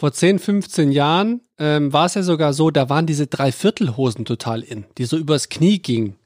vor 0.00 0.12
10, 0.12 0.38
15 0.38 0.92
Jahren 0.92 1.42
ähm, 1.58 1.92
war 1.92 2.06
es 2.06 2.14
ja 2.14 2.22
sogar 2.22 2.54
so, 2.54 2.70
da 2.70 2.88
waren 2.88 3.04
diese 3.04 3.26
Dreiviertelhosen 3.26 4.24
total 4.24 4.62
in, 4.62 4.86
die 4.96 5.04
so 5.04 5.18
übers 5.18 5.50
Knie 5.50 5.78
gingen. 5.78 6.16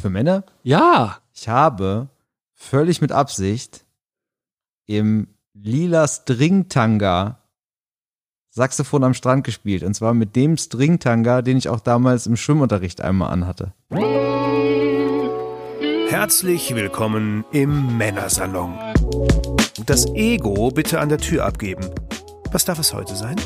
Für 0.00 0.08
Männer? 0.08 0.44
Ja. 0.62 1.18
Ich 1.34 1.48
habe 1.48 2.10
völlig 2.54 3.00
mit 3.00 3.10
Absicht 3.10 3.84
im 4.86 5.26
lila 5.52 6.06
Stringtanga 6.06 7.42
Saxophon 8.50 9.02
am 9.02 9.14
Strand 9.14 9.42
gespielt. 9.42 9.82
Und 9.82 9.94
zwar 9.94 10.14
mit 10.14 10.36
dem 10.36 10.56
Stringtanga, 10.56 11.42
den 11.42 11.56
ich 11.56 11.68
auch 11.68 11.80
damals 11.80 12.28
im 12.28 12.36
Schwimmunterricht 12.36 13.00
einmal 13.00 13.32
anhatte. 13.32 13.72
Herzlich 16.08 16.72
willkommen 16.72 17.44
im 17.50 17.98
Männersalon. 17.98 18.78
Das 19.86 20.06
Ego 20.06 20.70
bitte 20.70 21.00
an 21.00 21.08
der 21.08 21.18
Tür 21.18 21.44
abgeben. 21.44 21.90
Was 22.52 22.64
darf 22.64 22.78
es 22.78 22.92
heute 22.94 23.14
sein? 23.14 23.36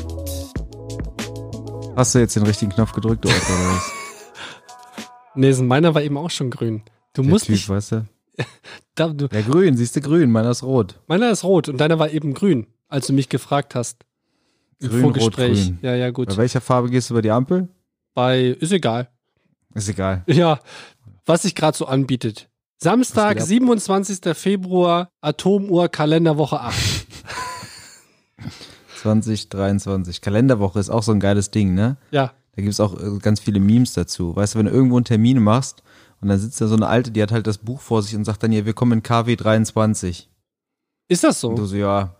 Hast 1.95 2.15
du 2.15 2.19
jetzt 2.19 2.35
den 2.35 2.43
richtigen 2.43 2.71
Knopf 2.71 2.93
gedrückt, 2.93 3.25
oder 3.25 3.35
was? 3.35 3.91
Nee, 5.35 5.51
meiner 5.63 5.95
war 5.95 6.03
eben 6.03 6.15
auch 6.15 6.29
schon 6.29 6.51
grün. 6.51 6.83
Du 7.13 7.23
Der 7.23 7.31
musst 7.31 7.45
typ, 7.45 7.53
nicht. 7.55 7.67
weißt 7.69 7.91
du? 7.93 8.05
Da, 8.95 9.07
du, 9.07 9.27
Ja, 9.31 9.41
grün, 9.41 9.75
siehst 9.75 9.95
du 9.95 10.01
grün, 10.01 10.31
meiner 10.31 10.51
ist 10.51 10.61
rot. 10.61 10.99
meiner 11.07 11.31
ist 11.31 11.43
rot 11.43 11.69
und 11.69 11.79
deiner 11.79 11.97
war 11.97 12.11
eben 12.11 12.35
grün, 12.35 12.67
als 12.87 13.07
du 13.07 13.13
mich 13.13 13.29
gefragt 13.29 13.73
hast. 13.73 14.05
Im 14.79 14.89
Grün, 14.89 15.03
rot, 15.05 15.13
Vorgespräch. 15.17 15.63
grün. 15.65 15.79
Ja, 15.81 15.95
ja, 15.95 16.11
gut. 16.11 16.27
Bei 16.29 16.37
welcher 16.37 16.61
Farbe 16.61 16.91
gehst 16.91 17.09
du 17.09 17.15
über 17.15 17.23
die 17.23 17.31
Ampel? 17.31 17.67
Bei, 18.13 18.41
ist 18.59 18.71
egal. 18.71 19.09
Ist 19.73 19.89
egal. 19.89 20.23
Ja, 20.27 20.59
was 21.25 21.41
sich 21.41 21.55
gerade 21.55 21.75
so 21.75 21.87
anbietet. 21.87 22.47
Samstag, 22.77 23.37
Was 23.37 23.47
27. 23.47 24.35
Februar, 24.37 25.09
Atomuhr, 25.21 25.89
Kalenderwoche 25.89 26.59
8. 26.59 26.75
2023. 29.03 30.21
Kalenderwoche 30.21 30.79
ist 30.79 30.89
auch 30.89 31.03
so 31.03 31.11
ein 31.11 31.19
geiles 31.19 31.51
Ding, 31.51 31.73
ne? 31.73 31.97
Ja, 32.11 32.33
Da 32.55 32.61
gibt 32.61 32.73
es 32.73 32.79
auch 32.79 32.99
äh, 32.99 33.17
ganz 33.19 33.39
viele 33.39 33.59
Memes 33.59 33.93
dazu. 33.93 34.35
Weißt 34.35 34.55
du, 34.55 34.59
wenn 34.59 34.65
du 34.67 34.71
irgendwo 34.71 34.95
einen 34.97 35.05
Termin 35.05 35.41
machst 35.41 35.83
und 36.21 36.29
dann 36.29 36.39
sitzt 36.39 36.61
da 36.61 36.67
so 36.67 36.75
eine 36.75 36.87
Alte, 36.87 37.11
die 37.11 37.21
hat 37.21 37.31
halt 37.31 37.47
das 37.47 37.57
Buch 37.57 37.81
vor 37.81 38.01
sich 38.01 38.15
und 38.15 38.25
sagt 38.25 38.43
dann, 38.43 38.51
ja, 38.51 38.65
wir 38.65 38.73
kommen 38.73 38.93
in 38.93 39.03
KW 39.03 39.35
23. 39.35 40.29
ist 41.09 41.23
das 41.23 41.43
Und 41.43 41.55
du 41.57 41.63
so? 41.63 41.67
so, 41.69 41.75
ja, 41.75 42.15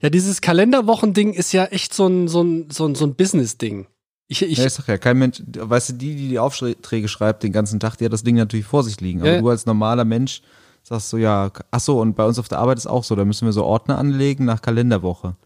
Ja, 0.00 0.08
dieses 0.10 0.40
Kalenderwochending 0.40 1.34
ist 1.34 1.52
ja 1.52 1.64
echt 1.66 1.92
so 1.94 2.06
ein, 2.06 2.28
so 2.28 2.42
ein, 2.42 2.70
so 2.70 2.86
ein, 2.86 2.94
so 2.94 3.04
ein 3.06 3.14
Business-Ding. 3.14 3.86
Ich, 4.28 4.42
ich, 4.42 4.58
ja, 4.58 4.64
ich 4.66 4.72
sag 4.72 4.88
ja, 4.88 4.98
kein 4.98 5.18
Mensch, 5.18 5.40
weißt 5.46 5.90
du, 5.90 5.92
die, 5.94 6.16
die 6.16 6.28
die 6.30 6.38
Aufträge 6.38 7.06
schreibt 7.08 7.42
den 7.44 7.52
ganzen 7.52 7.78
Tag, 7.78 7.96
die 7.96 8.04
hat 8.06 8.12
das 8.12 8.24
Ding 8.24 8.34
natürlich 8.36 8.66
vor 8.66 8.82
sich 8.82 9.00
liegen. 9.00 9.20
Aber 9.20 9.30
Ja. 9.32 9.40
du 9.40 9.48
als 9.48 9.66
normaler 9.66 10.04
Mensch 10.04 10.42
sagst 10.82 11.10
so, 11.10 11.16
ja, 11.16 11.50
ach 11.70 11.80
so, 11.80 12.00
und 12.00 12.14
bei 12.16 12.24
uns 12.24 12.38
auf 12.38 12.48
der 12.48 12.58
Arbeit 12.58 12.78
ist 12.78 12.86
auch 12.86 13.04
so, 13.04 13.14
da 13.16 13.24
müssen 13.24 13.46
wir 13.46 13.52
so 13.52 13.64
Ordner 13.64 13.98
anlegen 13.98 14.44
nach 14.44 14.62
Kalenderwoche. 14.62 15.36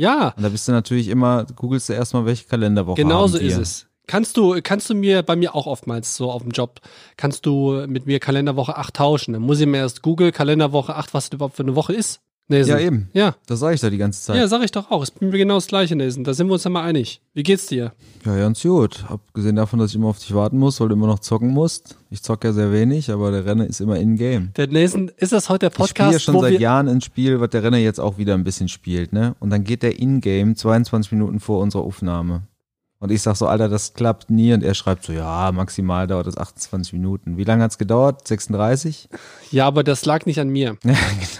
Ja, 0.00 0.32
Und 0.34 0.42
da 0.42 0.48
bist 0.48 0.66
du 0.66 0.72
natürlich 0.72 1.08
immer, 1.08 1.44
googelst 1.56 1.90
du 1.90 1.92
erstmal, 1.92 2.24
welche 2.24 2.46
Kalenderwoche 2.46 2.96
haben 3.36 3.42
wir. 3.42 3.48
ist 3.48 3.58
es. 3.58 3.86
Kannst 4.06 4.36
du, 4.38 4.58
kannst 4.62 4.88
du 4.88 4.94
mir 4.94 5.22
bei 5.22 5.36
mir 5.36 5.54
auch 5.54 5.66
oftmals 5.66 6.16
so 6.16 6.32
auf 6.32 6.42
dem 6.42 6.50
Job, 6.52 6.80
kannst 7.16 7.44
du 7.44 7.84
mit 7.86 8.06
mir 8.06 8.18
Kalenderwoche 8.18 8.76
8 8.76 8.94
tauschen? 8.94 9.34
Dann 9.34 9.42
muss 9.42 9.60
ich 9.60 9.66
mir 9.66 9.76
erst 9.76 10.02
Google 10.02 10.32
Kalenderwoche 10.32 10.96
8, 10.96 11.12
was 11.12 11.28
das 11.28 11.36
überhaupt 11.36 11.54
für 11.56 11.62
eine 11.62 11.76
Woche 11.76 11.92
ist. 11.92 12.20
Nee, 12.50 12.62
Ja, 12.62 12.78
eben. 12.80 13.08
Ja, 13.12 13.36
Das 13.46 13.60
sage 13.60 13.76
ich 13.76 13.80
da 13.80 13.88
die 13.88 13.96
ganze 13.96 14.20
Zeit. 14.20 14.36
ja, 14.36 14.48
sag 14.48 14.62
ich 14.64 14.72
doch 14.72 14.90
auch. 14.90 15.02
Es 15.04 15.10
bin 15.12 15.30
mir 15.30 15.38
genau 15.38 15.54
das 15.54 15.68
Gleiche, 15.68 15.94
Nelson. 15.94 16.24
Da 16.24 16.34
sind 16.34 16.48
wir 16.48 16.54
uns 16.54 16.64
ja 16.64 16.70
mal 16.70 16.82
einig. 16.82 17.22
Wie 17.32 17.44
geht's 17.44 17.66
dir? 17.66 17.92
Ja, 18.26 18.36
ganz 18.36 18.60
gut. 18.62 19.04
Abgesehen 19.08 19.54
davon, 19.54 19.78
dass 19.78 19.90
ich 19.90 19.96
immer 19.96 20.08
auf 20.08 20.18
dich 20.18 20.34
warten 20.34 20.58
muss, 20.58 20.80
weil 20.80 20.88
du 20.88 20.94
immer 20.94 21.06
noch 21.06 21.20
zocken 21.20 21.48
musst. 21.50 21.96
Ich 22.10 22.22
zocke 22.22 22.48
ja 22.48 22.52
sehr 22.52 22.72
wenig, 22.72 23.08
aber 23.10 23.30
der 23.30 23.46
Renner 23.46 23.66
ist 23.66 23.80
immer 23.80 23.96
in-game. 24.00 24.50
Der 24.56 24.66
Nelson, 24.66 25.12
ist 25.16 25.30
das 25.32 25.48
heute 25.48 25.70
der 25.70 25.78
Ich 25.80 25.88
spiele 25.90 26.08
ja 26.08 26.10
Podcast, 26.10 26.24
schon 26.24 26.40
seit 26.40 26.58
Jahren 26.58 26.88
ein 26.88 27.00
Spiel, 27.00 27.40
was 27.40 27.50
der 27.50 27.62
Renner 27.62 27.78
jetzt 27.78 28.00
auch 28.00 28.18
wieder 28.18 28.34
ein 28.34 28.42
bisschen 28.42 28.68
spielt, 28.68 29.12
ne? 29.12 29.36
Und 29.38 29.50
dann 29.50 29.62
geht 29.62 29.84
der 29.84 29.98
in-game 30.00 30.56
22 30.56 31.12
Minuten 31.12 31.38
vor 31.38 31.60
unserer 31.60 31.82
Aufnahme. 31.82 32.42
Und 33.02 33.10
ich 33.10 33.22
sag 33.22 33.34
so, 33.34 33.46
Alter, 33.46 33.70
das 33.70 33.94
klappt 33.94 34.28
nie. 34.28 34.52
Und 34.52 34.62
er 34.62 34.74
schreibt 34.74 35.04
so, 35.06 35.12
ja, 35.14 35.50
maximal 35.52 36.06
dauert 36.06 36.26
das 36.26 36.36
28 36.36 36.92
Minuten. 36.92 37.38
Wie 37.38 37.44
lange 37.44 37.62
hat's 37.62 37.78
gedauert? 37.78 38.28
36? 38.28 39.08
Ja, 39.50 39.66
aber 39.66 39.82
das 39.82 40.04
lag 40.04 40.26
nicht 40.26 40.38
an 40.38 40.50
mir. 40.50 40.76
Ja, 40.84 40.94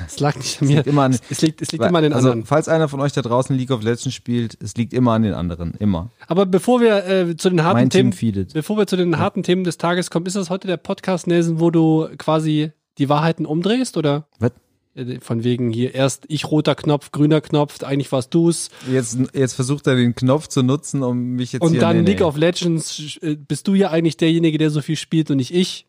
Es 0.07 0.19
lag 0.21 0.37
nicht 0.37 0.63
an 0.63 0.69
mir. 0.69 0.77
liegt 0.77 0.87
immer 0.87 1.03
an- 1.03 1.19
es 1.29 1.43
liegt, 1.43 1.61
es 1.61 1.71
liegt 1.73 1.85
immer 1.85 1.99
an 1.99 2.05
den 2.05 2.13
also, 2.15 2.29
anderen. 2.31 2.47
falls 2.47 2.67
einer 2.69 2.89
von 2.89 2.99
euch 3.01 3.13
da 3.13 3.21
draußen 3.21 3.55
League 3.55 3.71
of 3.73 3.83
Legends 3.83 4.15
spielt, 4.15 4.57
es 4.63 4.75
liegt 4.77 4.95
immer 4.95 5.13
an 5.13 5.23
den 5.23 5.35
anderen. 5.35 5.75
Immer. 5.79 6.09
Aber 6.29 6.47
bevor 6.47 6.81
wir 6.81 7.07
äh, 7.07 7.37
zu 7.37 7.51
den 7.51 7.63
harten 7.63 7.75
Mein 7.81 7.91
Team 7.91 8.01
Themen, 8.01 8.13
feedet. 8.15 8.55
bevor 8.55 8.79
wir 8.79 8.87
zu 8.87 8.97
den 8.97 9.19
harten 9.19 9.43
Themen 9.43 9.63
des 9.65 9.77
Tages 9.77 10.11
kommen, 10.11 10.25
ist 10.25 10.37
das 10.37 10.49
heute 10.49 10.67
der 10.67 10.79
Podcast, 10.79 11.27
Nelson, 11.27 11.61
wo 11.61 11.71
du 11.71 12.09
quasi 12.17 12.73
die 12.97 13.11
Wahrheiten 13.11 13.45
umdrehst 13.45 13.99
oder? 13.99 14.27
Was? 14.39 14.53
Äh, 14.95 15.21
Von 15.21 15.45
wegen 15.45 15.71
hier 15.71 15.95
erst 15.95 16.25
ich 16.29 16.51
roter 16.51 16.75
Knopf, 16.75 17.13
grüner 17.13 17.41
Knopf, 17.41 17.83
eigentlich 17.83 18.11
warst 18.13 18.35
du's. 18.35 18.71
Jetzt, 18.91 19.19
jetzt 19.33 19.55
versucht 19.55 19.87
er 19.87 19.97
den 19.97 20.15
Knopf 20.15 20.49
zu 20.49 20.63
nutzen, 20.63 21.03
um 21.03 21.33
mich 21.37 21.53
jetzt 21.53 21.63
Und 21.63 21.73
hier... 21.73 21.81
dann 21.81 21.97
nee, 21.97 22.03
nee. 22.03 22.11
League 22.11 22.23
of 22.23 22.37
Legends 22.37 23.19
äh, 23.23 23.37
bist 23.37 23.69
du 23.69 23.75
ja 23.75 23.91
eigentlich 23.91 24.17
derjenige, 24.17 24.59
der 24.59 24.71
so 24.71 24.81
viel 24.81 24.97
spielt 24.97 25.31
und 25.31 25.37
nicht 25.37 25.55
ich. 25.55 25.87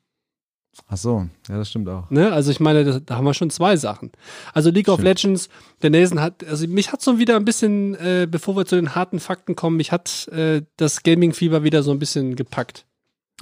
Ach 0.87 0.97
so, 0.97 1.27
ja, 1.49 1.57
das 1.57 1.69
stimmt 1.69 1.89
auch. 1.89 2.09
Ne? 2.09 2.31
Also 2.31 2.49
ich 2.49 2.61
meine, 2.61 2.85
da, 2.85 2.99
da 2.99 3.15
haben 3.17 3.25
wir 3.25 3.33
schon 3.33 3.49
zwei 3.49 3.75
Sachen. 3.75 4.11
Also 4.53 4.69
League 4.69 4.87
of 4.87 5.01
Stimmt. 5.01 5.23
Legends, 5.23 5.49
der 5.81 5.89
Nelson 5.89 6.21
hat, 6.21 6.45
also 6.45 6.65
mich 6.67 6.93
hat 6.93 7.01
so 7.01 7.19
wieder 7.19 7.35
ein 7.35 7.43
bisschen, 7.45 7.95
äh, 7.95 8.27
bevor 8.29 8.55
wir 8.55 8.65
zu 8.65 8.75
den 8.75 8.95
harten 8.95 9.19
Fakten 9.19 9.55
kommen, 9.55 9.77
mich 9.77 9.91
hat 9.91 10.29
äh, 10.29 10.61
das 10.77 11.03
Gaming-Fieber 11.03 11.63
wieder 11.63 11.83
so 11.83 11.91
ein 11.91 11.99
bisschen 11.99 12.35
gepackt. 12.35 12.85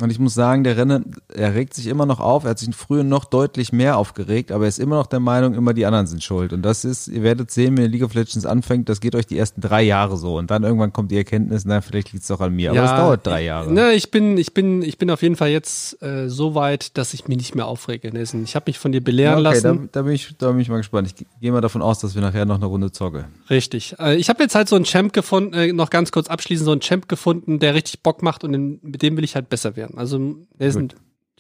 Und 0.01 0.11
ich 0.11 0.19
muss 0.19 0.33
sagen, 0.33 0.63
der 0.63 0.77
Renner, 0.77 1.01
er 1.33 1.55
regt 1.55 1.73
sich 1.73 1.87
immer 1.87 2.05
noch 2.05 2.19
auf. 2.19 2.43
Er 2.45 2.51
hat 2.51 2.59
sich 2.59 2.73
früher 2.75 3.03
noch 3.03 3.25
deutlich 3.25 3.73
mehr 3.73 3.97
aufgeregt, 3.97 4.51
aber 4.51 4.65
er 4.65 4.69
ist 4.69 4.79
immer 4.79 4.95
noch 4.95 5.07
der 5.07 5.19
Meinung, 5.19 5.53
immer 5.53 5.73
die 5.73 5.85
anderen 5.85 6.07
sind 6.07 6.23
schuld. 6.23 6.53
Und 6.53 6.61
das 6.61 6.85
ist, 6.85 7.07
ihr 7.07 7.23
werdet 7.23 7.51
sehen, 7.51 7.75
wenn 7.77 7.83
ihr 7.85 7.89
League 7.89 8.03
of 8.03 8.13
Legends 8.13 8.45
anfängt, 8.45 8.87
das 8.89 9.01
geht 9.01 9.15
euch 9.15 9.25
die 9.27 9.37
ersten 9.37 9.61
drei 9.61 9.81
Jahre 9.83 10.17
so. 10.17 10.37
Und 10.37 10.51
dann 10.51 10.63
irgendwann 10.63 10.93
kommt 10.93 11.11
die 11.11 11.17
Erkenntnis, 11.17 11.65
na, 11.65 11.81
vielleicht 11.81 12.11
liegt 12.13 12.21
es 12.23 12.27
doch 12.29 12.41
an 12.41 12.53
mir. 12.55 12.71
Aber 12.71 12.83
es 12.83 12.91
dauert 12.91 13.27
drei 13.27 13.43
Jahre. 13.43 13.71
Ne, 13.73 13.91
ich 13.93 14.11
bin, 14.11 14.37
ich 14.37 14.53
bin, 14.53 14.81
ich 14.81 14.97
bin 14.97 15.11
auf 15.11 15.21
jeden 15.21 15.35
Fall 15.35 15.49
jetzt 15.49 16.01
äh, 16.01 16.29
so 16.29 16.55
weit, 16.55 16.97
dass 16.97 17.13
ich 17.13 17.27
mich 17.27 17.37
nicht 17.37 17.55
mehr 17.55 17.67
aufrege, 17.67 18.11
Nelson. 18.11 18.43
Ich 18.43 18.55
habe 18.55 18.65
mich 18.67 18.79
von 18.79 18.91
dir 18.91 18.99
Ja, 18.99 19.03
belehren 19.03 19.45
okay, 19.45 19.59
da, 19.61 19.69
lassen. 19.69 19.89
da, 19.91 20.01
bin 20.03 20.13
ich, 20.13 20.35
da 20.37 20.51
bin 20.51 20.59
ich 20.61 20.69
mal 20.69 20.77
gespannt. 20.77 21.07
Ich 21.07 21.25
gehe 21.41 21.51
mal 21.51 21.61
davon 21.61 21.81
aus, 21.81 21.99
dass 21.99 22.15
wir 22.15 22.21
nachher 22.21 22.45
noch 22.45 22.55
eine 22.55 22.65
Runde 22.65 22.91
zocke. 22.91 23.25
Richtig. 23.49 23.95
Äh, 23.99 24.15
ich 24.15 24.29
habe 24.29 24.41
jetzt 24.43 24.55
halt 24.55 24.69
so 24.69 24.75
einen 24.75 24.85
Champ 24.85 25.13
gefunden, 25.13 25.53
äh, 25.53 25.73
noch 25.73 25.89
ganz 25.89 26.11
kurz 26.11 26.27
abschließend, 26.27 26.65
so 26.65 26.71
einen 26.71 26.81
Champ 26.81 27.09
gefunden, 27.09 27.59
der 27.59 27.73
richtig 27.73 28.01
Bock 28.01 28.23
macht 28.23 28.43
und 28.43 28.51
den, 28.53 28.79
mit 28.81 29.01
dem 29.01 29.17
will 29.17 29.23
ich 29.23 29.35
halt 29.35 29.49
besser 29.49 29.75
werden. 29.75 29.88
Also, 29.95 30.35
Nelson. 30.57 30.89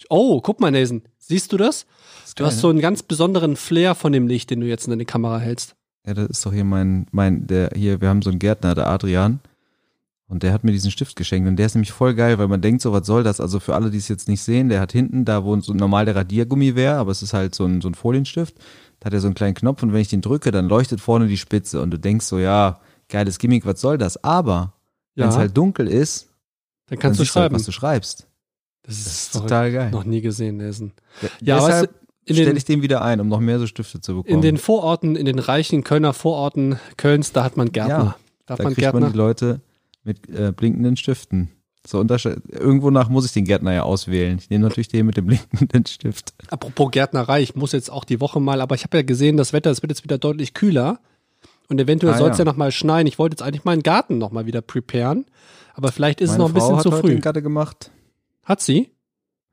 Oh, 0.09 0.39
guck 0.41 0.59
mal, 0.59 0.71
Nelson. 0.71 1.01
Siehst 1.17 1.51
du 1.51 1.57
das? 1.57 1.85
Du 2.35 2.45
hast 2.45 2.59
so 2.59 2.69
einen 2.69 2.79
ganz 2.79 3.03
besonderen 3.03 3.55
Flair 3.55 3.95
von 3.95 4.13
dem 4.13 4.27
Licht, 4.27 4.49
den 4.49 4.61
du 4.61 4.67
jetzt 4.67 4.85
in 4.85 4.91
deine 4.91 5.05
Kamera 5.05 5.39
hältst. 5.39 5.75
Ja, 6.07 6.13
das 6.13 6.29
ist 6.29 6.45
doch 6.45 6.53
hier 6.53 6.63
mein, 6.63 7.07
mein, 7.11 7.47
der, 7.47 7.71
hier, 7.75 7.99
wir 7.99 8.07
haben 8.07 8.21
so 8.21 8.29
einen 8.29 8.39
Gärtner, 8.39 8.75
der 8.75 8.87
Adrian. 8.87 9.39
Und 10.27 10.43
der 10.43 10.53
hat 10.53 10.63
mir 10.63 10.71
diesen 10.71 10.91
Stift 10.91 11.15
geschenkt. 11.15 11.47
Und 11.49 11.55
der 11.57 11.65
ist 11.65 11.73
nämlich 11.75 11.91
voll 11.91 12.13
geil, 12.13 12.37
weil 12.37 12.47
man 12.47 12.61
denkt 12.61 12.81
so, 12.83 12.93
was 12.93 13.05
soll 13.07 13.23
das? 13.23 13.41
Also 13.41 13.59
für 13.59 13.73
alle, 13.75 13.89
die 13.89 13.97
es 13.97 14.07
jetzt 14.07 14.27
nicht 14.27 14.41
sehen, 14.43 14.69
der 14.69 14.79
hat 14.79 14.91
hinten, 14.91 15.25
da 15.25 15.43
wo 15.43 15.59
so 15.59 15.73
normal 15.73 16.05
der 16.05 16.15
Radiergummi 16.15 16.75
wäre, 16.75 16.95
aber 16.97 17.11
es 17.11 17.23
ist 17.23 17.33
halt 17.33 17.55
so 17.55 17.65
ein, 17.65 17.81
so 17.81 17.89
ein 17.89 17.95
Folienstift. 17.95 18.55
Da 18.99 19.07
hat 19.07 19.13
er 19.13 19.21
so 19.21 19.27
einen 19.27 19.33
kleinen 19.35 19.55
Knopf 19.55 19.81
und 19.81 19.91
wenn 19.91 20.01
ich 20.01 20.09
den 20.09 20.21
drücke, 20.21 20.51
dann 20.51 20.69
leuchtet 20.69 21.01
vorne 21.01 21.27
die 21.27 21.37
Spitze. 21.37 21.81
Und 21.81 21.89
du 21.91 21.97
denkst 21.97 22.25
so, 22.27 22.37
ja, 22.37 22.79
geiles 23.09 23.39
Gimmick, 23.39 23.65
was 23.65 23.81
soll 23.81 23.97
das? 23.97 24.23
Aber 24.23 24.73
wenn 25.15 25.27
es 25.29 25.35
Ja. 25.35 25.41
halt 25.41 25.57
dunkel 25.57 25.87
ist, 25.87 26.27
Dann 26.85 26.95
dann 26.95 26.99
kannst 26.99 27.19
du 27.19 27.23
siehst 27.23 27.35
du 27.35 27.39
halt, 27.39 27.45
schreiben. 27.45 27.55
was 27.55 27.65
du 27.65 27.71
schreibst. 27.71 28.27
Das 28.97 29.03
Das 29.05 29.13
ist 29.23 29.33
total 29.33 29.71
geil. 29.71 29.91
Noch 29.91 30.03
nie 30.03 30.21
gesehen, 30.21 30.57
Nelson. 30.57 30.91
Ja, 31.21 31.29
Ja, 31.57 31.63
weißt 31.63 31.89
du, 32.27 32.33
stelle 32.33 32.57
ich 32.57 32.65
den 32.65 32.81
wieder 32.81 33.01
ein, 33.01 33.19
um 33.21 33.27
noch 33.27 33.39
mehr 33.39 33.59
so 33.59 33.65
Stifte 33.67 34.01
zu 34.01 34.15
bekommen. 34.15 34.35
in 34.35 34.41
den 34.41 34.57
Vororten, 34.57 35.15
in 35.15 35.25
den 35.25 35.39
reichen 35.39 35.83
Kölner 35.83 36.13
Vororten 36.13 36.79
Kölns, 36.97 37.31
da 37.31 37.43
hat 37.43 37.57
man 37.57 37.71
Gärtner. 37.71 37.95
Ja, 37.97 38.15
da 38.45 38.63
man 38.63 38.73
kriegt 38.73 38.93
man 38.93 39.01
Gärtner. 39.03 39.09
die 39.11 39.17
Leute 39.17 39.61
mit 40.03 40.29
äh, 40.29 40.51
blinkenden 40.51 40.95
Stiften. 40.97 41.49
So 41.87 42.03
Irgendwo 42.03 42.91
nach 42.91 43.09
muss 43.09 43.25
ich 43.25 43.31
den 43.31 43.45
Gärtner 43.45 43.73
ja 43.73 43.83
auswählen. 43.83 44.37
Ich 44.39 44.49
nehme 44.49 44.63
natürlich 44.65 44.89
den 44.89 45.05
mit 45.05 45.17
dem 45.17 45.25
blinkenden 45.27 45.85
Stift. 45.85 46.33
Apropos 46.49 46.91
Gärtnerei, 46.91 47.41
ich 47.41 47.55
muss 47.55 47.71
jetzt 47.71 47.89
auch 47.89 48.03
die 48.03 48.19
Woche 48.19 48.39
mal, 48.39 48.61
aber 48.61 48.75
ich 48.75 48.83
habe 48.83 48.97
ja 48.97 49.03
gesehen, 49.03 49.37
das 49.37 49.53
Wetter, 49.53 49.71
es 49.71 49.81
wird 49.81 49.91
jetzt 49.91 50.03
wieder 50.03 50.17
deutlich 50.17 50.53
kühler. 50.53 50.99
Und 51.69 51.79
eventuell 51.79 52.13
Ah, 52.13 52.17
soll 52.17 52.31
es 52.31 52.37
ja, 52.37 52.45
ja. 52.45 52.51
noch 52.51 52.57
mal 52.57 52.71
schneien. 52.71 53.05
Ich 53.07 53.17
wollte 53.19 53.33
jetzt 53.35 53.43
eigentlich 53.43 53.63
meinen 53.63 53.83
Garten 53.83 54.17
noch 54.17 54.31
mal 54.31 54.45
wieder 54.45 54.61
preparen. 54.61 55.25
Aber 55.75 55.91
vielleicht 55.91 56.19
ist 56.19 56.31
Meine 56.31 56.33
es 56.33 56.39
noch 56.39 56.49
ein 56.55 56.59
Frau 56.61 56.75
bisschen 56.77 56.91
zu 56.91 56.97
früh. 56.99 57.09
den 57.09 57.21
gerade 57.21 57.41
gemacht. 57.41 57.91
Hat 58.43 58.61
sie? 58.61 58.91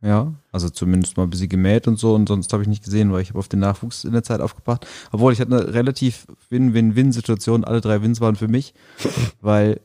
Ja, 0.02 0.34
also 0.52 0.68
zumindest 0.68 1.16
mal 1.16 1.22
ein 1.24 1.30
bisschen 1.30 1.48
gemäht 1.48 1.88
und 1.88 1.98
so 1.98 2.14
und 2.14 2.28
sonst 2.28 2.52
habe 2.52 2.62
ich 2.62 2.68
nicht 2.68 2.84
gesehen, 2.84 3.12
weil 3.12 3.22
ich 3.22 3.30
habe 3.30 3.38
auf 3.38 3.48
den 3.48 3.60
Nachwuchs 3.60 4.04
in 4.04 4.12
der 4.12 4.22
Zeit 4.22 4.40
aufgepasst. 4.40 4.86
Obwohl 5.10 5.32
ich 5.32 5.40
hatte 5.40 5.56
eine 5.56 5.72
relativ 5.74 6.26
Win-Win-Win-Situation, 6.50 7.64
alle 7.64 7.80
drei 7.80 8.02
Wins 8.02 8.20
waren 8.20 8.36
für 8.36 8.46
mich, 8.48 8.74
weil 9.40 9.80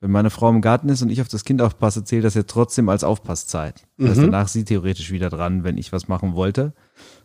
wenn 0.00 0.10
meine 0.10 0.30
Frau 0.30 0.48
im 0.48 0.62
Garten 0.62 0.88
ist 0.88 1.02
und 1.02 1.10
ich 1.10 1.20
auf 1.20 1.28
das 1.28 1.44
Kind 1.44 1.62
aufpasse, 1.62 2.02
zählt 2.02 2.24
das 2.24 2.34
ja 2.34 2.42
trotzdem 2.42 2.88
als 2.88 3.04
Aufpasszeit. 3.04 3.82
Das 3.98 4.08
heißt, 4.10 4.18
Mhm. 4.20 4.24
danach 4.32 4.46
ist 4.46 4.54
sie 4.54 4.64
theoretisch 4.64 5.12
wieder 5.12 5.28
dran, 5.30 5.62
wenn 5.64 5.78
ich 5.78 5.92
was 5.92 6.08
machen 6.08 6.34
wollte. 6.34 6.72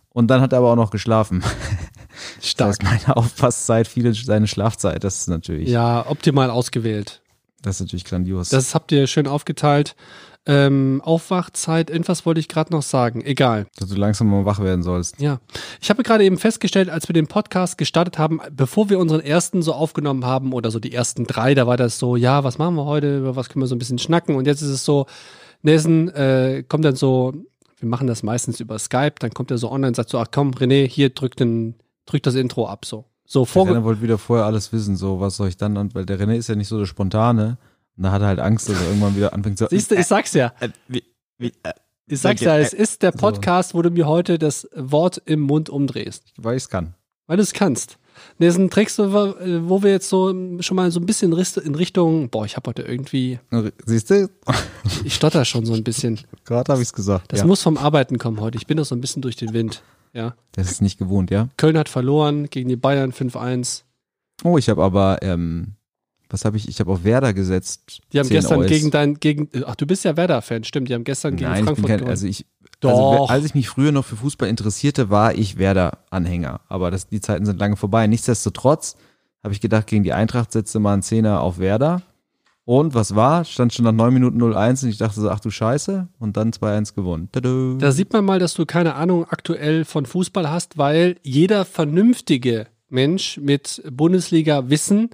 Und 0.09 0.27
dann 0.27 0.41
hat 0.41 0.51
er 0.51 0.59
aber 0.59 0.71
auch 0.71 0.75
noch 0.75 0.91
geschlafen. 0.91 1.41
Stark. 2.41 2.77
Das 2.79 2.85
heißt, 2.89 3.05
meine 3.05 3.17
Aufpasszeit, 3.17 3.87
viele 3.87 4.13
seine 4.13 4.47
Schlafzeit, 4.47 5.03
das 5.03 5.19
ist 5.19 5.27
natürlich. 5.27 5.69
Ja, 5.69 6.05
optimal 6.09 6.49
ausgewählt. 6.49 7.21
Das 7.61 7.75
ist 7.75 7.81
natürlich 7.81 8.05
grandios. 8.05 8.49
Das 8.49 8.73
habt 8.75 8.91
ihr 8.91 9.05
schön 9.07 9.27
aufgeteilt. 9.27 9.95
Ähm, 10.49 11.01
Aufwachzeit, 11.03 11.89
irgendwas 11.89 12.25
wollte 12.25 12.39
ich 12.39 12.47
gerade 12.47 12.71
noch 12.71 12.81
sagen. 12.81 13.21
Egal. 13.23 13.67
Dass 13.77 13.89
du 13.89 13.95
langsam 13.95 14.29
mal 14.29 14.45
wach 14.45 14.61
werden 14.61 14.81
sollst. 14.81 15.19
Ja. 15.19 15.39
Ich 15.81 15.89
habe 15.89 16.03
gerade 16.03 16.23
eben 16.23 16.37
festgestellt, 16.37 16.89
als 16.89 17.09
wir 17.09 17.13
den 17.13 17.27
Podcast 17.27 17.77
gestartet 17.77 18.17
haben, 18.17 18.39
bevor 18.55 18.89
wir 18.89 18.97
unseren 18.97 19.19
ersten 19.19 19.61
so 19.61 19.73
aufgenommen 19.73 20.25
haben 20.25 20.53
oder 20.53 20.71
so 20.71 20.79
die 20.79 20.93
ersten 20.93 21.25
drei, 21.25 21.53
da 21.53 21.67
war 21.67 21.75
das 21.75 21.99
so, 21.99 22.15
ja, 22.15 22.45
was 22.45 22.57
machen 22.57 22.75
wir 22.75 22.85
heute, 22.85 23.17
über 23.17 23.35
was 23.35 23.49
können 23.49 23.61
wir 23.61 23.67
so 23.67 23.75
ein 23.75 23.79
bisschen 23.79 23.99
schnacken 23.99 24.35
und 24.35 24.47
jetzt 24.47 24.61
ist 24.61 24.69
es 24.69 24.85
so, 24.85 25.05
Nelson 25.63 26.07
äh, 26.09 26.63
kommt 26.67 26.85
dann 26.85 26.95
so, 26.95 27.33
wir 27.77 27.89
machen 27.89 28.07
das 28.07 28.23
meistens 28.23 28.61
über 28.61 28.79
Skype, 28.79 29.15
dann 29.19 29.31
kommt 29.31 29.51
er 29.51 29.57
so 29.57 29.69
online 29.69 29.89
und 29.89 29.95
sagt 29.95 30.09
so, 30.09 30.17
ach 30.17 30.27
komm, 30.31 30.51
René, 30.51 30.87
hier 30.87 31.09
drück, 31.09 31.35
den, 31.35 31.75
drück 32.05 32.23
das 32.23 32.35
Intro 32.35 32.67
ab, 32.67 32.85
so. 32.85 33.05
So 33.29 33.45
Der 33.53 33.65
Renner 33.65 33.83
wollte 33.83 34.01
wieder 34.01 34.17
vorher 34.17 34.45
alles 34.45 34.71
wissen, 34.71 34.95
so 34.95 35.19
was 35.19 35.35
soll 35.35 35.49
ich 35.49 35.57
dann, 35.57 35.93
weil 35.93 36.05
der 36.05 36.17
René 36.17 36.35
ist 36.35 36.47
ja 36.47 36.55
nicht 36.55 36.69
so 36.69 36.79
der 36.79 36.85
Spontane. 36.85 37.57
Und 37.97 38.03
da 38.03 38.11
hat 38.11 38.21
er 38.21 38.27
halt 38.27 38.39
Angst, 38.39 38.69
dass 38.69 38.79
er 38.79 38.87
irgendwann 38.87 39.15
wieder 39.15 39.33
anfängt 39.33 39.57
zu. 39.57 39.67
Siehst 39.69 39.91
du, 39.91 39.95
ich 39.95 40.05
sag's 40.05 40.33
ja. 40.33 40.53
Äh, 40.59 40.69
wie, 40.87 41.03
wie, 41.37 41.51
äh, 41.63 41.73
Ich 42.07 42.19
sag's 42.19 42.41
ja, 42.41 42.57
es 42.57 42.73
ist 42.73 43.01
der 43.01 43.11
Podcast, 43.11 43.73
wo 43.73 43.81
du 43.81 43.89
mir 43.89 44.07
heute 44.07 44.37
das 44.37 44.67
Wort 44.75 45.21
im 45.25 45.41
Mund 45.41 45.69
umdrehst. 45.69 46.33
weil 46.37 46.57
ich's 46.57 46.69
kann. 46.69 46.93
Weil 47.25 47.37
du 47.37 47.43
es 47.43 47.53
kannst. 47.53 47.97
Nelson, 48.39 48.69
trägst 48.69 48.97
du, 48.99 49.03
äh, 49.03 49.69
wo 49.69 49.83
wir 49.83 49.91
jetzt 49.91 50.09
so 50.09 50.33
schon 50.61 50.75
mal 50.75 50.91
so 50.91 50.99
ein 50.99 51.05
bisschen 51.05 51.33
in 51.63 51.75
Richtung, 51.75 52.29
boah, 52.29 52.45
ich 52.45 52.55
habe 52.55 52.69
heute 52.69 52.83
irgendwie, 52.83 53.39
Siehst 53.85 54.09
du? 54.09 54.29
ich 55.03 55.13
stotter 55.15 55.45
schon 55.45 55.65
so 55.65 55.73
ein 55.73 55.83
bisschen. 55.83 56.19
Gerade 56.45 56.71
habe 56.71 56.81
ich's 56.81 56.93
gesagt. 56.93 57.31
Das 57.31 57.41
ja. 57.41 57.45
muss 57.45 57.61
vom 57.61 57.77
Arbeiten 57.77 58.17
kommen 58.17 58.39
heute. 58.39 58.57
Ich 58.57 58.67
bin 58.67 58.77
doch 58.77 58.85
so 58.85 58.95
ein 58.95 59.01
bisschen 59.01 59.21
durch 59.21 59.35
den 59.35 59.53
Wind. 59.53 59.83
Ja. 60.13 60.35
Das 60.53 60.71
ist 60.71 60.81
nicht 60.81 60.97
gewohnt, 60.97 61.29
ja. 61.29 61.49
Köln 61.57 61.77
hat 61.77 61.89
verloren 61.89 62.49
gegen 62.49 62.69
die 62.69 62.75
Bayern 62.75 63.11
5-1. 63.11 63.83
Oh, 64.43 64.57
ich 64.57 64.69
habe 64.69 64.83
aber, 64.83 65.19
ähm, 65.21 65.73
was 66.29 66.45
habe 66.45 66.57
ich? 66.57 66.67
Ich 66.67 66.79
habe 66.79 66.91
auf 66.91 67.03
Werder 67.03 67.33
gesetzt. 67.33 68.01
Die 68.11 68.19
haben 68.19 68.27
10 68.27 68.35
gestern 68.37 68.59
Eus. 68.59 68.67
gegen 68.67 68.91
dein, 68.91 69.15
gegen, 69.15 69.49
ach, 69.65 69.75
du 69.75 69.85
bist 69.85 70.03
ja 70.03 70.17
Werder-Fan, 70.17 70.63
stimmt. 70.63 70.89
Die 70.89 70.93
haben 70.93 71.03
gestern 71.03 71.35
gegen 71.35 71.49
Nein, 71.49 71.63
Frankfurt 71.65 71.87
kein, 71.87 71.97
gewonnen. 71.97 72.11
also 72.11 72.27
ich, 72.27 72.45
Doch. 72.79 72.89
Also, 72.89 73.25
als 73.27 73.45
ich 73.45 73.55
mich 73.55 73.69
früher 73.69 73.91
noch 73.91 74.05
für 74.05 74.15
Fußball 74.15 74.49
interessierte, 74.49 75.09
war 75.09 75.33
ich 75.35 75.57
Werder-Anhänger. 75.57 76.61
Aber 76.67 76.91
das, 76.91 77.07
die 77.07 77.21
Zeiten 77.21 77.45
sind 77.45 77.59
lange 77.59 77.75
vorbei. 77.75 78.05
Nichtsdestotrotz 78.07 78.95
habe 79.43 79.53
ich 79.53 79.61
gedacht, 79.61 79.87
gegen 79.87 80.03
die 80.03 80.13
Eintracht 80.13 80.51
setze 80.51 80.79
mal 80.79 80.93
einen 80.93 81.03
Zehner 81.03 81.41
auf 81.41 81.59
Werder. 81.59 82.01
Und 82.65 82.93
was 82.93 83.15
war? 83.15 83.45
Stand 83.45 83.73
schon 83.73 83.85
nach 83.85 83.93
9 83.93 84.13
Minuten 84.13 84.41
0-1 84.41 84.83
und 84.83 84.89
ich 84.89 84.97
dachte 84.97 85.21
so, 85.21 85.29
ach 85.29 85.39
du 85.39 85.49
Scheiße. 85.49 86.09
Und 86.19 86.35
dann 86.35 86.51
2-1 86.51 86.95
gewonnen. 86.95 87.29
Tada. 87.31 87.75
Da 87.79 87.93
sieht 87.93 88.11
man 88.11 88.25
mal, 88.25 88.39
dass 88.39 88.55
du 88.55 88.65
keine 88.65 88.95
Ahnung 88.95 89.25
aktuell 89.29 89.85
von 89.85 90.05
Fußball 90.05 90.51
hast, 90.51 90.77
weil 90.77 91.15
jeder 91.23 91.63
vernünftige 91.63 92.67
Mensch 92.89 93.37
mit 93.37 93.81
Bundesliga-Wissen 93.89 95.11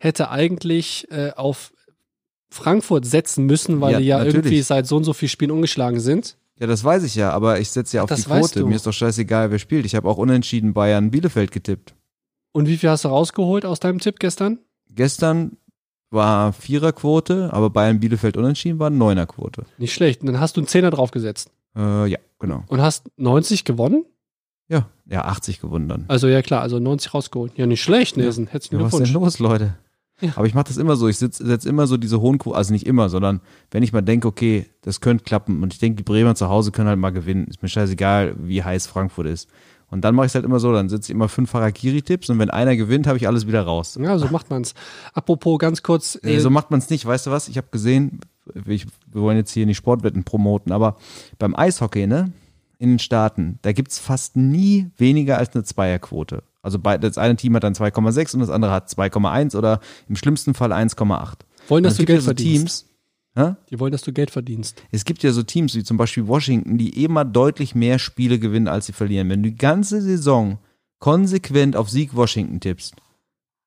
hätte 0.00 0.30
eigentlich 0.30 1.06
äh, 1.12 1.30
auf 1.36 1.72
Frankfurt 2.50 3.04
setzen 3.06 3.46
müssen, 3.46 3.80
weil 3.80 3.92
Ja, 3.92 3.98
die 4.00 4.04
ja 4.06 4.18
natürlich. 4.18 4.36
irgendwie 4.36 4.62
seit 4.62 4.86
so 4.86 4.96
und 4.96 5.04
so 5.04 5.12
vielen 5.12 5.28
Spielen 5.28 5.50
ungeschlagen 5.52 6.00
sind. 6.00 6.36
Ja, 6.58 6.66
das 6.66 6.82
weiß 6.82 7.04
ich 7.04 7.14
ja, 7.14 7.30
aber 7.30 7.60
ich 7.60 7.70
setze 7.70 7.98
ja 7.98 8.02
auf 8.02 8.08
Das 8.08 8.22
die 8.24 8.26
Quote. 8.30 8.64
Mir 8.64 8.74
ist 8.74 8.86
doch 8.86 8.92
scheißegal, 8.92 9.50
wer 9.50 9.58
spielt. 9.58 9.86
Ich 9.86 9.94
habe 9.94 10.08
auch 10.08 10.16
unentschieden 10.18 10.74
Bayern 10.74 11.10
Bielefeld 11.10 11.52
getippt. 11.52 11.94
Und 12.52 12.66
wie 12.66 12.76
viel 12.76 12.90
hast 12.90 13.04
du 13.04 13.08
rausgeholt 13.08 13.64
aus 13.64 13.78
deinem 13.78 14.00
Tipp 14.00 14.18
gestern? 14.18 14.58
Gestern 14.92 15.56
war 16.10 16.52
Viererquote, 16.52 17.50
aber 17.52 17.70
Bayern 17.70 18.00
Bielefeld 18.00 18.36
unentschieden 18.36 18.78
war 18.80 18.90
Neunerquote. 18.90 19.64
Nicht 19.78 19.94
schlecht. 19.94 20.22
Und 20.22 20.26
dann 20.26 20.40
hast 20.40 20.56
du 20.56 20.60
einen 20.60 20.66
Zehner 20.66 20.90
draufgesetzt 20.90 21.50
Äh, 21.76 22.06
ja, 22.10 22.18
genau. 22.40 22.64
und 22.66 22.80
hast 22.82 23.06
90 23.16 23.64
gewonnen. 23.64 24.04
Ja, 24.68 24.88
ja, 25.06 25.24
80 25.24 25.60
gewonnen 25.60 25.88
dann. 25.88 26.04
Also 26.08 26.26
ja 26.28 26.42
klar, 26.42 26.62
also 26.62 26.78
90 26.80 27.14
rausgeholt. 27.14 27.52
Ja, 27.56 27.66
nicht 27.66 27.80
schlecht, 27.82 28.16
Nelson. 28.16 28.48
Herzlichen 28.48 28.76
Ja, 28.80 28.86
was 28.86 28.92
ist 28.94 28.98
denn 28.98 29.04
Glückwunsch. 29.06 29.38
los, 29.38 29.38
Leute? 29.38 29.76
Ja. 30.20 30.32
Aber 30.36 30.46
ich 30.46 30.54
mache 30.54 30.68
das 30.68 30.76
immer 30.76 30.96
so. 30.96 31.08
Ich 31.08 31.18
setze 31.18 31.44
setz 31.46 31.64
immer 31.64 31.86
so 31.86 31.96
diese 31.96 32.20
hohen 32.20 32.38
Quoten, 32.38 32.56
also 32.56 32.72
nicht 32.72 32.86
immer, 32.86 33.08
sondern 33.08 33.40
wenn 33.70 33.82
ich 33.82 33.92
mal 33.92 34.02
denke, 34.02 34.28
okay, 34.28 34.66
das 34.82 35.00
könnte 35.00 35.24
klappen 35.24 35.62
und 35.62 35.72
ich 35.72 35.78
denke, 35.78 35.96
die 35.96 36.02
Bremer 36.02 36.34
zu 36.34 36.48
Hause 36.48 36.72
können 36.72 36.88
halt 36.88 36.98
mal 36.98 37.10
gewinnen. 37.10 37.46
Ist 37.46 37.62
mir 37.62 37.68
scheißegal, 37.68 38.34
wie 38.38 38.62
heiß 38.62 38.86
Frankfurt 38.86 39.26
ist. 39.26 39.48
Und 39.90 40.02
dann 40.02 40.14
mache 40.14 40.26
ich 40.26 40.30
es 40.30 40.34
halt 40.36 40.44
immer 40.44 40.60
so, 40.60 40.72
dann 40.72 40.88
setze 40.88 41.10
ich 41.10 41.16
immer 41.16 41.28
fünf 41.28 41.52
Harakiri-Tipps 41.52 42.30
und 42.30 42.38
wenn 42.38 42.48
einer 42.50 42.76
gewinnt, 42.76 43.08
habe 43.08 43.16
ich 43.18 43.26
alles 43.26 43.48
wieder 43.48 43.62
raus. 43.62 43.98
Ja, 44.00 44.18
so 44.18 44.28
macht 44.28 44.48
man's. 44.48 44.74
Apropos 45.14 45.58
ganz 45.58 45.82
kurz, 45.82 46.16
Äh, 46.22 46.38
so 46.38 46.48
macht 46.48 46.70
man 46.70 46.78
es 46.78 46.90
nicht, 46.90 47.04
weißt 47.04 47.26
du 47.26 47.32
was? 47.32 47.48
Ich 47.48 47.56
habe 47.56 47.66
gesehen, 47.72 48.20
ich, 48.66 48.86
wir 49.12 49.22
wollen 49.22 49.36
jetzt 49.36 49.50
hier 49.52 49.66
nicht 49.66 49.78
Sportwetten 49.78 50.22
promoten, 50.22 50.70
aber 50.70 50.96
beim 51.40 51.56
Eishockey, 51.56 52.06
ne, 52.06 52.32
in 52.78 52.90
den 52.90 52.98
Staaten, 53.00 53.58
da 53.62 53.72
gibt's 53.72 53.98
fast 53.98 54.36
nie 54.36 54.90
weniger 54.96 55.38
als 55.38 55.54
eine 55.54 55.64
Zweierquote. 55.64 56.44
Also 56.62 56.78
bei, 56.78 56.98
das 56.98 57.16
eine 57.18 57.36
Team 57.36 57.54
hat 57.56 57.64
dann 57.64 57.72
2,6 57.74 58.34
und 58.34 58.40
das 58.40 58.50
andere 58.50 58.70
hat 58.72 58.88
2,1 58.88 59.56
oder 59.56 59.80
im 60.08 60.16
schlimmsten 60.16 60.54
Fall 60.54 60.72
1,8. 60.72 61.34
wollen, 61.68 61.82
dass 61.84 61.94
Es 61.94 61.98
du 61.98 62.04
Geld 62.04 62.18
ja 62.18 62.20
so 62.20 62.24
verdienst. 62.26 62.86
Teams, 63.34 63.46
hä? 63.48 63.54
Die 63.70 63.80
wollen, 63.80 63.92
dass 63.92 64.02
du 64.02 64.12
Geld 64.12 64.30
verdienst. 64.30 64.82
es 64.90 65.04
gibt 65.04 65.22
ja 65.22 65.32
so 65.32 65.42
Teams 65.42 65.74
wie 65.74 65.84
zum 65.84 65.96
Beispiel 65.96 66.26
Washington, 66.28 66.76
die 66.78 67.02
immer 67.04 67.24
deutlich 67.24 67.74
mehr 67.74 67.98
Spiele 67.98 68.38
gewinnen, 68.38 68.68
als 68.68 68.86
sie 68.86 68.92
verlieren. 68.92 69.28
Wenn 69.30 69.42
du 69.42 69.50
die 69.50 69.56
ganze 69.56 70.02
Saison 70.02 70.58
konsequent 70.98 71.76
auf 71.76 71.88
Sieg 71.90 72.14
Washington 72.14 72.60
tippst, 72.60 72.94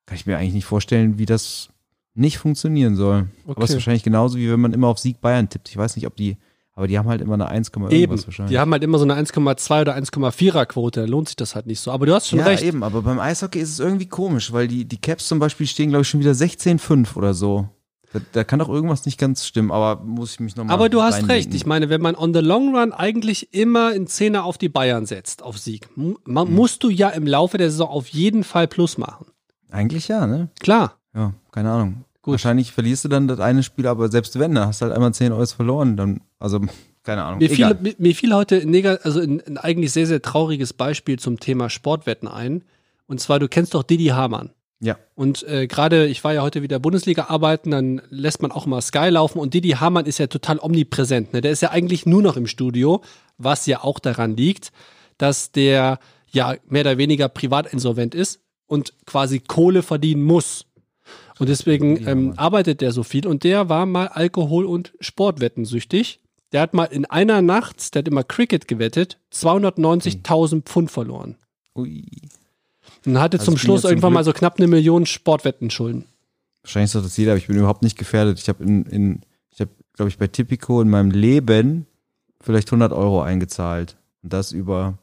kann 0.06 0.16
ich 0.16 0.25
mir 0.25 0.38
eigentlich 0.38 0.54
nicht 0.54 0.66
vorstellen, 0.66 1.18
wie 1.18 1.25
das 1.25 1.69
nicht 2.13 2.38
funktionieren 2.38 2.96
soll. 2.96 3.28
Aber 3.48 3.63
es 3.63 3.69
ist 3.69 3.69
Okay. 3.69 3.74
wahrscheinlich 3.75 4.04
genauso, 4.04 4.38
wie 4.38 4.51
wenn 4.51 4.60
man 4.60 4.74
immer 4.74 4.88
auf 4.88 5.00
Sieg 5.00 5.19
Bayern 5.19 5.50
tippt. 5.50 5.69
Ich 5.69 5.78
weiß 5.78 5.96
nicht, 5.96 6.06
ob 6.06 6.16
die, 6.16 6.38
aber 6.75 6.88
die 6.88 6.98
haben 6.98 7.08
halt 7.08 7.22
immer 7.22 7.36
eine 7.36 7.48
1, 7.48 7.70
Eben. 7.70 7.90
irgendwas 7.92 8.25
wahrscheinlich. 8.28 8.52
Die 8.54 8.60
haben 8.60 8.72
halt 8.72 8.84
immer 8.84 8.98
so 8.98 9.04
eine 9.04 9.16
1,2 9.16 9.81
oder 9.81 9.96
1,4er 9.96 10.66
Quote. 10.66 11.02
Da 11.02 11.06
lohnt 11.08 11.28
sich 11.30 11.36
das 11.36 11.54
halt 11.56 11.68
nicht 11.68 11.80
so. 11.80 11.92
Aber 11.92 12.06
du 12.06 12.14
hast 12.14 12.28
schon 12.30 12.40
ja, 12.40 12.46
recht. 12.46 12.64
eben, 12.64 12.84
aber 12.84 13.02
beim 13.04 13.20
Eishockey 13.20 13.60
ist 13.60 13.70
es 13.72 13.80
irgendwie 13.80 14.08
komisch, 14.08 14.52
weil 14.52 14.68
die, 14.68 14.86
die 14.86 14.98
Caps 14.98 15.28
zum 15.28 15.40
Beispiel 15.40 15.68
stehen, 15.68 15.90
glaube 15.90 16.02
ich, 16.02 16.08
schon 16.10 16.20
wieder 16.20 16.31
16,5 16.31 17.16
oder 17.16 17.34
so. 17.34 17.68
Da, 18.12 18.20
da 18.31 18.44
kann 18.44 18.60
doch 18.60 18.70
irgendwas 18.70 19.06
nicht 19.06 19.18
ganz 19.20 19.46
stimmen, 19.46 19.72
aber 19.72 20.04
muss 20.04 20.34
ich 20.34 20.40
mich 20.40 20.56
nochmal. 20.56 20.74
Aber 20.75 20.88
du 20.90 21.02
hast 21.02 21.28
recht. 21.30 21.54
Ich 21.54 21.66
meine, 21.66 21.90
wenn 21.90 22.02
man 22.02 22.16
on 22.16 22.34
the 22.34 22.42
long 22.42 22.75
run 22.75 22.92
eigentlich 22.92 23.54
immer 23.56 23.88
einen 23.90 24.06
Zehner 24.08 24.44
auf 24.46 24.58
die 24.60 24.70
Bayern 24.70 25.06
setzt, 25.08 25.42
auf 25.42 25.58
Sieg, 25.58 25.90
man, 25.96 26.48
Mhm. 26.48 26.54
musst 26.56 26.84
du 26.84 26.90
ja 26.90 27.10
im 27.10 27.25
Laufe 27.25 27.58
der 27.58 27.72
Saison 27.72 27.90
auf 27.90 28.08
jeden 28.10 28.44
Fall 28.44 28.68
Plus 28.68 28.98
machen. 29.00 29.25
Eigentlich 29.72 30.08
ja, 30.08 30.28
ne? 30.28 30.50
Klar. 30.60 30.98
Ja, 31.16 31.34
keine 31.52 31.72
Ahnung. 31.72 32.06
Gut. 32.24 32.31
Wahrscheinlich 32.34 32.72
verlierst 32.72 33.04
du 33.06 33.10
dann 33.10 33.28
das 33.28 33.40
eine 33.40 33.62
Spiel, 33.64 33.86
aber 33.86 34.10
selbst 34.10 34.40
wenn, 34.40 34.56
da 34.56 34.66
hast 34.68 34.81
du 34.81 34.86
halt 34.86 34.96
einmal 34.96 35.14
10 35.14 35.31
Euro 35.34 35.46
verloren, 35.46 35.96
dann, 35.98 36.22
also, 36.40 36.60
keine 37.04 37.24
Ahnung. 37.24 37.40
Mir 37.40 37.50
fiel, 37.50 37.66
Egal. 37.66 37.78
mir, 37.81 37.96
mir 37.98 38.16
fiel 38.16 38.34
heute 38.34 38.62
nega- 38.66 39.00
also 39.04 39.20
ein, 39.20 39.42
ein 39.46 39.58
eigentlich 39.58 39.92
sehr, 39.92 40.08
sehr 40.08 40.22
trauriges 40.22 40.74
Beispiel 40.74 41.20
zum 41.20 41.40
Thema 41.40 41.70
Sportwetten 41.70 42.28
ein. 42.30 42.64
Und 43.08 43.20
zwar, 43.20 43.40
du 43.40 43.48
kennst 43.50 43.74
doch 43.75 43.84
Didi 43.84 44.08
Hamann. 44.08 44.52
Ja. 44.80 44.98
Und 45.16 45.44
äh, 45.44 45.68
gerade, 45.68 46.08
ich 46.08 46.24
war 46.24 46.34
ja 46.34 46.42
heute 46.42 46.62
wieder 46.62 46.80
Bundesliga 46.80 47.25
arbeiten, 47.30 47.72
dann 47.72 48.02
lässt 48.10 48.42
man 48.42 48.52
auch 48.52 48.66
mal 48.66 48.81
Sky 48.81 49.10
laufen 49.10 49.40
und 49.40 49.54
Didi 49.54 49.72
Hamann 49.72 50.06
ist 50.06 50.18
ja 50.18 50.28
total 50.28 50.60
omnipräsent. 50.60 51.34
Ne? 51.34 51.42
Der 51.42 51.52
ist 51.52 51.62
ja 51.62 51.72
eigentlich 51.72 52.06
nur 52.06 52.22
noch 52.22 52.36
im 52.38 52.48
Studio, 52.48 53.02
was 53.38 53.66
ja 53.66 53.84
auch 53.84 54.00
daran 54.00 54.36
liegt, 54.36 54.72
dass 55.18 55.52
der 55.52 56.00
ja 56.31 56.56
mehr 56.68 56.81
oder 56.81 56.98
weniger 56.98 57.30
privat 57.30 57.72
insolvent 57.72 58.16
ist 58.16 58.40
und 58.66 58.94
quasi 59.06 59.40
Kohle 59.40 59.84
verdienen 59.84 60.24
muss. 60.24 60.66
Und 61.44 61.50
deswegen 61.50 62.07
ähm, 62.07 62.34
arbeitet 62.38 62.80
der 62.80 62.94
so 62.94 63.04
viel 63.04 63.28
und 63.28 63.44
der 63.44 63.68
war 63.68 63.86
mal 63.86 64.07
Alkohol- 64.07 64.63
und 64.65 64.94
Sportwetten 65.01 65.65
süchtig. 65.65 66.22
Der 66.53 66.62
hat 66.62 66.74
mal 66.74 66.86
in 66.86 67.03
einer 67.03 67.41
Nacht, 67.41 67.94
der 67.94 68.00
hat 68.00 68.08
immer 68.08 68.24
Cricket 68.24 68.70
gewettet, 68.70 69.20
290.000 69.34 70.62
Pfund 70.63 70.89
verloren. 70.89 71.36
Ui. 71.75 72.06
Und 73.06 73.20
hatte 73.20 73.39
Also 73.39 73.51
zum 73.51 73.58
Schluss 73.58 73.82
zum 73.82 73.89
irgendwann 73.89 74.13
mal 74.13 74.22
Glück- 74.22 74.36
so 74.36 74.39
knapp 74.39 74.58
eine 74.58 74.68
Million 74.70 75.06
Sportwettenschulden. 75.06 76.06
Wahrscheinlich 76.62 76.91
sagt 76.91 77.03
das 77.03 77.18
jeder, 77.18 77.32
aber 77.32 77.39
ich 77.39 77.48
bin 77.48 77.58
überhaupt 77.58 77.84
nicht 77.84 77.98
gefährdet. 77.98 78.39
Ich 78.39 78.48
habe 78.48 78.63
in, 78.63 78.86
in, 78.86 79.22
ich 79.51 79.60
habe, 79.60 79.72
glaube 79.98 80.08
ich, 80.08 80.18
bei 80.18 80.27
Tipico 80.27 80.79
in 80.79 80.89
meinem 80.89 81.12
Leben 81.12 81.88
vielleicht 82.39 82.70
100 82.70 82.94
Euro 82.94 83.22
eingezahlt. 83.22 83.98
Und 84.22 84.32
das 84.32 84.53
über 84.53 84.98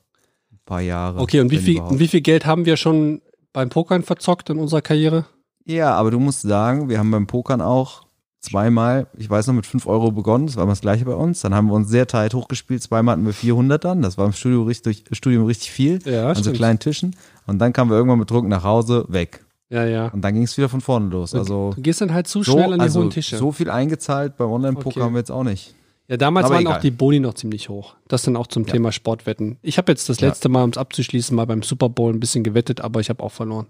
ein 0.50 0.58
paar 0.64 0.80
Jahre. 0.80 1.20
Okay, 1.20 1.40
und 1.40 1.50
wie 1.50 1.58
viel, 1.58 1.80
und 1.82 1.98
wie 1.98 2.08
viel 2.08 2.22
Geld 2.22 2.46
haben 2.46 2.64
wir 2.64 2.78
schon 2.78 3.20
beim 3.52 3.68
Pokern 3.68 4.04
verzockt 4.04 4.48
in 4.48 4.56
unserer 4.56 4.80
Karriere? 4.80 5.26
Ja, 5.70 5.94
aber 5.94 6.10
du 6.10 6.18
musst 6.18 6.42
sagen, 6.42 6.88
wir 6.88 6.98
haben 6.98 7.10
beim 7.10 7.26
Pokern 7.26 7.60
auch 7.60 8.02
zweimal, 8.40 9.06
ich 9.16 9.28
weiß 9.28 9.46
noch, 9.48 9.54
mit 9.54 9.66
5 9.66 9.86
Euro 9.86 10.10
begonnen, 10.12 10.46
das 10.46 10.56
war 10.56 10.64
immer 10.64 10.72
das 10.72 10.80
gleiche 10.80 11.04
bei 11.04 11.14
uns. 11.14 11.40
Dann 11.40 11.54
haben 11.54 11.66
wir 11.68 11.74
uns 11.74 11.88
sehr 11.90 12.06
tight 12.06 12.34
hochgespielt, 12.34 12.82
zweimal 12.82 13.12
hatten 13.14 13.26
wir 13.26 13.34
400 13.34 13.84
dann, 13.84 14.02
das 14.02 14.16
war 14.18 14.26
im 14.26 14.32
Studio 14.32 14.62
richtig, 14.62 15.04
Studium 15.12 15.44
richtig 15.44 15.70
viel, 15.70 16.00
Ja, 16.04 16.30
an 16.30 16.42
so 16.42 16.52
kleinen 16.52 16.78
Tischen. 16.78 17.14
Und 17.46 17.58
dann 17.58 17.72
kamen 17.72 17.90
wir 17.90 17.96
irgendwann 17.96 18.18
betrunken 18.18 18.48
nach 18.48 18.64
Hause, 18.64 19.04
weg. 19.08 19.44
Ja, 19.68 19.84
ja. 19.84 20.08
Und 20.08 20.22
dann 20.22 20.34
ging 20.34 20.42
es 20.42 20.56
wieder 20.56 20.68
von 20.68 20.80
vorne 20.80 21.08
los. 21.10 21.34
Also 21.34 21.72
du 21.76 21.82
gehst 21.82 22.00
dann 22.00 22.12
halt 22.12 22.26
zu 22.26 22.42
so, 22.42 22.52
schnell 22.52 22.72
an 22.72 22.78
die 22.78 22.84
also 22.84 23.00
hohen 23.00 23.10
Tische. 23.10 23.36
so 23.36 23.52
viel 23.52 23.70
eingezahlt 23.70 24.36
beim 24.36 24.50
Online-Poker 24.50 24.86
Okay. 24.88 25.00
haben 25.02 25.12
wir 25.14 25.18
jetzt 25.20 25.30
auch 25.30 25.44
nicht. 25.44 25.74
ja, 26.08 26.16
damals 26.16 26.46
aber 26.46 26.54
waren 26.56 26.62
egal. 26.62 26.76
auch 26.78 26.80
die 26.80 26.90
Boni 26.90 27.20
noch 27.20 27.34
ziemlich 27.34 27.68
hoch. 27.68 27.94
Das 28.08 28.22
dann 28.22 28.36
auch 28.36 28.48
zum 28.48 28.66
Thema 28.66 28.90
Sportwetten. 28.90 29.58
Ich 29.62 29.78
habe 29.78 29.92
jetzt 29.92 30.08
das 30.08 30.18
Ja. 30.18 30.26
letzte 30.28 30.48
Mal, 30.48 30.64
um 30.64 30.70
es 30.70 30.78
abzuschließen, 30.78 31.36
mal 31.36 31.46
beim 31.46 31.62
Super 31.62 31.88
Bowl 31.88 32.12
ein 32.12 32.18
bisschen 32.18 32.42
gewettet, 32.42 32.80
aber 32.80 32.98
ich 33.00 33.10
habe 33.10 33.22
auch 33.22 33.30
verloren. 33.30 33.66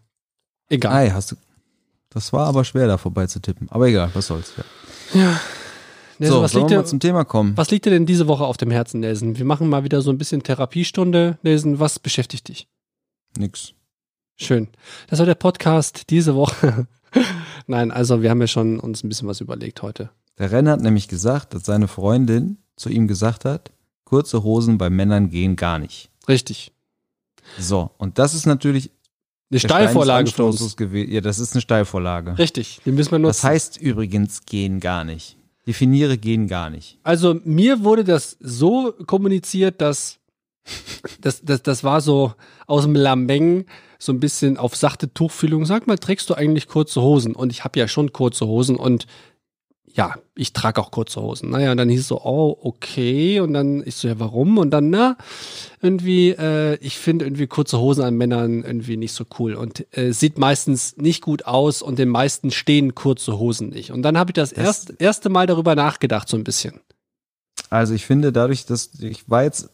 Egal. 0.70 0.94
Ei, 0.94 1.10
hast 1.10 1.32
du. 1.32 1.36
Das 2.10 2.32
war 2.32 2.46
aber 2.46 2.64
schwer, 2.64 2.88
da 2.88 2.98
vorbei 2.98 3.26
zu 3.26 3.40
tippen. 3.40 3.68
Aber 3.70 3.86
egal, 3.86 4.10
was 4.14 4.26
soll's. 4.26 4.52
Ja. 5.14 5.40
Nelson, 6.18 6.36
so, 6.36 6.42
was, 6.42 6.54
liegt 6.54 6.70
wir 6.70 6.78
dir, 6.78 6.84
zum 6.84 7.00
Thema 7.00 7.24
kommen? 7.24 7.56
was 7.56 7.70
liegt 7.70 7.86
dir 7.86 7.90
denn 7.90 8.04
diese 8.04 8.26
Woche 8.26 8.44
auf 8.44 8.58
dem 8.58 8.70
Herzen, 8.70 9.00
Nelson? 9.00 9.38
Wir 9.38 9.44
machen 9.44 9.68
mal 9.68 9.84
wieder 9.84 10.02
so 10.02 10.10
ein 10.10 10.18
bisschen 10.18 10.42
Therapiestunde. 10.42 11.38
Nelson, 11.42 11.80
was 11.80 11.98
beschäftigt 11.98 12.48
dich? 12.48 12.68
Nix. 13.38 13.72
Schön. 14.36 14.68
Das 15.06 15.18
war 15.18 15.26
der 15.26 15.34
Podcast 15.34 16.10
diese 16.10 16.34
Woche. 16.34 16.86
Nein, 17.66 17.90
also 17.90 18.22
wir 18.22 18.30
haben 18.30 18.40
ja 18.40 18.48
schon 18.48 18.80
uns 18.80 19.02
ein 19.02 19.08
bisschen 19.08 19.28
was 19.28 19.40
überlegt 19.40 19.82
heute. 19.82 20.10
Der 20.38 20.50
Renner 20.50 20.72
hat 20.72 20.80
nämlich 20.80 21.08
gesagt, 21.08 21.54
dass 21.54 21.64
seine 21.64 21.88
Freundin 21.88 22.58
zu 22.76 22.88
ihm 22.88 23.06
gesagt 23.06 23.44
hat, 23.44 23.70
kurze 24.04 24.42
Hosen 24.42 24.78
bei 24.78 24.90
Männern 24.90 25.30
gehen 25.30 25.56
gar 25.56 25.78
nicht. 25.78 26.10
Richtig. 26.28 26.72
So, 27.58 27.90
und 27.98 28.18
das 28.18 28.34
ist 28.34 28.46
natürlich 28.46 28.90
Eine 29.50 29.60
Steilvorlage 29.60 30.30
für 30.30 30.44
uns. 30.44 30.76
Ja, 30.92 31.20
das 31.20 31.38
ist 31.40 31.54
eine 31.54 31.60
Steilvorlage. 31.60 32.38
Richtig, 32.38 32.80
die 32.84 32.92
müssen 32.92 33.10
wir 33.10 33.18
nutzen. 33.18 33.42
Was 33.42 33.44
heißt 33.44 33.76
übrigens 33.78 34.44
gehen 34.46 34.78
gar 34.78 35.04
nicht? 35.04 35.36
Definiere 35.66 36.18
gehen 36.18 36.46
gar 36.46 36.70
nicht. 36.70 36.98
Also 37.02 37.36
mir 37.44 37.82
wurde 37.82 38.04
das 38.04 38.36
so 38.40 38.94
kommuniziert, 39.06 39.80
dass 39.80 40.18
das, 41.20 41.42
das, 41.42 41.62
das 41.62 41.84
war 41.84 42.00
so 42.00 42.34
aus 42.66 42.84
dem 42.84 42.94
Lameng 42.94 43.66
so 43.98 44.12
ein 44.12 44.20
bisschen 44.20 44.56
auf 44.56 44.76
sachte 44.76 45.12
Tuchfühlung. 45.12 45.66
Sag 45.66 45.86
mal, 45.86 45.98
trägst 45.98 46.30
du 46.30 46.34
eigentlich 46.34 46.68
kurze 46.68 47.02
Hosen? 47.02 47.34
Und 47.34 47.50
ich 47.50 47.64
habe 47.64 47.78
ja 47.78 47.88
schon 47.88 48.12
kurze 48.12 48.46
Hosen 48.46 48.76
und 48.76 49.06
ja, 49.94 50.14
ich 50.36 50.52
trage 50.52 50.80
auch 50.80 50.90
kurze 50.90 51.20
Hosen. 51.20 51.50
Naja, 51.50 51.72
und 51.72 51.76
dann 51.76 51.88
hieß 51.88 52.00
es 52.00 52.08
so, 52.08 52.20
oh, 52.22 52.56
okay. 52.62 53.40
Und 53.40 53.52
dann 53.52 53.82
ich 53.86 53.96
so, 53.96 54.08
ja, 54.08 54.18
warum? 54.20 54.58
Und 54.58 54.70
dann, 54.70 54.90
na, 54.90 55.16
irgendwie, 55.82 56.30
äh, 56.30 56.76
ich 56.76 56.96
finde 56.98 57.24
irgendwie 57.26 57.46
kurze 57.46 57.78
Hosen 57.78 58.04
an 58.04 58.16
Männern 58.16 58.62
irgendwie 58.62 58.96
nicht 58.96 59.12
so 59.12 59.24
cool. 59.38 59.54
Und 59.54 59.86
äh, 59.96 60.12
sieht 60.12 60.38
meistens 60.38 60.96
nicht 60.96 61.22
gut 61.22 61.44
aus 61.46 61.82
und 61.82 61.98
den 61.98 62.08
meisten 62.08 62.50
stehen 62.50 62.94
kurze 62.94 63.38
Hosen 63.38 63.70
nicht. 63.70 63.90
Und 63.90 64.02
dann 64.02 64.16
habe 64.16 64.30
ich 64.30 64.34
das, 64.34 64.50
Das- 64.50 64.58
erst, 64.64 64.94
erste 65.00 65.28
Mal 65.28 65.46
darüber 65.46 65.74
nachgedacht, 65.74 66.28
so 66.28 66.36
ein 66.36 66.44
bisschen. 66.44 66.80
Also 67.68 67.94
ich 67.94 68.06
finde 68.06 68.32
dadurch, 68.32 68.66
dass 68.66 68.94
ich 69.00 69.28
war 69.28 69.42
jetzt 69.44 69.70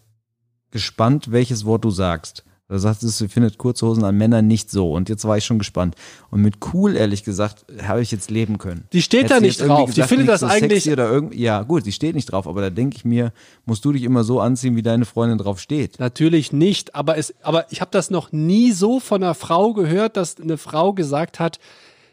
gespannt, 0.71 1.31
welches 1.31 1.65
Wort 1.65 1.85
du 1.85 1.91
sagst. 1.91 2.45
Da 2.69 2.81
sagst 2.81 3.03
du, 3.05 3.29
findet 3.29 3.59
kurze 3.59 3.87
Hosen 3.87 4.03
an 4.03 4.17
Männern 4.17 4.49
nicht 4.49 4.71
so. 4.71 4.93
Und 4.93 5.09
jetzt 5.09 5.25
war 5.25 5.37
ich 5.39 5.45
schon 5.45 5.59
gespannt. 5.59 5.95
Und 6.31 6.43
mit 6.43 6.57
cool, 6.73 6.97
ehrlich 6.97 7.23
gesagt, 7.23 7.65
habe 7.83 8.03
ich 8.03 8.11
jetzt 8.11 8.29
leben 8.29 8.59
können. 8.59 8.89
Die 8.93 9.03
steht 9.03 9.31
Hättest 9.31 9.37
da 9.37 9.41
nicht 9.41 9.61
drauf. 9.61 9.91
Die 9.91 9.95
gesagt, 9.95 10.09
findet 10.09 10.27
nicht 10.27 10.33
das 10.33 10.41
so 10.41 10.47
eigentlich. 10.47 10.91
Oder 10.91 11.09
irgend, 11.09 11.35
ja, 11.37 11.63
gut, 11.63 11.85
sie 11.85 11.93
steht 11.93 12.17
nicht 12.17 12.27
drauf, 12.27 12.49
aber 12.49 12.61
da 12.63 12.71
denke 12.71 12.97
ich 12.97 13.05
mir, 13.05 13.33
musst 13.67 13.85
du 13.85 13.93
dich 13.93 14.03
immer 14.03 14.25
so 14.25 14.41
anziehen, 14.41 14.75
wie 14.75 14.83
deine 14.83 15.05
Freundin 15.05 15.39
drauf 15.39 15.61
steht. 15.61 16.01
Natürlich 16.01 16.53
nicht, 16.53 16.97
aber 16.97 17.17
es, 17.17 17.35
aber 17.43 17.71
ich 17.71 17.81
habe 17.81 17.93
das 17.93 18.11
noch 18.11 18.33
nie 18.33 18.73
so 18.73 18.99
von 18.99 19.23
einer 19.23 19.35
Frau 19.35 19.73
gehört, 19.73 20.17
dass 20.17 20.41
eine 20.41 20.59
Frau 20.59 20.93
gesagt 20.93 21.39
hat, 21.39 21.61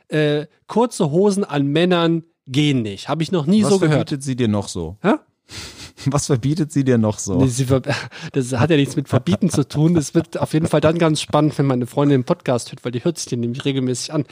äh, 0.10 0.46
kurze 0.68 1.10
Hosen 1.10 1.44
an 1.44 1.66
Männern 1.66 2.24
gehen 2.46 2.84
nicht. 2.84 3.10
Habe 3.10 3.24
ich 3.24 3.32
noch 3.32 3.48
nie 3.48 3.64
Was 3.64 3.72
so 3.72 3.80
gehört. 3.80 4.10
verbietet 4.10 4.24
sie 4.24 4.36
dir 4.36 4.48
noch 4.48 4.68
so? 4.68 4.98
Hä? 5.02 5.14
Was 6.12 6.28
verbietet 6.28 6.72
sie 6.72 6.84
dir 6.84 6.98
noch 6.98 7.20
so? 7.20 7.36
Nee, 7.44 7.48
ver- 7.66 7.82
Das 8.34 8.52
hat 8.54 8.70
ja 8.70 8.78
nichts 8.78 8.96
mit 8.96 9.10
Verbieten 9.10 9.50
zu 9.50 9.68
tun. 9.68 9.94
Das 9.94 10.14
wird 10.14 10.38
auf 10.38 10.54
jeden 10.54 10.68
Fall 10.68 10.82
dann 10.82 10.98
ganz 10.98 11.22
spannend, 11.22 11.58
wenn 11.58 11.66
meine 11.66 11.88
Freundin 11.88 12.22
den 12.22 12.26
Podcast 12.26 12.72
hört, 12.72 12.84
weil 12.86 12.92
die 12.92 13.04
hört 13.04 13.18
sich 13.18 13.28
den 13.28 13.40
nämlich 13.42 13.66
regelmäßig 13.66 14.14
an. 14.14 14.26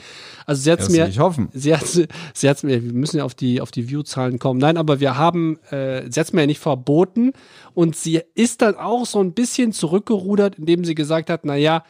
Also 0.46 0.62
sie 0.62 0.72
hat 0.72 0.80
Das 0.80 0.88
mir, 0.90 1.08
ich 1.08 1.18
hoffen. 1.18 1.48
sie 1.52 1.74
hat 1.76 1.86
sie 1.86 2.48
hat's 2.48 2.62
mir, 2.62 2.82
wir 2.84 2.92
müssen 2.92 3.18
ja 3.18 3.24
auf 3.24 3.34
die 3.34 3.60
auf 3.60 3.70
die 3.70 3.88
View-Zahlen 3.88 4.38
kommen. 4.38 4.60
Nein, 4.60 4.76
aber 4.76 5.00
wir 5.00 5.16
haben, 5.16 5.58
äh, 5.70 6.10
sie 6.10 6.20
hat 6.20 6.32
mir 6.32 6.42
ja 6.42 6.46
nicht 6.46 6.60
verboten 6.60 7.32
und 7.74 7.96
sie 7.96 8.20
ist 8.34 8.62
dann 8.62 8.76
auch 8.76 9.06
so 9.06 9.20
ein 9.20 9.32
bisschen 9.32 9.72
zurückgerudert, 9.72 10.56
indem 10.58 10.84
sie 10.84 10.94
gesagt 10.94 11.30
hat, 11.30 11.44
na 11.44 11.56
ja, 11.56 11.84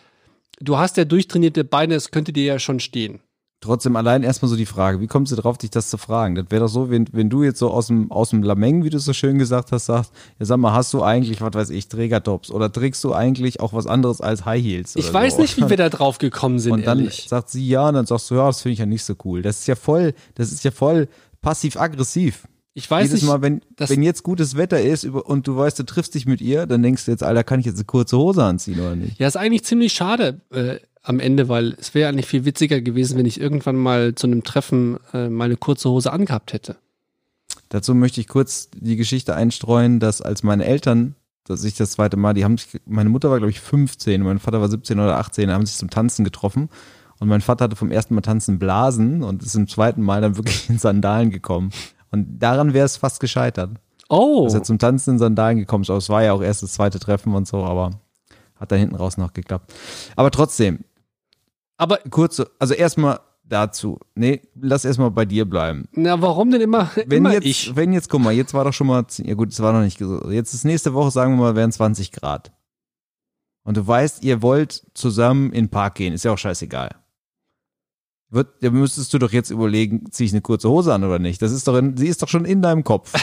du 0.60 0.78
hast 0.78 0.96
ja 0.96 1.04
durchtrainierte 1.04 1.64
Beine, 1.64 1.94
es 1.94 2.10
könnte 2.10 2.32
dir 2.32 2.44
ja 2.44 2.58
schon 2.58 2.80
stehen. 2.80 3.20
Trotzdem 3.62 3.94
allein 3.94 4.24
erstmal 4.24 4.48
so 4.48 4.56
die 4.56 4.66
Frage, 4.66 5.00
wie 5.00 5.06
kommst 5.06 5.30
du 5.30 5.36
drauf, 5.36 5.56
dich 5.56 5.70
das 5.70 5.88
zu 5.88 5.96
fragen? 5.96 6.34
Das 6.34 6.46
wäre 6.50 6.62
doch 6.62 6.68
so, 6.68 6.90
wenn, 6.90 7.06
wenn 7.12 7.30
du 7.30 7.44
jetzt 7.44 7.60
so 7.60 7.70
aus 7.70 7.86
dem, 7.86 8.10
aus 8.10 8.30
dem 8.30 8.42
Lameng, 8.42 8.82
wie 8.82 8.90
du 8.90 8.96
es 8.96 9.04
so 9.04 9.12
schön 9.12 9.38
gesagt 9.38 9.70
hast, 9.70 9.86
sagst, 9.86 10.12
ja 10.40 10.46
sag 10.46 10.56
mal, 10.56 10.72
hast 10.72 10.92
du 10.92 11.04
eigentlich, 11.04 11.40
was 11.40 11.54
weiß 11.54 11.70
ich, 11.70 11.88
Trägertops 11.88 12.50
oder 12.50 12.72
trägst 12.72 13.04
du 13.04 13.14
eigentlich 13.14 13.60
auch 13.60 13.72
was 13.72 13.86
anderes 13.86 14.20
als 14.20 14.44
High 14.44 14.60
Heels? 14.60 14.96
Ich 14.96 15.14
weiß 15.14 15.36
so? 15.36 15.42
nicht, 15.42 15.56
wie 15.58 15.70
wir 15.70 15.76
da 15.76 15.90
drauf 15.90 16.18
gekommen 16.18 16.58
sind, 16.58 16.72
Und 16.72 16.86
dann 16.88 16.98
ehrlich. 16.98 17.26
sagt 17.28 17.50
sie 17.50 17.66
ja 17.68 17.86
und 17.86 17.94
dann 17.94 18.06
sagst 18.06 18.28
du, 18.32 18.34
ja, 18.34 18.48
das 18.48 18.62
finde 18.62 18.72
ich 18.72 18.78
ja 18.80 18.86
nicht 18.86 19.04
so 19.04 19.14
cool. 19.24 19.42
Das 19.42 19.60
ist 19.60 19.68
ja 19.68 19.76
voll, 19.76 20.14
das 20.34 20.50
ist 20.50 20.64
ja 20.64 20.72
voll 20.72 21.06
passiv-aggressiv. 21.40 22.48
Ich 22.74 22.90
weiß 22.90 23.08
Jedes 23.08 23.22
nicht, 23.22 23.28
Mal, 23.30 23.42
wenn, 23.42 23.60
wenn 23.76 24.02
jetzt 24.02 24.22
gutes 24.22 24.56
Wetter 24.56 24.80
ist 24.80 25.04
und 25.04 25.46
du 25.46 25.56
weißt, 25.56 25.78
du 25.78 25.82
triffst 25.84 26.14
dich 26.14 26.26
mit 26.26 26.40
ihr, 26.40 26.66
dann 26.66 26.82
denkst 26.82 27.04
du 27.04 27.10
jetzt, 27.10 27.22
Alter, 27.22 27.44
kann 27.44 27.60
ich 27.60 27.66
jetzt 27.66 27.76
eine 27.76 27.84
kurze 27.84 28.16
Hose 28.16 28.42
anziehen 28.42 28.80
oder 28.80 28.96
nicht? 28.96 29.20
Ja, 29.20 29.28
ist 29.28 29.36
eigentlich 29.36 29.64
ziemlich 29.64 29.92
schade 29.92 30.40
äh, 30.50 30.78
am 31.02 31.20
Ende, 31.20 31.48
weil 31.48 31.74
es 31.80 31.94
wäre 31.94 32.08
eigentlich 32.08 32.26
viel 32.26 32.44
witziger 32.44 32.80
gewesen, 32.80 33.18
wenn 33.18 33.26
ich 33.26 33.40
irgendwann 33.40 33.76
mal 33.76 34.14
zu 34.14 34.26
einem 34.26 34.44
Treffen 34.44 34.98
äh, 35.12 35.28
mal 35.28 35.46
eine 35.46 35.56
kurze 35.56 35.90
Hose 35.90 36.12
angehabt 36.12 36.52
hätte. 36.52 36.76
Dazu 37.68 37.94
möchte 37.94 38.20
ich 38.20 38.28
kurz 38.28 38.68
die 38.74 38.96
Geschichte 38.96 39.34
einstreuen, 39.34 39.98
dass 39.98 40.22
als 40.22 40.42
meine 40.42 40.64
Eltern, 40.64 41.16
dass 41.44 41.64
ich 41.64 41.74
das 41.74 41.92
zweite 41.92 42.16
Mal, 42.16 42.34
die 42.34 42.44
haben 42.44 42.56
sich, 42.56 42.80
meine 42.86 43.10
Mutter 43.10 43.30
war 43.30 43.38
glaube 43.38 43.50
ich 43.50 43.60
15, 43.60 44.22
mein 44.22 44.38
Vater 44.38 44.60
war 44.60 44.68
17 44.68 45.00
oder 45.00 45.16
18, 45.18 45.50
haben 45.50 45.66
sich 45.66 45.76
zum 45.76 45.90
Tanzen 45.90 46.24
getroffen 46.24 46.68
und 47.18 47.28
mein 47.28 47.40
Vater 47.40 47.64
hatte 47.64 47.76
vom 47.76 47.90
ersten 47.90 48.14
Mal 48.14 48.20
Tanzen 48.20 48.58
Blasen 48.58 49.22
und 49.22 49.42
ist 49.42 49.54
im 49.54 49.68
zweiten 49.68 50.02
Mal 50.02 50.20
dann 50.20 50.36
wirklich 50.36 50.68
in 50.68 50.78
Sandalen 50.78 51.30
gekommen. 51.30 51.70
Und 52.10 52.40
daran 52.40 52.74
wäre 52.74 52.84
es 52.84 52.96
fast 52.96 53.20
gescheitert. 53.20 53.70
Oh, 54.08 54.44
Dass 54.44 54.54
er 54.54 54.62
zum 54.64 54.78
Tanzen 54.78 55.12
in 55.12 55.18
Sandalen 55.18 55.58
gekommen 55.58 55.82
ist. 55.82 55.90
Aber 55.90 55.98
es 55.98 56.08
war 56.08 56.22
ja 56.22 56.32
auch 56.32 56.42
erst 56.42 56.62
das 56.62 56.72
zweite 56.72 56.98
Treffen 56.98 57.34
und 57.34 57.46
so, 57.46 57.64
aber 57.64 57.92
hat 58.56 58.72
dann 58.72 58.80
hinten 58.80 58.96
raus 58.96 59.18
noch 59.18 59.32
geklappt. 59.32 59.72
Aber 60.16 60.30
trotzdem, 60.30 60.80
aber 61.82 61.98
kurze, 62.10 62.48
also 62.60 62.74
erstmal 62.74 63.18
dazu. 63.44 63.98
Nee, 64.14 64.40
lass 64.54 64.84
erstmal 64.84 65.10
bei 65.10 65.24
dir 65.24 65.44
bleiben. 65.44 65.88
na, 65.92 66.22
warum 66.22 66.50
denn 66.52 66.60
immer, 66.60 66.90
Wenn 66.94 67.18
immer 67.18 67.32
jetzt, 67.32 67.44
ich? 67.44 67.74
wenn 67.74 67.92
jetzt, 67.92 68.08
guck 68.08 68.22
mal, 68.22 68.32
jetzt 68.32 68.54
war 68.54 68.64
doch 68.64 68.72
schon 68.72 68.86
mal, 68.86 69.04
ja 69.18 69.34
gut, 69.34 69.50
es 69.50 69.60
war 69.60 69.72
noch 69.72 69.82
nicht 69.82 69.98
so. 69.98 70.30
Jetzt 70.30 70.54
ist 70.54 70.64
nächste 70.64 70.94
Woche, 70.94 71.10
sagen 71.10 71.34
wir 71.34 71.42
mal, 71.42 71.56
wären 71.56 71.72
20 71.72 72.12
Grad. 72.12 72.52
Und 73.64 73.76
du 73.76 73.86
weißt, 73.86 74.22
ihr 74.22 74.42
wollt 74.42 74.86
zusammen 74.94 75.46
in 75.52 75.64
den 75.66 75.70
Park 75.70 75.96
gehen, 75.96 76.12
ist 76.14 76.24
ja 76.24 76.32
auch 76.32 76.38
scheißegal. 76.38 76.94
Wird, 78.30 78.62
da 78.62 78.70
müsstest 78.70 79.12
du 79.12 79.18
doch 79.18 79.32
jetzt 79.32 79.50
überlegen, 79.50 80.10
ziehe 80.10 80.26
ich 80.26 80.32
eine 80.32 80.40
kurze 80.40 80.68
Hose 80.70 80.94
an 80.94 81.04
oder 81.04 81.18
nicht? 81.18 81.42
Das 81.42 81.52
ist 81.52 81.66
doch, 81.68 81.76
in, 81.76 81.96
sie 81.96 82.08
ist 82.08 82.22
doch 82.22 82.28
schon 82.28 82.44
in 82.44 82.62
deinem 82.62 82.84
Kopf. 82.84 83.12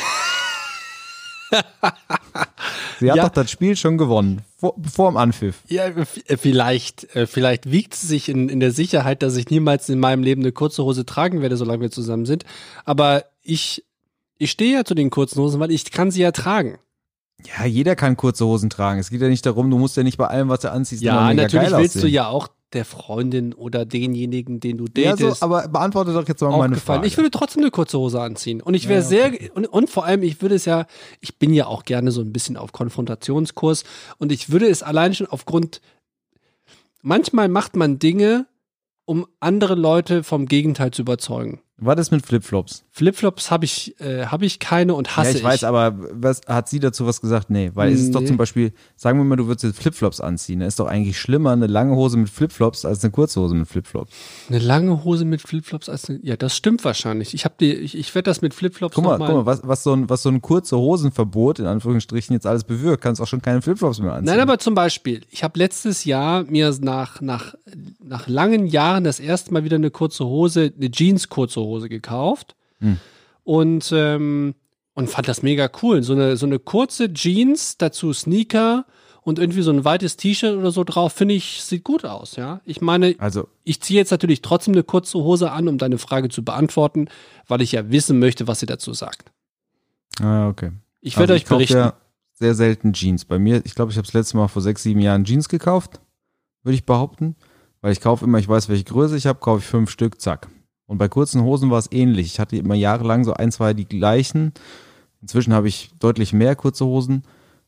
sie 3.00 3.10
hat 3.10 3.18
Ja. 3.18 3.24
doch 3.28 3.34
das 3.34 3.50
Spiel 3.52 3.76
schon 3.76 3.98
gewonnen, 3.98 4.42
vor, 4.58 4.76
vor 4.92 5.10
dem 5.12 5.18
Anpfiff. 5.18 5.62
Ja, 5.68 5.86
äh, 5.86 6.06
vielleicht, 6.38 7.16
äh, 7.16 7.26
vielleicht 7.28 7.72
wiegt 7.72 7.96
sie 7.96 8.08
sich 8.08 8.30
in, 8.30 8.50
in 8.50 8.60
der 8.60 8.72
Sicherheit, 8.72 9.22
dass 9.24 9.36
ich 9.36 9.50
niemals 9.50 9.90
in 9.90 10.00
meinem 10.00 10.24
Leben 10.24 10.42
eine 10.42 10.52
kurze 10.52 10.84
Hose 10.84 11.06
tragen 11.06 11.42
werde, 11.42 11.58
solange 11.58 11.82
wir 11.82 11.92
zusammen 11.92 12.26
sind. 12.26 12.44
Aber 12.86 13.26
ich, 13.42 13.86
ich 14.38 14.52
stehe 14.52 14.74
ja 14.74 14.84
zu 14.86 14.96
den 14.96 15.10
kurzen 15.10 15.40
Hosen, 15.42 15.60
weil 15.60 15.72
ich 15.72 15.90
kann 15.92 16.12
sie 16.12 16.22
ja 16.22 16.32
tragen. 16.32 16.78
Ja, 17.58 17.66
jeder 17.66 17.96
kann 17.96 18.18
kurze 18.18 18.46
Hosen 18.46 18.70
tragen. 18.70 19.00
Es 19.00 19.10
geht 19.10 19.22
ja 19.22 19.30
nicht 19.30 19.46
darum, 19.46 19.70
du 19.72 19.78
musst 19.78 19.96
ja 19.96 20.04
nicht 20.04 20.18
bei 20.18 20.28
allem, 20.28 20.50
was 20.50 20.60
du 20.60 20.72
anziehst, 20.72 21.02
Ja, 21.02 21.34
natürlich 21.34 21.72
willst 21.72 21.96
du 21.96 22.00
aussehen. 22.00 22.14
ja 22.14 22.28
auch 22.28 22.50
der 22.74 22.86
Freundin 22.86 23.54
oder 23.54 23.86
denjenigen, 23.86 24.60
den 24.60 24.78
du 24.78 24.86
Ja, 24.96 25.12
datest. 25.12 25.40
so, 25.40 25.46
aber 25.46 25.68
beantworte 25.68 26.14
doch 26.14 26.28
jetzt 26.28 26.42
mal 26.42 26.56
meine. 26.56 26.76
Frage. 26.76 27.08
Ich 27.08 27.18
würde 27.18 27.32
trotzdem 27.32 27.64
eine 27.64 27.72
kurze 27.72 27.98
Hose 27.98 28.22
anziehen. 28.22 28.62
Und 28.62 28.76
ich 28.76 28.88
wäre 28.88 29.02
Ja, 29.02 29.06
sehr, 29.06 29.32
und, 29.56 29.66
und 29.68 29.90
vor 29.90 30.06
allem, 30.06 30.22
ich 30.24 30.42
würde 30.42 30.56
es 30.56 30.66
ja, 30.66 30.86
ich 31.20 31.40
bin 31.40 31.54
ja 31.54 31.66
auch 31.66 31.84
gerne 31.84 32.12
so 32.12 32.22
ein 32.22 32.32
bisschen 32.32 32.58
auf 32.58 32.72
Konfrontationskurs 32.72 33.84
und 34.18 34.32
ich 34.32 34.52
würde 34.52 34.68
es 34.68 34.84
allein 34.84 35.14
schon 35.16 35.28
aufgrund, 35.28 35.82
manchmal 37.02 37.50
macht 37.50 37.76
man 37.76 37.98
Dinge, 38.00 38.46
um 39.06 39.26
andere 39.40 39.74
Leute 39.76 40.24
vom 40.24 40.46
Gegenteil 40.46 40.92
zu 40.92 41.02
überzeugen. 41.02 41.62
Was 41.82 42.00
ist 42.00 42.12
mit 42.12 42.26
Flipflops? 42.26 42.84
Flipflops 42.92 43.52
habe 43.52 43.66
ich, 43.66 44.00
äh, 44.02 44.26
habe 44.26 44.46
ich 44.46 44.60
keine 44.60 44.94
und 44.96 45.16
hasse 45.16 45.32
ja, 45.32 45.38
ich 45.38 45.44
weiß, 45.44 45.64
aber 45.64 45.96
was, 46.12 46.42
hat 46.48 46.68
sie 46.68 46.80
dazu 46.80 47.06
was 47.06 47.22
gesagt? 47.22 47.50
Nee, 47.50 47.72
weil 47.74 47.94
es 47.94 48.02
ist 48.02 48.14
doch 48.14 48.22
Nee. 48.22 48.28
zum 48.28 48.38
Beispiel, 48.38 48.74
sagen 48.98 49.18
wir 49.18 49.24
mal, 49.24 49.38
du 49.38 49.48
würdest 49.48 49.64
jetzt 49.64 49.80
Flipflops 49.80 50.20
anziehen. 50.20 50.60
Da 50.60 50.66
ist 50.66 50.80
doch 50.80 50.88
eigentlich 50.88 51.20
schlimmer 51.20 51.52
eine 51.52 51.68
lange 51.68 51.96
Hose 51.96 52.18
mit 52.18 52.30
Flipflops 52.30 52.84
als 52.84 53.04
eine 53.04 53.12
kurze 53.12 53.40
Hose 53.40 53.56
mit 53.56 53.68
Flipflops. 53.68 54.12
Eine 54.50 54.60
lange 54.60 55.04
Hose 55.04 55.24
mit 55.24 55.42
Flipflops 55.42 55.88
als 55.88 56.10
eine, 56.10 56.20
ja, 56.24 56.36
das 56.36 56.56
stimmt 56.56 56.84
wahrscheinlich. 56.84 57.34
Ich 57.34 57.46
die, 57.60 57.74
ich, 57.74 57.98
ich 57.98 58.14
werde 58.14 58.30
das 58.30 58.42
mit 58.42 58.54
Flipflops 58.54 58.96
Guck 58.96 59.06
mal, 59.06 59.18
mal. 59.18 59.28
guck 59.28 59.36
mal, 59.38 59.46
was, 59.46 59.62
was, 59.64 59.84
so 59.84 59.94
ein, 59.94 60.10
was 60.10 60.24
so 60.24 60.30
ein 60.30 60.42
kurze 60.42 60.78
Hosenverbot 60.78 61.60
in 61.60 61.66
Anführungsstrichen 61.66 62.34
jetzt 62.34 62.46
alles 62.46 62.64
bewirkt, 62.64 63.02
kannst 63.02 63.22
auch 63.22 63.28
schon 63.28 63.42
keine 63.42 63.62
Flipflops 63.62 64.00
mehr 64.00 64.14
anziehen. 64.14 64.26
Nein, 64.36 64.42
aber 64.42 64.60
zum 64.60 64.76
Beispiel, 64.76 65.22
ich 65.32 65.44
habe 65.44 65.58
letztes 65.58 66.04
Jahr 66.04 66.44
mir 66.44 66.76
nach, 66.82 67.22
nach, 67.22 67.56
nach 68.04 68.28
langen 68.28 68.68
Jahren 68.68 69.04
das 69.06 69.20
erste 69.20 69.54
Mal 69.54 69.64
wieder 69.64 69.76
eine 69.76 69.92
kurze 69.92 70.26
Hose, 70.26 70.74
eine 70.76 70.92
Jeans-kurze 70.92 71.62
Hose 71.62 71.69
gekauft. 71.78 72.56
Hm. 72.80 72.98
Und, 73.44 73.92
ähm, 73.96 74.56
und 74.94 75.10
fand 75.10 75.28
das 75.28 75.44
mega 75.44 75.70
cool. 75.82 76.04
So 76.04 76.14
eine, 76.14 76.38
so 76.38 76.46
eine 76.46 76.60
kurze 76.60 77.14
Jeans, 77.14 77.78
dazu 77.78 78.12
Sneaker 78.14 78.86
und 79.22 79.40
irgendwie 79.40 79.62
so 79.62 79.72
ein 79.72 79.86
weites 79.86 80.18
T-Shirt 80.18 80.58
oder 80.58 80.72
so 80.72 80.84
drauf, 80.84 81.14
finde 81.14 81.36
ich, 81.36 81.62
sieht 81.62 81.84
gut 81.84 82.06
aus, 82.06 82.36
ja. 82.36 82.62
Ich 82.66 82.82
meine, 82.82 83.16
Also, 83.20 83.48
ich 83.64 83.82
ziehe 83.82 84.00
jetzt 84.00 84.12
natürlich 84.12 84.42
trotzdem 84.42 84.74
eine 84.74 84.84
kurze 84.84 85.20
Hose 85.20 85.52
an, 85.52 85.68
um 85.68 85.78
deine 85.78 85.98
Frage 85.98 86.30
zu 86.30 86.44
beantworten, 86.44 87.08
weil 87.48 87.62
ich 87.62 87.72
ja 87.72 87.90
wissen 87.92 88.20
möchte, 88.20 88.48
was 88.48 88.60
sie 88.60 88.66
dazu 88.66 88.94
sagt. 88.94 89.32
ah, 90.22 90.48
okay. 90.50 90.72
Ich 91.02 91.18
werde 91.18 91.34
also 91.34 91.42
euch 91.42 91.48
kauf 91.48 91.58
berichten. 91.58 91.78
ja 91.78 91.94
sehr 92.40 92.56
selten 92.56 92.94
Jeans. 92.94 93.26
Bei 93.26 93.38
mir, 93.38 93.62
ich 93.66 93.76
glaube, 93.76 93.92
ich 93.92 93.98
habe 93.98 94.06
das 94.06 94.14
letzte 94.14 94.38
Mal 94.38 94.48
vor 94.48 94.62
sechs, 94.62 94.82
sieben 94.82 95.02
Jahren 95.02 95.26
Jeans 95.26 95.50
gekauft, 95.50 96.00
würde 96.64 96.76
ich 96.76 96.86
behaupten. 96.86 97.36
Weil 97.82 97.92
ich 97.92 98.02
kaufe 98.02 98.26
immer, 98.26 98.40
ich 98.40 98.48
weiß, 98.48 98.68
welche 98.70 98.86
Größe 98.86 99.16
ich 99.16 99.26
habe, 99.26 99.40
kaufe 99.40 99.60
ich 99.60 99.66
fünf 99.66 99.90
Stück, 99.90 100.20
zack. 100.20 100.48
Und 100.90 100.98
bei 100.98 101.08
kurzen 101.08 101.44
Hosen 101.44 101.70
war 101.70 101.78
es 101.78 101.92
ähnlich. 101.92 102.26
Ich 102.26 102.40
hatte 102.40 102.56
immer 102.58 102.74
jahrelang 102.74 103.24
so 103.24 103.34
ein, 103.34 103.52
zwei 103.52 103.76
die 103.76 103.86
gleichen. 103.86 104.54
Inzwischen 105.22 105.54
habe 105.54 105.68
ich 105.68 105.92
deutlich 106.00 106.34
mehr 106.34 106.56
kurze 106.56 106.84
Hosen. 106.86 107.24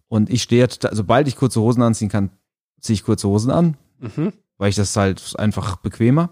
Und 0.08 0.30
ich 0.32 0.42
stehe, 0.42 0.68
total- 0.68 0.96
sobald 0.96 1.28
ich 1.28 1.36
kurze 1.36 1.62
Hosen 1.62 1.84
anziehen 1.84 2.10
kann, 2.10 2.32
ziehe 2.80 2.96
ich 2.96 3.04
kurze 3.04 3.28
Hosen 3.28 3.52
an, 3.52 3.78
Mhm. 4.00 4.34
weil 4.58 4.70
ich 4.70 4.76
das 4.76 4.96
halt 4.96 5.36
einfach 5.38 5.76
bequemer. 5.76 6.32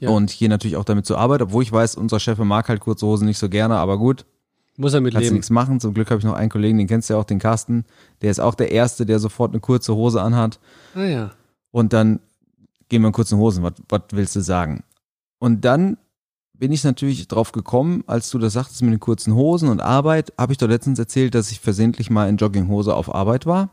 Ja. 0.00 0.08
Und 0.08 0.36
gehe 0.38 0.48
natürlich 0.48 0.76
auch 0.76 0.84
damit 0.84 1.04
zur 1.04 1.18
Arbeit, 1.18 1.42
obwohl 1.42 1.62
ich 1.62 1.70
weiß, 1.70 1.96
unser 1.96 2.18
Chef 2.18 2.38
mag 2.38 2.68
halt 2.68 2.80
kurze 2.80 3.06
Hosen 3.06 3.26
nicht 3.26 3.38
so 3.38 3.48
gerne, 3.50 3.76
aber 3.76 3.98
gut, 3.98 4.24
Muss 4.78 4.94
er 4.94 5.00
mit 5.02 5.12
kannst 5.12 5.24
leben. 5.26 5.34
nichts 5.36 5.50
machen. 5.50 5.80
Zum 5.80 5.92
Glück 5.94 6.10
habe 6.10 6.18
ich 6.18 6.24
noch 6.24 6.32
einen 6.34 6.50
Kollegen, 6.50 6.78
den 6.78 6.86
kennst 6.88 7.10
du 7.10 7.14
ja 7.14 7.20
auch, 7.20 7.24
den 7.24 7.38
Carsten. 7.38 7.84
Der 8.22 8.30
ist 8.30 8.40
auch 8.40 8.54
der 8.54 8.72
Erste, 8.72 9.04
der 9.06 9.18
sofort 9.20 9.52
eine 9.52 9.60
kurze 9.60 9.94
Hose 9.94 10.20
anhat. 10.22 10.58
Ah 10.94 11.04
ja. 11.04 11.30
Und 11.70 11.92
dann 11.92 12.20
gehen 12.88 13.02
wir 13.02 13.08
in 13.08 13.12
kurzen 13.12 13.38
Hosen. 13.38 13.62
Was, 13.62 13.74
was 13.88 14.02
willst 14.12 14.34
du 14.34 14.40
sagen? 14.40 14.82
Und 15.38 15.64
dann 15.64 15.98
bin 16.54 16.72
ich 16.72 16.84
natürlich 16.84 17.26
drauf 17.28 17.52
gekommen, 17.52 18.04
als 18.06 18.30
du 18.30 18.38
das 18.38 18.52
sagtest 18.52 18.82
mit 18.82 18.92
den 18.92 19.00
kurzen 19.00 19.34
Hosen 19.34 19.68
und 19.68 19.80
Arbeit, 19.80 20.32
habe 20.38 20.52
ich 20.52 20.58
doch 20.58 20.68
letztens 20.68 20.98
erzählt, 20.98 21.34
dass 21.34 21.50
ich 21.50 21.60
versehentlich 21.60 22.10
mal 22.10 22.28
in 22.28 22.36
Jogginghose 22.36 22.94
auf 22.94 23.12
Arbeit 23.12 23.44
war, 23.44 23.70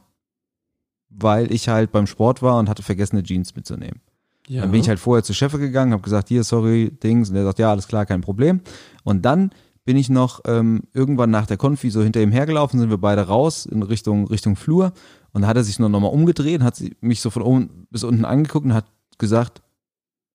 weil 1.09 1.51
ich 1.51 1.69
halt 1.69 1.91
beim 1.91 2.07
Sport 2.07 2.41
war 2.41 2.57
und 2.57 2.69
hatte 2.69 2.83
vergessen, 2.83 3.17
eine 3.17 3.23
Jeans 3.23 3.55
mitzunehmen. 3.55 4.01
ja. 4.47 4.61
Dann 4.61 4.71
bin 4.71 4.81
ich 4.81 4.89
halt 4.89 4.99
vorher 4.99 5.23
zu 5.23 5.33
Chef 5.33 5.53
gegangen, 5.53 5.93
habe 5.93 6.01
gesagt, 6.01 6.29
hier, 6.29 6.43
sorry, 6.43 6.91
Dings. 7.03 7.29
Und 7.29 7.35
der 7.35 7.45
sagt, 7.45 7.59
ja, 7.59 7.69
alles 7.69 7.87
klar, 7.87 8.05
kein 8.05 8.21
Problem. 8.21 8.61
Und 9.03 9.23
dann 9.23 9.51
bin 9.85 9.97
ich 9.97 10.09
noch 10.09 10.41
ähm, 10.45 10.83
irgendwann 10.93 11.31
nach 11.31 11.45
der 11.45 11.57
Konfi 11.57 11.89
so 11.91 12.01
hinter 12.01 12.21
ihm 12.21 12.31
hergelaufen, 12.31 12.79
sind 12.79 12.89
wir 12.89 12.97
beide 12.97 13.27
raus 13.27 13.65
in 13.65 13.83
Richtung, 13.83 14.27
Richtung 14.27 14.55
Flur. 14.55 14.93
Und 15.33 15.43
da 15.43 15.47
hat 15.47 15.57
er 15.57 15.63
sich 15.63 15.79
nur 15.79 15.89
nochmal 15.89 16.11
umgedreht, 16.11 16.61
hat 16.61 16.81
mich 17.01 17.21
so 17.21 17.29
von 17.29 17.43
oben 17.43 17.87
bis 17.89 18.03
unten 18.03 18.25
angeguckt 18.25 18.65
und 18.65 18.73
hat 18.73 18.85
gesagt, 19.17 19.61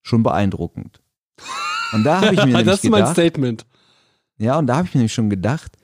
schon 0.02 0.22
beeindruckend. 0.22 1.00
Und 1.92 2.04
da 2.04 2.20
habe 2.20 2.34
ich 2.34 2.40
mir 2.40 2.46
nämlich 2.46 2.66
das 2.66 2.84
ist 2.84 2.90
mein 2.90 3.00
gedacht, 3.00 3.12
Statement. 3.14 3.66
ja, 4.38 4.58
und 4.58 4.66
da 4.66 4.76
habe 4.76 4.86
ich 4.86 4.94
mir 4.94 5.00
nämlich 5.00 5.12
schon 5.14 5.30
gedacht, 5.30 5.76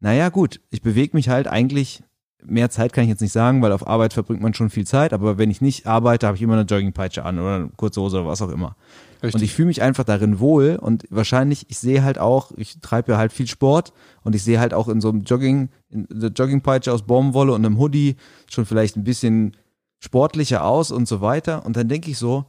naja 0.00 0.28
gut, 0.30 0.60
ich 0.70 0.82
bewege 0.82 1.16
mich 1.16 1.28
halt 1.28 1.46
eigentlich, 1.46 2.02
mehr 2.42 2.70
Zeit 2.70 2.92
kann 2.92 3.04
ich 3.04 3.10
jetzt 3.10 3.20
nicht 3.20 3.32
sagen, 3.32 3.60
weil 3.60 3.72
auf 3.72 3.86
Arbeit 3.86 4.14
verbringt 4.14 4.40
man 4.40 4.54
schon 4.54 4.70
viel 4.70 4.86
Zeit, 4.86 5.12
aber 5.12 5.36
wenn 5.36 5.50
ich 5.50 5.60
nicht 5.60 5.86
arbeite, 5.86 6.26
habe 6.26 6.36
ich 6.36 6.42
immer 6.42 6.54
eine 6.54 6.62
Joggingpeitsche 6.62 7.24
an 7.24 7.38
oder 7.38 7.56
eine 7.56 7.68
kurze 7.76 8.00
Hose 8.00 8.18
oder 8.20 8.28
was 8.28 8.40
auch 8.40 8.48
immer. 8.48 8.76
Richtig. 9.22 9.34
Und 9.34 9.42
ich 9.42 9.52
fühle 9.52 9.66
mich 9.66 9.82
einfach 9.82 10.04
darin 10.04 10.40
wohl 10.40 10.78
und 10.80 11.04
wahrscheinlich, 11.10 11.66
ich 11.68 11.78
sehe 11.78 12.02
halt 12.02 12.18
auch, 12.18 12.52
ich 12.56 12.80
treibe 12.80 13.12
ja 13.12 13.18
halt 13.18 13.32
viel 13.32 13.46
Sport 13.46 13.92
und 14.22 14.34
ich 14.34 14.42
sehe 14.42 14.58
halt 14.58 14.72
auch 14.72 14.88
in 14.88 15.02
so 15.02 15.10
einem 15.10 15.24
Jogging, 15.24 15.68
in 15.90 16.06
der 16.10 16.30
Joggingpeitsche 16.30 16.90
aus 16.90 17.02
Baumwolle 17.02 17.52
und 17.52 17.64
einem 17.64 17.78
Hoodie 17.78 18.16
schon 18.48 18.64
vielleicht 18.64 18.96
ein 18.96 19.04
bisschen 19.04 19.54
sportlicher 19.98 20.64
aus 20.64 20.90
und 20.90 21.06
so 21.06 21.20
weiter. 21.20 21.66
Und 21.66 21.76
dann 21.76 21.88
denke 21.88 22.10
ich 22.10 22.16
so, 22.16 22.46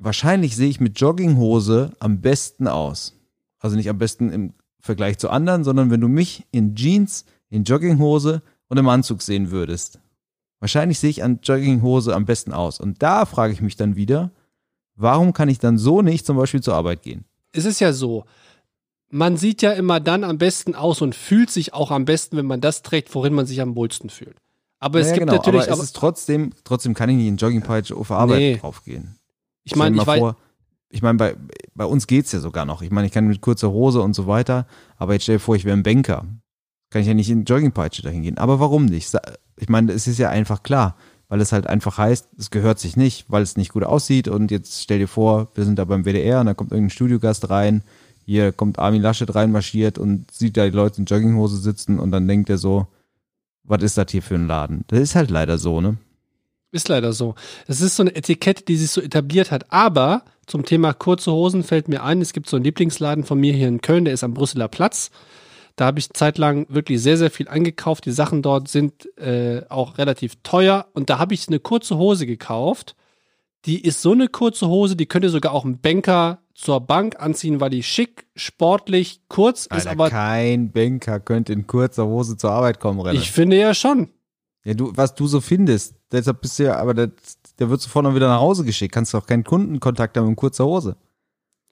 wahrscheinlich 0.00 0.56
sehe 0.56 0.68
ich 0.68 0.80
mit 0.80 0.98
Jogginghose 0.98 1.92
am 2.00 2.20
besten 2.20 2.66
aus. 2.66 3.16
Also 3.60 3.76
nicht 3.76 3.88
am 3.88 3.98
besten 3.98 4.32
im 4.32 4.54
Vergleich 4.80 5.18
zu 5.18 5.28
anderen, 5.30 5.62
sondern 5.62 5.90
wenn 5.90 6.00
du 6.00 6.08
mich 6.08 6.46
in 6.50 6.74
Jeans, 6.74 7.26
in 7.50 7.64
Jogginghose 7.64 8.42
und 8.68 8.78
im 8.78 8.88
Anzug 8.88 9.22
sehen 9.22 9.50
würdest. 9.50 10.00
Wahrscheinlich 10.58 10.98
sehe 10.98 11.10
ich 11.10 11.22
an 11.22 11.40
Jogginghose 11.42 12.14
am 12.14 12.24
besten 12.24 12.52
aus. 12.52 12.80
Und 12.80 13.02
da 13.02 13.26
frage 13.26 13.52
ich 13.52 13.60
mich 13.60 13.76
dann 13.76 13.96
wieder, 13.96 14.30
warum 14.96 15.32
kann 15.32 15.48
ich 15.48 15.58
dann 15.58 15.78
so 15.78 16.02
nicht 16.02 16.26
zum 16.26 16.36
Beispiel 16.36 16.62
zur 16.62 16.74
Arbeit 16.74 17.02
gehen? 17.02 17.24
es 17.52 17.64
ist 17.64 17.80
ja 17.80 17.92
so, 17.92 18.24
man 19.08 19.36
sieht 19.36 19.60
ja 19.60 19.72
immer 19.72 19.98
dann 19.98 20.22
am 20.22 20.38
besten 20.38 20.76
aus 20.76 21.02
und 21.02 21.16
fühlt 21.16 21.50
sich 21.50 21.74
auch 21.74 21.90
am 21.90 22.04
besten, 22.04 22.36
wenn 22.36 22.46
man 22.46 22.60
das 22.60 22.82
trägt, 22.82 23.12
worin 23.14 23.34
man 23.34 23.44
sich 23.44 23.60
am 23.60 23.74
wohlsten 23.74 24.08
fühlt. 24.08 24.36
Aber 24.78 25.00
es 25.00 25.06
Naja, 25.08 25.14
gibt 25.18 25.26
genau, 25.26 25.36
natürlich, 25.38 25.62
aber 25.62 25.72
es 25.72 25.78
aber, 25.78 25.82
ist 25.82 25.96
trotzdem, 25.96 26.52
trotzdem 26.62 26.94
kann 26.94 27.10
ich 27.10 27.16
nicht 27.16 27.26
in 27.26 27.36
Joggingpeitsche 27.36 27.96
auf 27.96 28.10
Arbeit 28.12 28.38
Nee. 28.38 28.56
draufgehen. 28.58 29.16
Ich 29.70 29.76
meine, 29.76 29.96
ich 29.96 30.02
vor, 30.02 30.36
ich 30.88 31.02
meine, 31.02 31.18
bei, 31.18 31.36
bei 31.74 31.84
uns 31.84 32.06
geht's 32.06 32.32
ja 32.32 32.40
sogar 32.40 32.64
noch. 32.64 32.82
Ich 32.82 32.90
meine, 32.90 33.06
ich 33.06 33.12
kann 33.12 33.26
mit 33.26 33.40
kurzer 33.40 33.70
Hose 33.70 34.02
und 34.02 34.14
so 34.14 34.26
weiter, 34.26 34.66
aber 34.96 35.14
jetzt 35.14 35.22
stell 35.22 35.36
dir 35.36 35.40
vor, 35.40 35.56
ich 35.56 35.64
wäre 35.64 35.76
ein 35.76 35.82
Banker. 35.82 36.26
Kann 36.90 37.02
ich 37.02 37.08
ja 37.08 37.14
nicht 37.14 37.30
in 37.30 37.44
Joggingpeitsche 37.44 38.02
dahin 38.02 38.22
gehen. 38.22 38.38
Aber 38.38 38.58
warum 38.58 38.86
nicht? 38.86 39.16
Ich 39.56 39.68
meine, 39.68 39.92
es 39.92 40.08
ist 40.08 40.18
ja 40.18 40.28
einfach 40.28 40.64
klar, 40.64 40.96
weil 41.28 41.40
es 41.40 41.52
halt 41.52 41.68
einfach 41.68 41.98
heißt, 41.98 42.28
es 42.36 42.50
gehört 42.50 42.80
sich 42.80 42.96
nicht, 42.96 43.26
weil 43.28 43.42
es 43.42 43.56
nicht 43.56 43.72
gut 43.72 43.84
aussieht. 43.84 44.26
Und 44.26 44.50
jetzt 44.50 44.82
stell 44.82 44.98
dir 44.98 45.06
vor, 45.06 45.52
wir 45.54 45.64
sind 45.64 45.78
da 45.78 45.84
beim 45.84 46.04
WDR 46.04 46.40
und 46.40 46.46
da 46.46 46.54
kommt 46.54 46.72
irgendein 46.72 46.90
Studiogast 46.90 47.48
rein. 47.48 47.84
Hier 48.24 48.50
kommt 48.50 48.80
Armin 48.80 49.02
Laschet 49.02 49.32
reinmarschiert 49.32 49.98
und 49.98 50.30
sieht 50.32 50.56
da 50.56 50.64
die 50.64 50.76
Leute 50.76 50.98
in 51.00 51.04
Jogginghose 51.04 51.58
sitzen 51.58 52.00
und 52.00 52.10
dann 52.10 52.26
denkt 52.26 52.50
er 52.50 52.58
so, 52.58 52.88
was 53.62 53.82
ist 53.84 53.96
das 53.96 54.10
hier 54.10 54.22
für 54.22 54.34
ein 54.34 54.48
Laden? 54.48 54.84
Das 54.88 54.98
ist 54.98 55.14
halt 55.14 55.30
leider 55.30 55.58
so, 55.58 55.80
ne? 55.80 55.96
Ist 56.72 56.88
leider 56.88 57.12
so. 57.12 57.34
Das 57.66 57.80
ist 57.80 57.96
so 57.96 58.02
eine 58.02 58.14
Etikette, 58.14 58.64
die 58.64 58.76
sich 58.76 58.90
so 58.90 59.00
etabliert 59.00 59.50
hat. 59.50 59.72
Aber 59.72 60.22
zum 60.46 60.64
Thema 60.64 60.92
kurze 60.92 61.32
Hosen 61.32 61.64
fällt 61.64 61.88
mir 61.88 62.02
ein, 62.02 62.20
es 62.20 62.32
gibt 62.32 62.48
so 62.48 62.56
einen 62.56 62.64
Lieblingsladen 62.64 63.24
von 63.24 63.40
mir 63.40 63.52
hier 63.52 63.68
in 63.68 63.80
Köln, 63.80 64.04
der 64.04 64.14
ist 64.14 64.24
am 64.24 64.34
Brüsseler 64.34 64.68
Platz. 64.68 65.10
Da 65.76 65.86
habe 65.86 65.98
ich 65.98 66.10
zeitlang 66.10 66.66
wirklich 66.68 67.00
sehr, 67.00 67.16
sehr 67.16 67.30
viel 67.30 67.48
eingekauft. 67.48 68.04
Die 68.04 68.12
Sachen 68.12 68.42
dort 68.42 68.68
sind 68.68 69.06
äh, 69.18 69.62
auch 69.68 69.98
relativ 69.98 70.34
teuer. 70.42 70.86
Und 70.92 71.10
da 71.10 71.18
habe 71.18 71.34
ich 71.34 71.48
eine 71.48 71.58
kurze 71.58 71.96
Hose 71.96 72.26
gekauft. 72.26 72.96
Die 73.64 73.82
ist 73.82 74.02
so 74.02 74.12
eine 74.12 74.28
kurze 74.28 74.68
Hose, 74.68 74.96
die 74.96 75.06
könnte 75.06 75.28
sogar 75.28 75.52
auch 75.52 75.64
ein 75.64 75.80
Banker 75.80 76.40
zur 76.54 76.80
Bank 76.80 77.20
anziehen, 77.20 77.60
weil 77.60 77.70
die 77.70 77.82
schick, 77.82 78.26
sportlich, 78.36 79.22
kurz 79.28 79.62
ist, 79.66 79.72
Alter, 79.72 79.90
aber 79.90 80.10
kein 80.10 80.70
Banker 80.72 81.20
könnte 81.20 81.52
in 81.52 81.66
kurzer 81.66 82.06
Hose 82.06 82.36
zur 82.36 82.50
Arbeit 82.50 82.80
kommen, 82.80 83.00
Renner. 83.00 83.18
ich 83.18 83.30
finde 83.30 83.58
ja 83.58 83.74
schon. 83.74 84.10
Ja, 84.64 84.74
du, 84.74 84.92
was 84.94 85.14
du 85.14 85.26
so 85.26 85.40
findest, 85.40 85.94
deshalb 86.12 86.42
bist 86.42 86.58
du 86.58 86.64
ja, 86.64 86.76
aber 86.76 86.92
der, 86.92 87.10
der 87.58 87.70
wird 87.70 87.80
sofort 87.80 88.04
noch 88.04 88.14
wieder 88.14 88.28
nach 88.28 88.40
Hause 88.40 88.64
geschickt. 88.64 88.92
Kannst 88.92 89.14
doch 89.14 89.26
keinen 89.26 89.44
Kundenkontakt 89.44 90.16
haben 90.16 90.28
in 90.28 90.36
kurzer 90.36 90.66
Hose. 90.66 90.96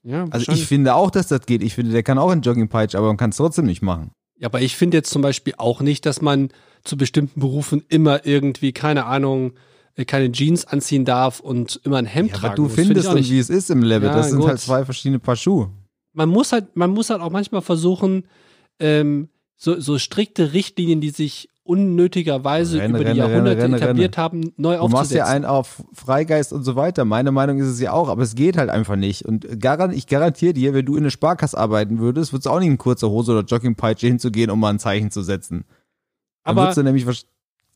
Ja, 0.03 0.25
Also 0.31 0.51
ich 0.51 0.65
finde 0.65 0.95
auch, 0.95 1.11
dass 1.11 1.27
das 1.27 1.45
geht. 1.45 1.61
Ich 1.61 1.75
finde, 1.75 1.91
der 1.91 2.03
kann 2.03 2.17
auch 2.17 2.31
in 2.31 2.41
Joggingpeitsch, 2.41 2.95
aber 2.95 3.07
man 3.07 3.17
kann 3.17 3.29
es 3.31 3.37
trotzdem 3.37 3.65
nicht 3.65 3.81
machen. 3.81 4.11
Ja, 4.37 4.47
aber 4.47 4.61
ich 4.61 4.75
finde 4.75 4.97
jetzt 4.97 5.09
zum 5.11 5.21
Beispiel 5.21 5.53
auch 5.57 5.81
nicht, 5.81 6.05
dass 6.05 6.21
man 6.21 6.49
zu 6.83 6.95
bestimmten 6.97 7.41
Berufen 7.41 7.83
immer 7.89 8.25
irgendwie, 8.25 8.71
keine 8.71 9.05
Ahnung, 9.05 9.51
äh, 9.95 10.05
keine 10.05 10.31
Jeans 10.31 10.63
anziehen 10.65 11.03
darf 11.03 11.41
und 11.41 11.81
immer 11.83 11.97
ein 11.97 12.05
Hemd 12.05 12.31
Ja, 12.31 12.37
tragen 12.37 12.47
aber 12.47 12.55
du 12.55 12.61
muss. 12.63 12.73
Finde 12.73 12.87
findest 12.87 13.09
auch 13.09 13.13
nicht. 13.15 13.29
wie 13.29 13.39
es 13.39 13.49
ist 13.49 13.69
im 13.69 13.83
Level. 13.83 14.07
Ja, 14.07 14.15
das 14.15 14.29
sind 14.29 14.39
gut. 14.39 14.47
halt 14.47 14.59
zwei 14.61 14.85
verschiedene 14.85 15.19
Paar 15.19 15.35
Schuhe. 15.35 15.69
Man 16.13 16.29
muss 16.29 16.53
halt, 16.53 16.75
man 16.77 16.91
muss 16.91 17.09
halt 17.09 17.21
auch 17.21 17.31
manchmal 17.31 17.61
versuchen, 17.61 18.23
ähm, 18.79 19.27
so, 19.57 19.79
so 19.81 19.99
strikte 19.99 20.53
Richtlinien, 20.53 21.01
die 21.01 21.09
sich 21.09 21.49
unnötigerweise 21.69 22.79
Renne, 22.79 22.89
über 22.89 22.99
die 22.99 23.19
renne, 23.19 23.19
Jahrhunderte 23.19 23.61
renne, 23.61 23.77
etabliert 23.77 24.17
haben, 24.17 24.53
neu 24.57 24.77
Du 24.77 24.87
machst 24.87 25.11
ja 25.11 25.21
aufzusetzen. 25.21 25.35
einen 25.35 25.45
auf 25.45 25.83
Freigeist 25.93 26.51
und 26.51 26.63
so 26.63 26.75
weiter. 26.75 27.05
Meine 27.05 27.31
Meinung 27.31 27.59
ist 27.59 27.67
es 27.67 27.79
ja 27.79 27.91
auch, 27.91 28.09
aber 28.09 28.23
es 28.23 28.33
geht 28.33 28.57
halt 28.57 28.71
einfach 28.71 28.95
nicht. 28.95 29.23
Und 29.23 29.61
garan 29.61 29.91
ich 29.91 30.07
garantiere 30.07 30.53
dir, 30.53 30.73
wenn 30.73 30.87
du 30.87 30.95
in 30.95 31.03
eine 31.03 31.11
Sparkasse 31.11 31.55
arbeiten 31.55 31.99
würdest, 31.99 32.33
würdest 32.33 32.47
du 32.47 32.49
auch 32.49 32.59
nicht 32.59 32.69
in 32.69 32.79
kurzer 32.79 33.11
Hose 33.11 33.33
oder 33.33 33.43
Joggingpeitsche 33.43 34.07
hinzugehen, 34.07 34.49
um 34.49 34.59
mal 34.59 34.71
ein 34.71 34.79
Zeichen 34.79 35.11
zu 35.11 35.21
setzen. 35.21 35.65
Dann 36.43 36.57
aber 36.57 36.61
würdest 36.63 36.77
du 36.79 36.83
nämlich 36.83 37.05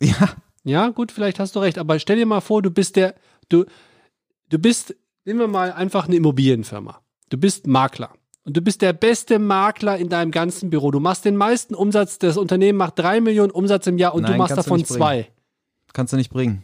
ja, 0.01 0.29
Ja, 0.63 0.89
gut, 0.89 1.11
vielleicht 1.11 1.39
hast 1.39 1.55
du 1.55 1.59
recht, 1.59 1.77
aber 1.77 1.99
stell 1.99 2.17
dir 2.17 2.25
mal 2.25 2.41
vor, 2.41 2.63
du 2.63 2.71
bist 2.71 2.95
der, 2.95 3.13
du, 3.49 3.65
du 4.49 4.57
bist, 4.57 4.95
nehmen 5.23 5.39
wir 5.39 5.47
mal 5.47 5.71
einfach 5.71 6.07
eine 6.07 6.15
Immobilienfirma. 6.15 6.99
Du 7.29 7.37
bist 7.37 7.67
Makler. 7.67 8.09
Und 8.45 8.57
du 8.57 8.61
bist 8.61 8.81
der 8.81 8.91
beste 8.93 9.39
Makler 9.39 9.97
in 9.97 10.09
deinem 10.09 10.31
ganzen 10.31 10.69
Büro. 10.69 10.91
Du 10.91 10.99
machst 10.99 11.23
den 11.23 11.37
meisten 11.37 11.75
Umsatz, 11.75 12.19
das 12.19 12.35
Unternehmen 12.37 12.77
macht 12.77 12.99
drei 12.99 13.21
Millionen 13.21 13.51
Umsatz 13.51 13.87
im 13.87 13.97
Jahr 13.97 14.13
und 14.13 14.23
du 14.23 14.29
Nein, 14.29 14.37
machst 14.37 14.51
du 14.51 14.55
davon 14.57 14.77
nicht 14.77 14.89
bringen. 14.89 14.99
zwei. 14.99 15.27
kannst 15.93 16.11
du 16.13 16.17
nicht 16.17 16.29
bringen. 16.31 16.63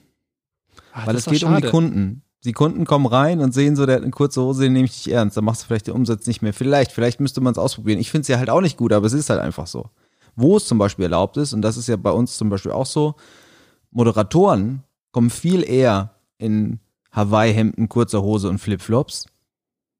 Ah, 0.92 1.06
Weil 1.06 1.16
es 1.16 1.26
geht 1.26 1.44
um 1.44 1.56
die 1.56 1.62
schade. 1.62 1.70
Kunden. 1.70 2.24
Die 2.46 2.54
Kunden 2.54 2.86
kommen 2.86 3.06
rein 3.06 3.42
und 3.42 3.54
sehen 3.54 3.76
so, 3.76 3.86
der 3.86 3.98
hat 3.98 4.02
eine 4.04 4.12
kurze 4.12 4.42
Hose, 4.42 4.64
den 4.64 4.74
nehme 4.74 4.86
ich 4.86 5.06
nicht 5.06 5.14
ernst. 5.14 5.36
Dann 5.38 5.44
machst 5.44 5.62
du 5.62 5.68
vielleicht 5.68 5.88
den 5.88 5.94
Umsatz 5.94 6.26
nicht 6.26 6.42
mehr. 6.42 6.54
Vielleicht, 6.54 6.92
vielleicht 6.94 7.20
müsste 7.20 7.42
man 7.42 7.52
es 7.52 7.58
ausprobieren. 7.58 8.00
Ich 8.00 8.12
finde 8.12 8.22
es 8.24 8.28
ja 8.30 8.38
halt 8.40 8.50
auch 8.50 8.62
nicht 8.62 8.78
gut, 8.78 8.94
aber 8.94 9.06
es 9.06 9.14
ist 9.14 9.30
halt 9.30 9.42
einfach 9.42 9.68
so. 9.68 9.90
Wo 10.36 10.56
es 10.58 10.66
zum 10.66 10.78
Beispiel 10.78 11.04
erlaubt 11.04 11.36
ist, 11.38 11.54
und 11.54 11.62
das 11.62 11.76
ist 11.76 11.88
ja 11.88 11.98
bei 11.98 12.12
uns 12.12 12.38
zum 12.38 12.50
Beispiel 12.50 12.72
auch 12.72 12.86
so, 12.86 13.16
Moderatoren 13.92 14.84
kommen 15.12 15.30
viel 15.30 15.64
eher 15.70 16.12
in 16.38 16.80
Hawaii-Hemden, 17.12 17.90
kurzer 17.90 18.22
Hose 18.22 18.50
und 18.50 18.60
Flipflops. 18.60 19.26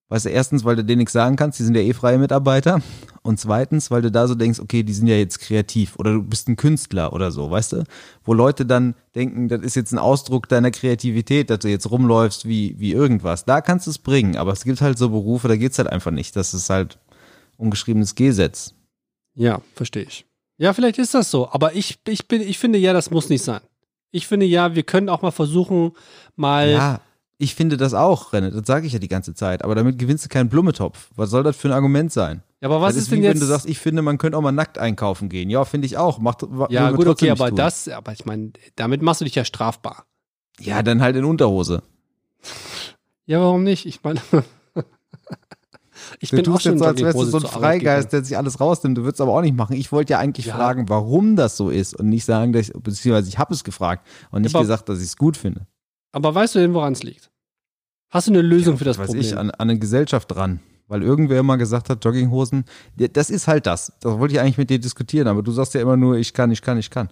Weißt 0.10 0.26
du, 0.26 0.30
erstens, 0.30 0.66
weil 0.66 0.76
du 0.76 0.84
denen 0.84 1.00
nichts 1.00 1.14
sagen 1.14 1.36
kannst, 1.36 1.60
die 1.60 1.64
sind 1.64 1.76
ja 1.76 1.82
eh 1.82 1.94
freie 1.94 2.18
Mitarbeiter. 2.18 2.82
Und 3.22 3.40
zweitens, 3.40 3.92
weil 3.92 4.02
du 4.02 4.10
da 4.10 4.28
so 4.28 4.34
denkst, 4.34 4.60
okay, 4.60 4.82
die 4.82 4.94
sind 4.94 5.06
ja 5.06 5.16
jetzt 5.16 5.40
kreativ 5.40 5.98
oder 5.98 6.14
du 6.14 6.24
bist 6.24 6.48
ein 6.48 6.56
Künstler 6.56 7.14
oder 7.14 7.32
so, 7.32 7.52
weißt 7.52 7.74
du? 7.74 7.84
Wo 8.24 8.34
Leute 8.34 8.66
dann 8.66 8.96
denken, 9.14 9.50
das 9.50 9.62
ist 9.62 9.76
jetzt 9.76 9.92
ein 9.92 10.00
Ausdruck 10.00 10.50
deiner 10.50 10.72
Kreativität, 10.72 11.52
dass 11.52 11.60
du 11.60 11.68
jetzt 11.68 11.92
rumläufst 11.92 12.48
wie, 12.48 12.76
wie 12.80 12.92
irgendwas. 12.92 13.46
Da 13.46 13.62
kannst 13.62 13.86
du 13.86 13.92
es 13.92 14.00
bringen, 14.00 14.36
aber 14.36 14.52
es 14.52 14.64
gibt 14.64 14.82
halt 14.82 14.98
so 14.98 15.10
Berufe, 15.10 15.48
da 15.48 15.56
geht's 15.56 15.78
halt 15.78 15.90
einfach 15.90 16.12
nicht. 16.12 16.36
Das 16.36 16.56
ist 16.56 16.72
halt 16.72 16.98
ungeschriebenes 17.58 18.16
Gesetz. 18.16 18.74
Ja, 19.36 19.62
verstehe 19.76 20.04
ich. 20.04 20.26
Ja, 20.58 20.74
vielleicht 20.74 20.98
ist 20.98 21.14
das 21.14 21.30
so, 21.30 21.50
aber 21.52 21.76
ich, 21.76 22.00
ich 22.08 22.28
bin, 22.28 22.42
ich 22.42 22.58
finde 22.58 22.80
ja, 22.80 22.94
das 22.94 23.12
muss 23.12 23.30
nicht 23.30 23.44
sein. 23.44 23.62
Ich 24.12 24.28
finde 24.28 24.48
ja, 24.48 24.74
wir 24.74 24.84
können 24.84 25.08
auch 25.08 25.22
mal 25.22 25.32
versuchen, 25.32 25.92
mal, 26.36 26.72
Ja, 26.72 27.02
ich 27.42 27.56
finde 27.56 27.78
das 27.78 27.94
auch, 27.94 28.34
Renne, 28.34 28.52
das 28.52 28.68
sage 28.68 28.86
ich 28.86 28.92
ja 28.94 29.00
die 29.00 29.08
ganze 29.08 29.34
Zeit, 29.34 29.64
aber 29.64 29.74
damit 29.74 29.98
gewinnst 29.98 30.26
du 30.26 30.30
keinen 30.30 30.50
Blumentopf. 30.50 31.10
Was 31.16 31.30
soll 31.30 31.42
das 31.42 31.56
für 31.56 31.70
ein 31.70 31.72
Argument 31.74 32.12
sein? 32.12 32.44
Ja, 32.62 32.68
aber 32.68 32.82
was 32.82 32.94
das 32.96 33.04
ist 33.04 33.12
wie 33.12 33.16
denn 33.16 33.24
wenn 33.24 33.32
jetzt? 33.32 33.42
du 33.42 33.46
sagst, 33.48 33.66
ich 33.66 33.80
finde, 33.80 34.02
man 34.02 34.18
könnte 34.18 34.38
auch 34.38 34.42
mal 34.42 34.52
nackt 34.52 34.78
einkaufen 34.78 35.30
gehen. 35.30 35.50
Ja, 35.50 35.64
finde 35.64 35.88
ich 35.88 35.98
auch. 35.98 36.20
Macht, 36.20 36.46
ja, 36.70 36.92
gut, 36.92 37.08
okay, 37.08 37.32
aber 37.32 37.48
tun. 37.48 37.56
das, 37.56 37.88
aber 37.88 38.12
ich 38.12 38.26
meine, 38.26 38.52
damit 38.76 39.02
machst 39.02 39.22
du 39.22 39.26
dich 39.26 39.36
ja 39.36 39.46
strafbar. 39.46 40.06
Ja, 40.60 40.84
dann 40.84 41.02
halt 41.02 41.16
in 41.16 41.24
Unterhose. 41.24 41.82
Ja, 43.26 43.40
warum 43.40 43.64
nicht? 43.64 43.86
Ich 43.86 44.04
meine, 44.04 44.20
ich 46.20 46.32
Du 46.32 46.36
bin 46.36 46.46
auch 46.48 46.52
tust 46.54 46.64
schon 46.64 46.74
jetzt 46.74 46.80
so, 46.82 46.86
als 46.86 47.02
wärst 47.02 47.18
du 47.18 47.24
so 47.26 47.38
ein 47.38 47.44
Freigeist, 47.46 48.12
der 48.12 48.24
sich 48.24 48.36
alles 48.38 48.60
rausnimmt. 48.60 48.98
Du 48.98 49.04
würdest 49.04 49.22
aber 49.22 49.32
auch 49.34 49.42
nicht 49.42 49.56
machen. 49.56 49.78
Ich 49.78 49.92
wollte 49.94 50.12
ja 50.14 50.20
eigentlich 50.20 50.48
Ja. 50.48 50.56
fragen, 50.56 50.90
warum 50.90 51.36
das 51.38 51.56
so 51.56 51.70
ist 51.70 51.96
und 51.98 52.10
nicht 52.10 52.26
sagen, 52.26 52.52
dass 52.52 52.68
ich, 52.70 52.74
beziehungsweise 52.74 53.30
ich 53.30 53.38
habe 53.38 53.54
es 53.54 53.64
gefragt 53.64 54.06
und 54.32 54.42
nicht 54.42 54.54
Aber- 54.56 54.64
gesagt, 54.64 54.90
dass 54.90 55.00
ich 55.00 55.06
es 55.06 55.16
gut 55.18 55.38
finde. 55.38 55.68
Aber 56.12 56.34
weißt 56.34 56.56
du 56.56 56.60
denn, 56.60 56.74
woran 56.74 56.94
es 56.94 57.04
liegt? 57.04 57.30
Hast 58.10 58.28
du 58.28 58.32
eine 58.32 58.42
Lösung 58.42 58.78
für 58.78 58.86
das 58.86 58.98
weiß 58.98 59.08
Problem? 59.08 59.26
ich, 59.26 59.38
an, 59.38 59.52
an 59.52 59.70
eine 59.70 59.80
Gesellschaft 59.80 60.32
dran. 60.32 60.60
Weil 60.88 61.04
irgendwer 61.04 61.44
mal 61.44 61.58
gesagt 61.58 61.90
hat, 61.90 62.04
Jogginghosen, 62.04 62.66
ja, 62.98 63.08
das 63.08 63.30
ist 63.30 63.48
halt 63.48 63.68
das. 63.68 63.94
Das 64.00 64.18
wollte 64.18 64.34
ich 64.34 64.40
eigentlich 64.40 64.58
mit 64.58 64.72
dir 64.72 64.80
diskutieren, 64.80 65.28
aber 65.28 65.44
du 65.44 65.52
sagst 65.52 65.76
ja 65.76 65.82
immer 65.82 65.96
nur, 65.96 66.18
ich 66.18 66.34
kann, 66.34 66.50
ich 66.50 66.64
kann, 66.64 66.80
ich 66.80 66.90
kann. 66.90 67.10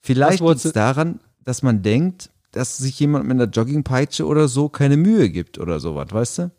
Vielleicht 0.00 0.40
liegt 0.40 0.64
es 0.64 0.72
daran, 0.72 1.20
dass 1.44 1.62
man 1.62 1.82
denkt, 1.82 2.30
dass 2.52 2.78
sich 2.78 2.98
jemand 2.98 3.26
mit 3.26 3.34
einer 3.34 3.50
Joggingpeitsche 3.50 4.26
oder 4.26 4.48
so 4.48 4.70
keine 4.70 4.96
Mühe 4.96 5.28
gibt 5.28 5.58
oder 5.58 5.78
sowas, 5.78 6.08
weißt 6.10 6.38
du? 6.38 6.50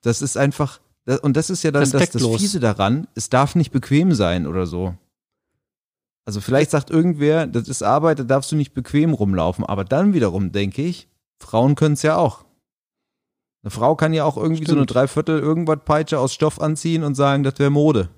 Das 0.00 0.22
ist 0.22 0.38
einfach, 0.38 0.80
das, 1.04 1.20
und 1.20 1.36
das 1.36 1.50
ist 1.50 1.62
ja 1.62 1.70
dann 1.70 1.88
das, 1.88 2.10
das. 2.10 2.26
Fiese 2.26 2.58
daran, 2.58 3.06
es 3.14 3.28
darf 3.28 3.54
nicht 3.54 3.72
bequem 3.72 4.14
sein 4.14 4.46
oder 4.46 4.66
so. 4.66 4.94
Also 6.24 6.40
vielleicht 6.40 6.70
sagt 6.70 6.90
irgendwer, 6.90 7.46
das 7.46 7.68
ist 7.68 7.82
Arbeit, 7.82 8.20
da 8.20 8.24
darfst 8.24 8.52
du 8.52 8.56
nicht 8.56 8.74
bequem 8.74 9.12
rumlaufen, 9.12 9.64
aber 9.64 9.84
dann 9.84 10.14
wiederum 10.14 10.52
denke 10.52 10.82
ich, 10.82 11.08
Frauen 11.40 11.74
können 11.74 11.94
es 11.94 12.02
ja 12.02 12.16
auch. 12.16 12.44
Eine 13.62 13.70
Frau 13.70 13.94
kann 13.96 14.12
ja 14.12 14.24
auch 14.24 14.36
irgendwie 14.36 14.64
so 14.64 14.72
eine 14.72 14.82
Stimmt. 14.82 14.94
Dreiviertel 14.94 15.38
irgendwas 15.38 15.80
Peitsche 15.84 16.18
aus 16.18 16.34
Stoff 16.34 16.60
anziehen 16.60 17.04
und 17.04 17.14
sagen, 17.14 17.42
das 17.42 17.58
wäre 17.58 17.70
Mode. 17.70 18.08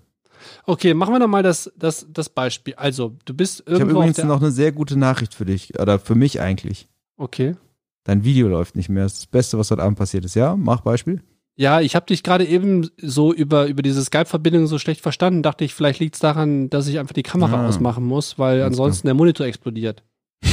Okay, 0.66 0.94
machen 0.94 1.14
wir 1.14 1.18
noch 1.18 1.28
mal 1.28 1.42
das, 1.42 1.72
das, 1.76 2.06
das 2.10 2.28
Beispiel. 2.28 2.74
Also, 2.74 3.16
du 3.24 3.34
bist 3.34 3.60
Ich 3.60 3.66
habe 3.66 3.80
irgendwo 3.80 4.00
übrigens 4.00 4.22
noch 4.24 4.40
eine 4.40 4.50
sehr 4.50 4.72
gute 4.72 4.98
Nachricht 4.98 5.34
für 5.34 5.44
dich, 5.44 5.78
oder 5.78 5.98
für 5.98 6.14
mich 6.14 6.40
eigentlich. 6.40 6.88
Okay. 7.16 7.56
Dein 8.04 8.24
Video 8.24 8.48
läuft 8.48 8.76
nicht 8.76 8.88
mehr. 8.90 9.04
Das 9.04 9.14
ist 9.14 9.22
das 9.22 9.26
Beste, 9.26 9.58
was 9.58 9.70
heute 9.70 9.82
Abend 9.82 9.98
passiert 9.98 10.24
ist. 10.24 10.34
Ja, 10.34 10.56
mach 10.56 10.80
Beispiel. 10.82 11.22
Ja, 11.56 11.80
ich 11.80 11.94
habe 11.94 12.06
dich 12.06 12.22
gerade 12.24 12.44
eben 12.44 12.90
so 13.00 13.32
über, 13.32 13.66
über 13.66 13.82
diese 13.82 14.02
Skype-Verbindung 14.04 14.66
so 14.66 14.78
schlecht 14.78 15.00
verstanden. 15.00 15.42
Dachte 15.42 15.64
ich, 15.64 15.72
vielleicht 15.74 16.00
liegt 16.00 16.14
es 16.16 16.20
daran, 16.20 16.68
dass 16.68 16.88
ich 16.88 16.98
einfach 16.98 17.12
die 17.14 17.22
Kamera 17.22 17.62
Ah. 17.64 17.68
ausmachen 17.68 18.04
muss, 18.04 18.38
weil 18.38 18.62
ansonsten 18.62 19.06
der 19.06 19.14
Monitor 19.14 19.46
explodiert. 19.46 20.02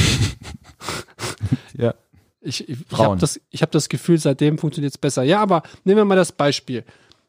Ja. 1.77 1.95
Ich, 2.41 2.67
ich, 2.67 2.77
habe 2.93 3.17
das, 3.17 3.39
ich 3.49 3.61
hab 3.61 3.71
das 3.71 3.87
Gefühl, 3.87 4.17
seitdem 4.17 4.57
funktioniert 4.57 4.93
es 4.93 4.97
besser. 4.97 5.23
Ja, 5.23 5.41
aber 5.41 5.61
nehmen 5.83 5.97
wir 5.97 6.05
mal 6.05 6.15
das 6.15 6.31
Beispiel. 6.31 6.83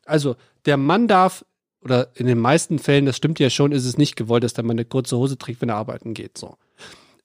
Also, 0.07 0.37
der 0.65 0.77
Mann 0.79 1.07
darf, 1.07 1.45
oder 1.83 2.09
in 2.15 2.27
den 2.27 2.39
meisten 2.39 2.79
Fällen, 2.79 3.07
das 3.07 3.17
stimmt 3.19 3.39
ja 3.39 3.51
schon, 3.51 3.73
ist 3.73 3.85
es 3.85 3.99
nicht 3.99 4.17
gewollt, 4.17 4.43
dass 4.45 4.55
der 4.55 4.65
Mann 4.65 4.77
eine 4.79 4.85
kurze 4.87 5.17
Hose 5.19 5.37
trägt, 5.37 5.61
wenn 5.61 5.69
er 5.69 5.77
arbeiten 5.77 6.15
geht. 6.15 6.39
So. 6.39 6.57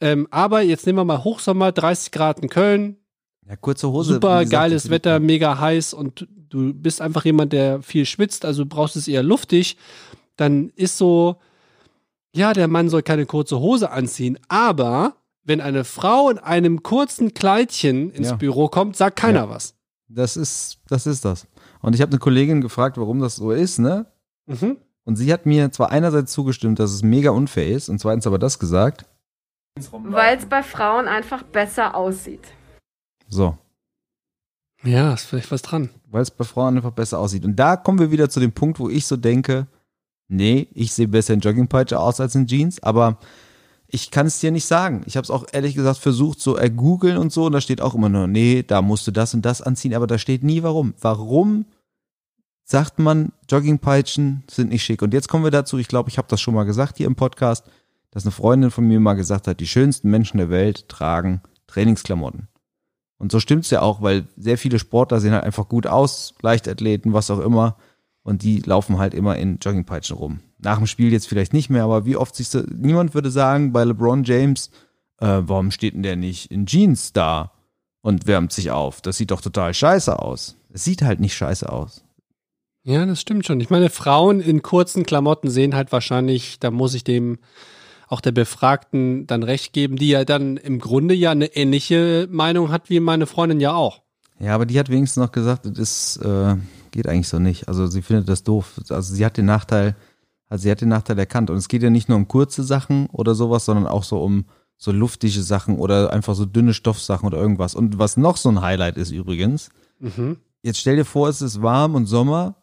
Ähm, 0.01 0.27
aber 0.31 0.61
jetzt 0.61 0.85
nehmen 0.85 0.99
wir 0.99 1.05
mal 1.05 1.23
Hochsommer, 1.23 1.71
30 1.71 2.11
Grad 2.11 2.39
in 2.41 2.49
Köln, 2.49 2.97
Ja, 3.49 3.55
kurze 3.55 3.89
Hose. 3.89 4.15
super 4.15 4.39
gesagt, 4.39 4.51
geiles 4.51 4.89
Wetter, 4.89 5.19
mega 5.19 5.59
heiß 5.59 5.93
und 5.93 6.27
du 6.49 6.73
bist 6.73 7.01
einfach 7.01 7.23
jemand, 7.25 7.53
der 7.53 7.81
viel 7.81 8.05
schwitzt, 8.05 8.43
also 8.45 8.63
du 8.63 8.69
brauchst 8.69 8.95
es 8.95 9.07
eher 9.07 9.23
luftig, 9.23 9.77
dann 10.35 10.69
ist 10.75 10.97
so, 10.97 11.37
ja, 12.35 12.53
der 12.53 12.67
Mann 12.67 12.89
soll 12.89 13.03
keine 13.03 13.25
kurze 13.25 13.59
Hose 13.59 13.91
anziehen, 13.91 14.37
aber 14.49 15.15
wenn 15.43 15.61
eine 15.61 15.85
Frau 15.85 16.29
in 16.29 16.39
einem 16.39 16.83
kurzen 16.83 17.33
Kleidchen 17.33 18.11
ins 18.11 18.29
Ja. 18.29 18.35
Büro 18.35 18.67
kommt, 18.67 18.97
sagt 18.97 19.17
keiner 19.17 19.43
Ja. 19.45 19.49
was. 19.49 19.75
Das 20.09 20.35
ist, 20.37 20.79
das 20.87 21.05
ist 21.07 21.23
das. 21.25 21.47
Und 21.81 21.95
ich 21.95 22.01
habe 22.01 22.11
eine 22.11 22.19
Kollegin 22.19 22.61
gefragt, 22.61 22.97
warum 22.97 23.19
das 23.19 23.37
so 23.37 23.51
ist, 23.51 23.77
ne? 23.79 24.05
Mhm. 24.45 24.77
Und 25.03 25.15
sie 25.15 25.31
hat 25.31 25.45
mir 25.45 25.71
zwar 25.71 25.91
einerseits 25.91 26.33
zugestimmt, 26.33 26.79
dass 26.79 26.91
es 26.91 27.01
mega 27.01 27.31
unfair 27.31 27.67
ist, 27.69 27.87
und 27.87 27.99
zweitens 27.99 28.27
aber 28.27 28.39
das 28.39 28.59
gesagt. 28.59 29.05
Weil 29.91 30.37
es 30.37 30.45
bei 30.45 30.63
Frauen 30.63 31.07
einfach 31.07 31.43
besser 31.43 31.95
aussieht. 31.95 32.41
So. 33.29 33.57
Ja, 34.83 35.13
ist 35.13 35.25
vielleicht 35.25 35.51
was 35.51 35.61
dran. 35.61 35.89
weil 36.09 36.21
es 36.21 36.31
bei 36.31 36.43
Frauen 36.43 36.77
einfach 36.77 36.91
besser 36.91 37.19
aussieht. 37.19 37.45
Und 37.45 37.55
da 37.57 37.75
kommen 37.75 37.99
wir 37.99 38.11
wieder 38.11 38.29
zu 38.29 38.39
dem 38.39 38.51
Punkt, 38.51 38.79
wo 38.79 38.89
ich 38.89 39.05
so 39.05 39.17
denke, 39.17 39.67
nee, 40.27 40.67
ich 40.73 40.93
sehe 40.93 41.07
besser 41.07 41.33
in 41.33 41.39
Joggingpeitsche 41.39 41.99
aus 41.99 42.19
als 42.19 42.35
in 42.35 42.47
Jeans, 42.47 42.81
aber 42.81 43.17
ich 43.87 44.11
kann 44.11 44.27
es 44.27 44.39
dir 44.39 44.51
nicht 44.51 44.65
sagen. 44.65 45.03
Ich 45.05 45.15
habe 45.15 45.23
es 45.23 45.31
auch 45.31 45.45
ehrlich 45.51 45.75
gesagt 45.75 45.99
versucht, 45.99 46.39
so 46.39 46.55
ergoogeln 46.55 47.17
und 47.17 47.31
so, 47.31 47.45
und 47.45 47.53
da 47.53 47.61
steht 47.61 47.81
auch 47.81 47.95
immer 47.95 48.09
nur, 48.09 48.27
nee, 48.27 48.63
da 48.63 48.81
musst 48.81 49.07
du 49.07 49.11
das 49.11 49.33
und 49.33 49.43
das 49.45 49.61
anziehen, 49.61 49.93
aber 49.93 50.07
da 50.07 50.17
steht 50.17 50.43
nie 50.43 50.63
warum. 50.63 50.93
Warum 50.99 51.65
sagt 52.63 52.99
man, 52.99 53.31
Joggingpeitschen 53.49 54.43
sind 54.49 54.69
nicht 54.69 54.83
schick? 54.83 55.01
Und 55.01 55.13
jetzt 55.13 55.29
kommen 55.29 55.43
wir 55.43 55.51
dazu, 55.51 55.77
ich 55.77 55.87
glaube, 55.87 56.09
ich 56.09 56.17
habe 56.17 56.27
das 56.27 56.41
schon 56.41 56.53
mal 56.53 56.65
gesagt 56.65 56.97
hier 56.97 57.07
im 57.07 57.15
Podcast, 57.15 57.65
dass 58.11 58.23
eine 58.23 58.31
Freundin 58.31 58.71
von 58.71 58.87
mir 58.87 58.99
mal 58.99 59.13
gesagt 59.13 59.47
hat, 59.47 59.59
die 59.59 59.67
schönsten 59.67 60.09
Menschen 60.09 60.37
der 60.37 60.49
Welt 60.49 60.89
tragen 60.89 61.41
Trainingsklamotten. 61.67 62.47
Und 63.17 63.31
so 63.31 63.39
stimmt's 63.39 63.69
ja 63.71 63.81
auch, 63.81 64.01
weil 64.01 64.27
sehr 64.37 64.57
viele 64.57 64.79
Sportler 64.79 65.19
sehen 65.19 65.33
halt 65.33 65.43
einfach 65.43 65.67
gut 65.67 65.87
aus, 65.87 66.35
Leichtathleten, 66.41 67.13
was 67.13 67.31
auch 67.31 67.39
immer. 67.39 67.77
Und 68.23 68.43
die 68.43 68.59
laufen 68.59 68.99
halt 68.99 69.13
immer 69.13 69.37
in 69.37 69.57
Joggingpeitschen 69.59 70.17
rum. 70.17 70.41
Nach 70.59 70.77
dem 70.77 70.87
Spiel 70.87 71.11
jetzt 71.11 71.27
vielleicht 71.27 71.53
nicht 71.53 71.69
mehr, 71.69 71.83
aber 71.83 72.05
wie 72.05 72.17
oft 72.17 72.35
siehst 72.35 72.53
du, 72.53 72.59
niemand 72.75 73.13
würde 73.13 73.31
sagen, 73.31 73.71
bei 73.71 73.83
LeBron 73.83 74.23
James, 74.23 74.69
äh, 75.19 75.41
warum 75.41 75.71
steht 75.71 75.93
denn 75.93 76.03
der 76.03 76.15
nicht 76.15 76.51
in 76.51 76.65
Jeans 76.65 77.13
da 77.13 77.53
und 78.01 78.27
wärmt 78.27 78.51
sich 78.51 78.71
auf? 78.71 79.01
Das 79.01 79.17
sieht 79.17 79.31
doch 79.31 79.41
total 79.41 79.73
scheiße 79.73 80.19
aus. 80.19 80.57
Es 80.71 80.83
sieht 80.83 81.01
halt 81.01 81.19
nicht 81.19 81.35
scheiße 81.35 81.71
aus. 81.71 82.03
Ja, 82.83 83.05
das 83.05 83.19
stimmt 83.19 83.45
schon. 83.45 83.59
Ich 83.59 83.69
meine, 83.69 83.89
Frauen 83.89 84.39
in 84.39 84.61
kurzen 84.61 85.05
Klamotten 85.05 85.49
sehen 85.49 85.75
halt 85.75 85.91
wahrscheinlich, 85.91 86.59
da 86.59 86.71
muss 86.71 86.93
ich 86.93 87.03
dem 87.03 87.39
auch 88.07 88.21
der 88.21 88.31
Befragten 88.31 89.27
dann 89.27 89.43
recht 89.43 89.73
geben, 89.73 89.97
die 89.97 90.09
ja 90.09 90.25
dann 90.25 90.57
im 90.57 90.79
Grunde 90.79 91.13
ja 91.13 91.31
eine 91.31 91.47
ähnliche 91.55 92.27
Meinung 92.31 92.71
hat 92.71 92.89
wie 92.89 92.99
meine 92.99 93.27
Freundin 93.27 93.59
ja 93.59 93.73
auch. 93.73 94.01
Ja, 94.39 94.55
aber 94.55 94.65
die 94.65 94.79
hat 94.79 94.89
wenigstens 94.89 95.21
noch 95.23 95.31
gesagt, 95.31 95.67
das 95.77 96.17
äh, 96.17 96.55
geht 96.91 97.07
eigentlich 97.07 97.27
so 97.27 97.39
nicht. 97.39 97.67
Also 97.67 97.87
sie 97.87 98.01
findet 98.01 98.29
das 98.29 98.43
doof. 98.43 98.79
Also 98.89 99.13
sie 99.15 99.25
hat 99.25 99.35
den 99.37 99.45
Nachteil, 99.45 99.95
also 100.47 100.63
sie 100.63 100.71
hat 100.71 100.81
den 100.81 100.89
Nachteil 100.89 101.17
erkannt. 101.19 101.49
Und 101.49 101.57
es 101.57 101.67
geht 101.67 101.83
ja 101.83 101.89
nicht 101.89 102.07
nur 102.07 102.17
um 102.17 102.27
kurze 102.27 102.63
Sachen 102.63 103.07
oder 103.07 103.35
sowas, 103.35 103.65
sondern 103.65 103.87
auch 103.87 104.03
so 104.03 104.21
um 104.21 104.45
so 104.77 104.91
luftige 104.91 105.41
Sachen 105.41 105.77
oder 105.79 106.13
einfach 106.13 106.35
so 106.35 106.45
dünne 106.45 106.73
Stoffsachen 106.75 107.25
oder 107.25 107.39
irgendwas. 107.39 107.73
Und 107.73 107.97
was 107.97 108.15
noch 108.15 108.37
so 108.37 108.49
ein 108.49 108.61
Highlight 108.61 108.97
ist 108.97 109.11
übrigens, 109.11 109.69
Mhm. 109.99 110.37
jetzt 110.61 110.79
stell 110.79 110.95
dir 110.95 111.05
vor, 111.05 111.27
es 111.29 111.41
ist 111.41 111.63
warm 111.63 111.95
und 111.95 112.05
Sommer. 112.05 112.55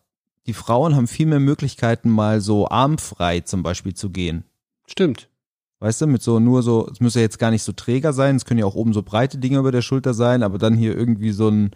Die 0.47 0.53
Frauen 0.53 0.95
haben 0.95 1.09
viel 1.09 1.27
mehr 1.27 1.41
Möglichkeiten, 1.41 2.09
mal 2.11 2.41
so 2.41 2.69
armfrei 2.69 3.41
zum 3.41 3.65
Beispiel 3.65 3.95
zu 3.95 4.11
gehen. 4.11 4.45
Stimmt. 4.87 5.29
Weißt 5.81 6.01
du, 6.01 6.07
mit 6.07 6.23
so 6.23 6.39
nur 6.39 6.63
so, 6.63 6.89
es 6.91 7.01
muss 7.01 7.15
ja 7.15 7.21
jetzt 7.21 7.39
gar 7.39 7.51
nicht 7.51 7.63
so 7.63 7.73
träger 7.73 8.13
sein, 8.13 8.37
es 8.37 8.45
können 8.45 8.61
ja 8.61 8.67
auch 8.67 8.75
oben 8.75 8.93
so 8.93 9.03
breite 9.03 9.39
Dinge 9.39 9.59
über 9.59 9.73
der 9.73 9.83
Schulter 9.83 10.15
sein, 10.15 10.43
aber 10.43 10.59
dann 10.59 10.75
hier 10.77 10.97
irgendwie 10.97 11.33
so 11.33 11.49
ein 11.49 11.73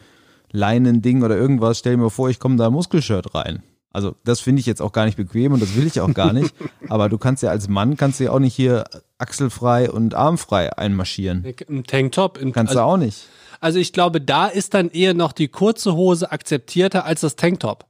Leinending 0.51 1.23
oder 1.23 1.37
irgendwas, 1.37 1.79
stell 1.79 1.97
mal 1.97 2.09
vor, 2.09 2.31
ich 2.31 2.39
komme 2.39 2.57
da 2.57 2.67
ein 2.69 2.73
Muskelshirt 2.73 3.35
rein. 3.35 3.63
Also 3.93 4.15
das 4.25 4.41
finde 4.41 4.61
ich 4.61 4.67
jetzt 4.67 4.81
auch 4.81 4.93
gar 4.93 5.07
nicht 5.07 5.17
bequem 5.17 5.53
und 5.53 5.61
das 5.61 5.75
will 5.75 5.87
ich 5.87 6.01
auch 6.01 6.13
gar 6.15 6.33
nicht. 6.33 6.55
aber 6.89 7.09
du 7.09 7.19
kannst 7.19 7.43
ja 7.43 7.51
als 7.51 7.69
Mann, 7.69 7.97
kannst 7.97 8.21
du 8.21 8.25
ja 8.25 8.31
auch 8.31 8.39
nicht 8.39 8.55
hier 8.55 8.85
achselfrei 9.19 9.91
und 9.91 10.15
armfrei 10.15 10.77
einmarschieren. 10.77 11.45
Ein 11.69 11.85
Tanktop. 11.85 12.39
Im- 12.39 12.53
Kannst 12.53 12.71
also, 12.71 12.81
du 12.81 12.85
auch 12.87 12.97
nicht. 12.97 13.27
also 13.61 13.79
ich 13.79 13.93
glaube, 13.93 14.21
da 14.21 14.47
ist 14.47 14.75
dann 14.75 14.91
eher 14.91 15.15
noch 15.15 15.33
die 15.33 15.49
kurze 15.49 15.95
Hose 15.95 16.31
akzeptierter 16.31 17.05
als 17.05 17.23
das 17.23 17.37
Tanktop. 17.37 17.87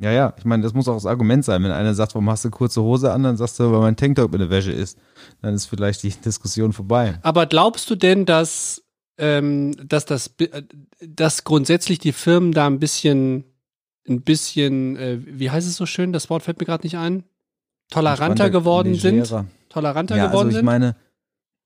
Ja, 0.00 0.10
ja, 0.10 0.32
ich 0.38 0.46
meine, 0.46 0.62
das 0.62 0.72
muss 0.72 0.88
auch 0.88 0.94
das 0.94 1.04
Argument 1.04 1.44
sein. 1.44 1.62
Wenn 1.62 1.72
einer 1.72 1.92
sagt, 1.92 2.14
warum 2.14 2.30
hast 2.30 2.44
du 2.46 2.50
kurze 2.50 2.80
Hose 2.80 3.12
an, 3.12 3.22
dann 3.22 3.36
sagst 3.36 3.60
du, 3.60 3.70
weil 3.70 3.80
mein 3.80 3.96
Tanktop 3.96 4.32
in 4.32 4.40
der 4.40 4.48
Wäsche 4.48 4.72
ist. 4.72 4.98
Dann 5.42 5.54
ist 5.54 5.66
vielleicht 5.66 6.02
die 6.02 6.10
Diskussion 6.24 6.72
vorbei. 6.72 7.18
Aber 7.22 7.44
glaubst 7.44 7.90
du 7.90 7.96
denn, 7.96 8.24
dass, 8.24 8.82
ähm, 9.18 9.76
dass 9.86 10.06
das, 10.06 10.34
äh, 10.38 10.62
dass 11.06 11.44
grundsätzlich 11.44 11.98
die 11.98 12.12
Firmen 12.12 12.52
da 12.52 12.66
ein 12.66 12.78
bisschen, 12.78 13.44
ein 14.08 14.22
bisschen, 14.22 14.96
äh, 14.96 15.18
wie 15.20 15.50
heißt 15.50 15.68
es 15.68 15.76
so 15.76 15.84
schön? 15.84 16.14
Das 16.14 16.30
Wort 16.30 16.44
fällt 16.44 16.58
mir 16.60 16.66
gerade 16.66 16.86
nicht 16.86 16.96
ein. 16.96 17.24
Toleranter 17.90 18.48
geworden 18.48 18.94
sind. 18.94 19.30
Toleranter 19.68 20.16
ja, 20.16 20.28
geworden 20.28 20.46
also 20.46 20.48
ich 20.48 20.56
sind. 20.56 20.64
meine, 20.64 20.96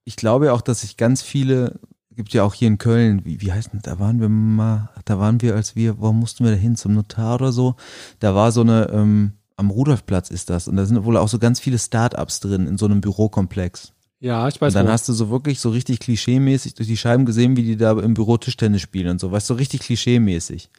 ich 0.05 0.17
glaube 0.17 0.47
ja 0.47 0.53
auch, 0.53 0.61
dass 0.61 0.81
sich 0.81 0.97
ganz 0.97 1.23
viele, 1.23 1.79
gibt 2.11 2.33
ja 2.33 2.43
auch 2.43 2.55
hier 2.55 2.67
in 2.67 2.79
Köln, 2.79 3.25
wie, 3.25 3.41
wie 3.41 3.53
heißt 3.53 3.73
denn, 3.73 3.81
da 3.83 4.01
waren 4.01 4.21
wir 4.21 4.29
mal, 4.29 4.91
da 5.05 5.19
waren 5.19 5.41
wir, 5.43 5.55
als 5.55 5.77
wir, 5.77 5.99
wo 6.01 6.13
mussten 6.13 6.45
wir 6.45 6.53
da 6.53 6.59
hin, 6.59 6.77
zum 6.77 6.95
Notar 6.95 7.37
oder 7.37 7.53
so, 7.53 7.77
da 8.21 8.35
war 8.35 8.53
so 8.53 8.61
eine, 8.63 8.89
ähm, 8.91 9.33
am 9.57 9.71
Rudolfplatz 9.71 10.31
ist 10.31 10.51
das 10.51 10.67
und 10.69 10.77
da 10.77 10.85
sind 10.85 11.05
wohl 11.05 11.17
auch 11.17 11.29
so 11.29 11.39
ganz 11.39 11.61
viele 11.61 11.79
Start-ups 11.79 12.41
drin 12.41 12.67
in 12.67 12.77
so 12.79 12.87
einem 12.87 13.01
Bürokomplex. 13.01 13.93
ja, 14.21 14.49
ich 14.49 14.61
weiß 14.61 14.75
Und 14.75 14.75
dann 14.75 14.87
wo. 14.87 14.91
hast 14.91 15.09
du 15.09 15.13
so 15.13 15.31
wirklich 15.31 15.61
so 15.61 15.71
richtig 15.71 16.01
klischeemäßig 16.01 16.75
durch 16.75 16.89
die 16.89 16.97
Scheiben 16.97 17.25
gesehen, 17.27 17.57
wie 17.57 17.63
die 17.63 17.77
da 17.77 17.93
im 17.93 18.15
Büro 18.15 18.37
Tischtennis 18.37 18.83
spielen 18.83 19.09
und 19.09 19.21
so, 19.21 19.31
weißt 19.31 19.49
du, 19.51 19.55
so 19.55 19.59
richtig 19.59 19.81
klischeemäßig. 19.83 20.71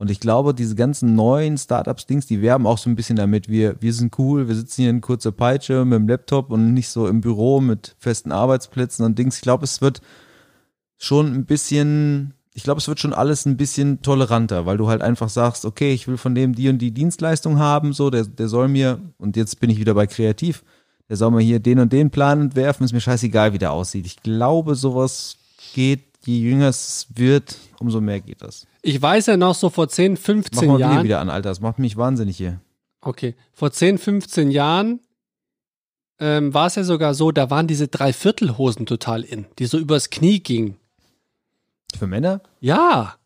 Und 0.00 0.12
ich 0.12 0.20
glaube, 0.20 0.54
diese 0.54 0.76
ganzen 0.76 1.16
neuen 1.16 1.58
Startups-Dings, 1.58 2.26
die 2.26 2.40
werben 2.40 2.66
auch 2.68 2.78
so 2.78 2.88
ein 2.88 2.94
bisschen 2.94 3.16
damit, 3.16 3.48
wir, 3.48 3.74
wir 3.80 3.92
sind 3.92 4.16
cool, 4.18 4.46
wir 4.46 4.54
sitzen 4.54 4.82
hier 4.82 4.90
in 4.90 5.00
kurzer 5.00 5.32
Peitsche 5.32 5.84
mit 5.84 5.98
dem 5.98 6.06
Laptop 6.08 6.52
und 6.52 6.72
nicht 6.72 6.88
so 6.88 7.08
im 7.08 7.20
Büro 7.20 7.60
mit 7.60 7.96
festen 7.98 8.30
Arbeitsplätzen 8.30 9.04
und 9.04 9.18
Dings. 9.18 9.36
Ich 9.36 9.42
glaube, 9.42 9.64
es 9.64 9.80
wird 9.80 10.00
schon 10.98 11.34
ein 11.34 11.46
bisschen, 11.46 12.34
ich 12.58 12.64
glaube, 12.64 12.80
es 12.80 12.88
wird 12.88 12.98
schon 12.98 13.12
alles 13.12 13.46
ein 13.46 13.56
bisschen 13.56 14.02
toleranter, 14.02 14.66
weil 14.66 14.78
du 14.78 14.88
halt 14.88 15.00
einfach 15.00 15.28
sagst, 15.28 15.64
okay, 15.64 15.92
ich 15.92 16.08
will 16.08 16.16
von 16.16 16.34
dem 16.34 16.56
die 16.56 16.68
und 16.68 16.78
die 16.78 16.90
Dienstleistung 16.90 17.60
haben, 17.60 17.92
so, 17.92 18.10
der, 18.10 18.24
der 18.24 18.48
soll 18.48 18.66
mir, 18.66 19.00
und 19.16 19.36
jetzt 19.36 19.60
bin 19.60 19.70
ich 19.70 19.78
wieder 19.78 19.94
bei 19.94 20.08
kreativ, 20.08 20.64
der 21.08 21.16
soll 21.16 21.30
mir 21.30 21.40
hier 21.40 21.60
den 21.60 21.78
und 21.78 21.92
den 21.92 22.10
Plan 22.10 22.40
entwerfen, 22.40 22.84
ist 22.84 22.92
mir 22.92 23.00
scheißegal, 23.00 23.52
wie 23.52 23.58
der 23.58 23.70
aussieht. 23.70 24.06
Ich 24.06 24.16
glaube, 24.24 24.74
sowas 24.74 25.36
geht, 25.72 26.00
je 26.24 26.40
jünger 26.40 26.66
es 26.70 27.06
wird, 27.14 27.56
umso 27.78 28.00
mehr 28.00 28.18
geht 28.18 28.42
das. 28.42 28.66
Ich 28.82 29.00
weiß 29.00 29.26
ja 29.26 29.36
noch 29.36 29.54
so 29.54 29.70
vor 29.70 29.88
10, 29.88 30.14
Mach 30.14 30.18
15 30.18 30.66
mal 30.66 30.74
Willi 30.74 30.80
Jahren. 30.80 31.04
wieder 31.04 31.20
an, 31.20 31.30
Alter, 31.30 31.50
das 31.50 31.60
macht 31.60 31.78
mich 31.78 31.96
wahnsinnig 31.96 32.36
hier. 32.36 32.60
Okay, 33.02 33.36
vor 33.52 33.70
10, 33.70 33.98
15 33.98 34.50
Jahren 34.50 34.98
ähm, 36.18 36.52
war 36.52 36.66
es 36.66 36.74
ja 36.74 36.82
sogar 36.82 37.14
so, 37.14 37.30
da 37.30 37.50
waren 37.50 37.68
diese 37.68 37.86
Dreiviertelhosen 37.86 38.84
total 38.84 39.22
in, 39.22 39.46
die 39.60 39.66
so 39.66 39.78
übers 39.78 40.10
Knie 40.10 40.40
gingen. 40.40 40.76
Für 41.96 42.06
Männer? 42.06 42.42
Ja, 42.60 43.18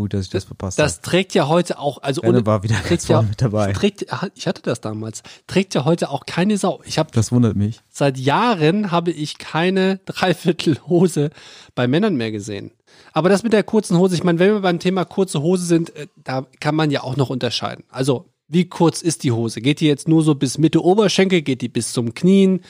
Gut, 0.00 0.14
dass 0.14 0.26
ich 0.26 0.30
das 0.30 0.44
verpasst 0.44 0.78
habe. 0.78 0.86
Das 0.86 1.00
trägt 1.02 1.34
ja 1.34 1.46
heute 1.46 1.78
auch, 1.78 2.00
also 2.00 2.22
Renne 2.22 2.38
ohne, 2.38 2.46
war 2.46 2.62
wieder 2.62 2.76
trägt 2.76 2.88
ganz 2.88 3.08
ja, 3.08 3.20
mit 3.20 3.42
dabei. 3.42 3.72
trägt, 3.74 4.06
ich 4.34 4.46
hatte 4.46 4.62
das 4.62 4.80
damals, 4.80 5.22
trägt 5.46 5.74
ja 5.74 5.84
heute 5.84 6.08
auch 6.08 6.24
keine 6.24 6.56
Sau. 6.56 6.80
Ich 6.86 6.98
habe 6.98 7.10
Das 7.12 7.32
wundert 7.32 7.54
mich. 7.54 7.80
seit 7.90 8.16
Jahren 8.16 8.92
habe 8.92 9.10
ich 9.10 9.36
keine 9.36 9.98
Dreiviertelhose 10.06 11.28
bei 11.74 11.86
Männern 11.86 12.16
mehr 12.16 12.30
gesehen. 12.30 12.70
Aber 13.12 13.28
das 13.28 13.42
mit 13.42 13.52
der 13.52 13.62
kurzen 13.62 13.98
Hose, 13.98 14.14
ich 14.14 14.24
meine, 14.24 14.38
wenn 14.38 14.54
wir 14.54 14.60
beim 14.60 14.78
Thema 14.78 15.04
kurze 15.04 15.42
Hose 15.42 15.66
sind, 15.66 15.94
äh, 15.96 16.06
da 16.16 16.46
kann 16.60 16.76
man 16.76 16.90
ja 16.90 17.02
auch 17.02 17.16
noch 17.16 17.28
unterscheiden. 17.28 17.84
Also, 17.90 18.24
wie 18.48 18.70
kurz 18.70 19.02
ist 19.02 19.22
die 19.22 19.32
Hose? 19.32 19.60
Geht 19.60 19.80
die 19.80 19.86
jetzt 19.86 20.08
nur 20.08 20.22
so 20.22 20.34
bis 20.34 20.56
Mitte 20.56 20.82
Oberschenkel? 20.82 21.42
Geht 21.42 21.60
die 21.60 21.68
bis 21.68 21.92
zum 21.92 22.14
Knien? 22.14 22.62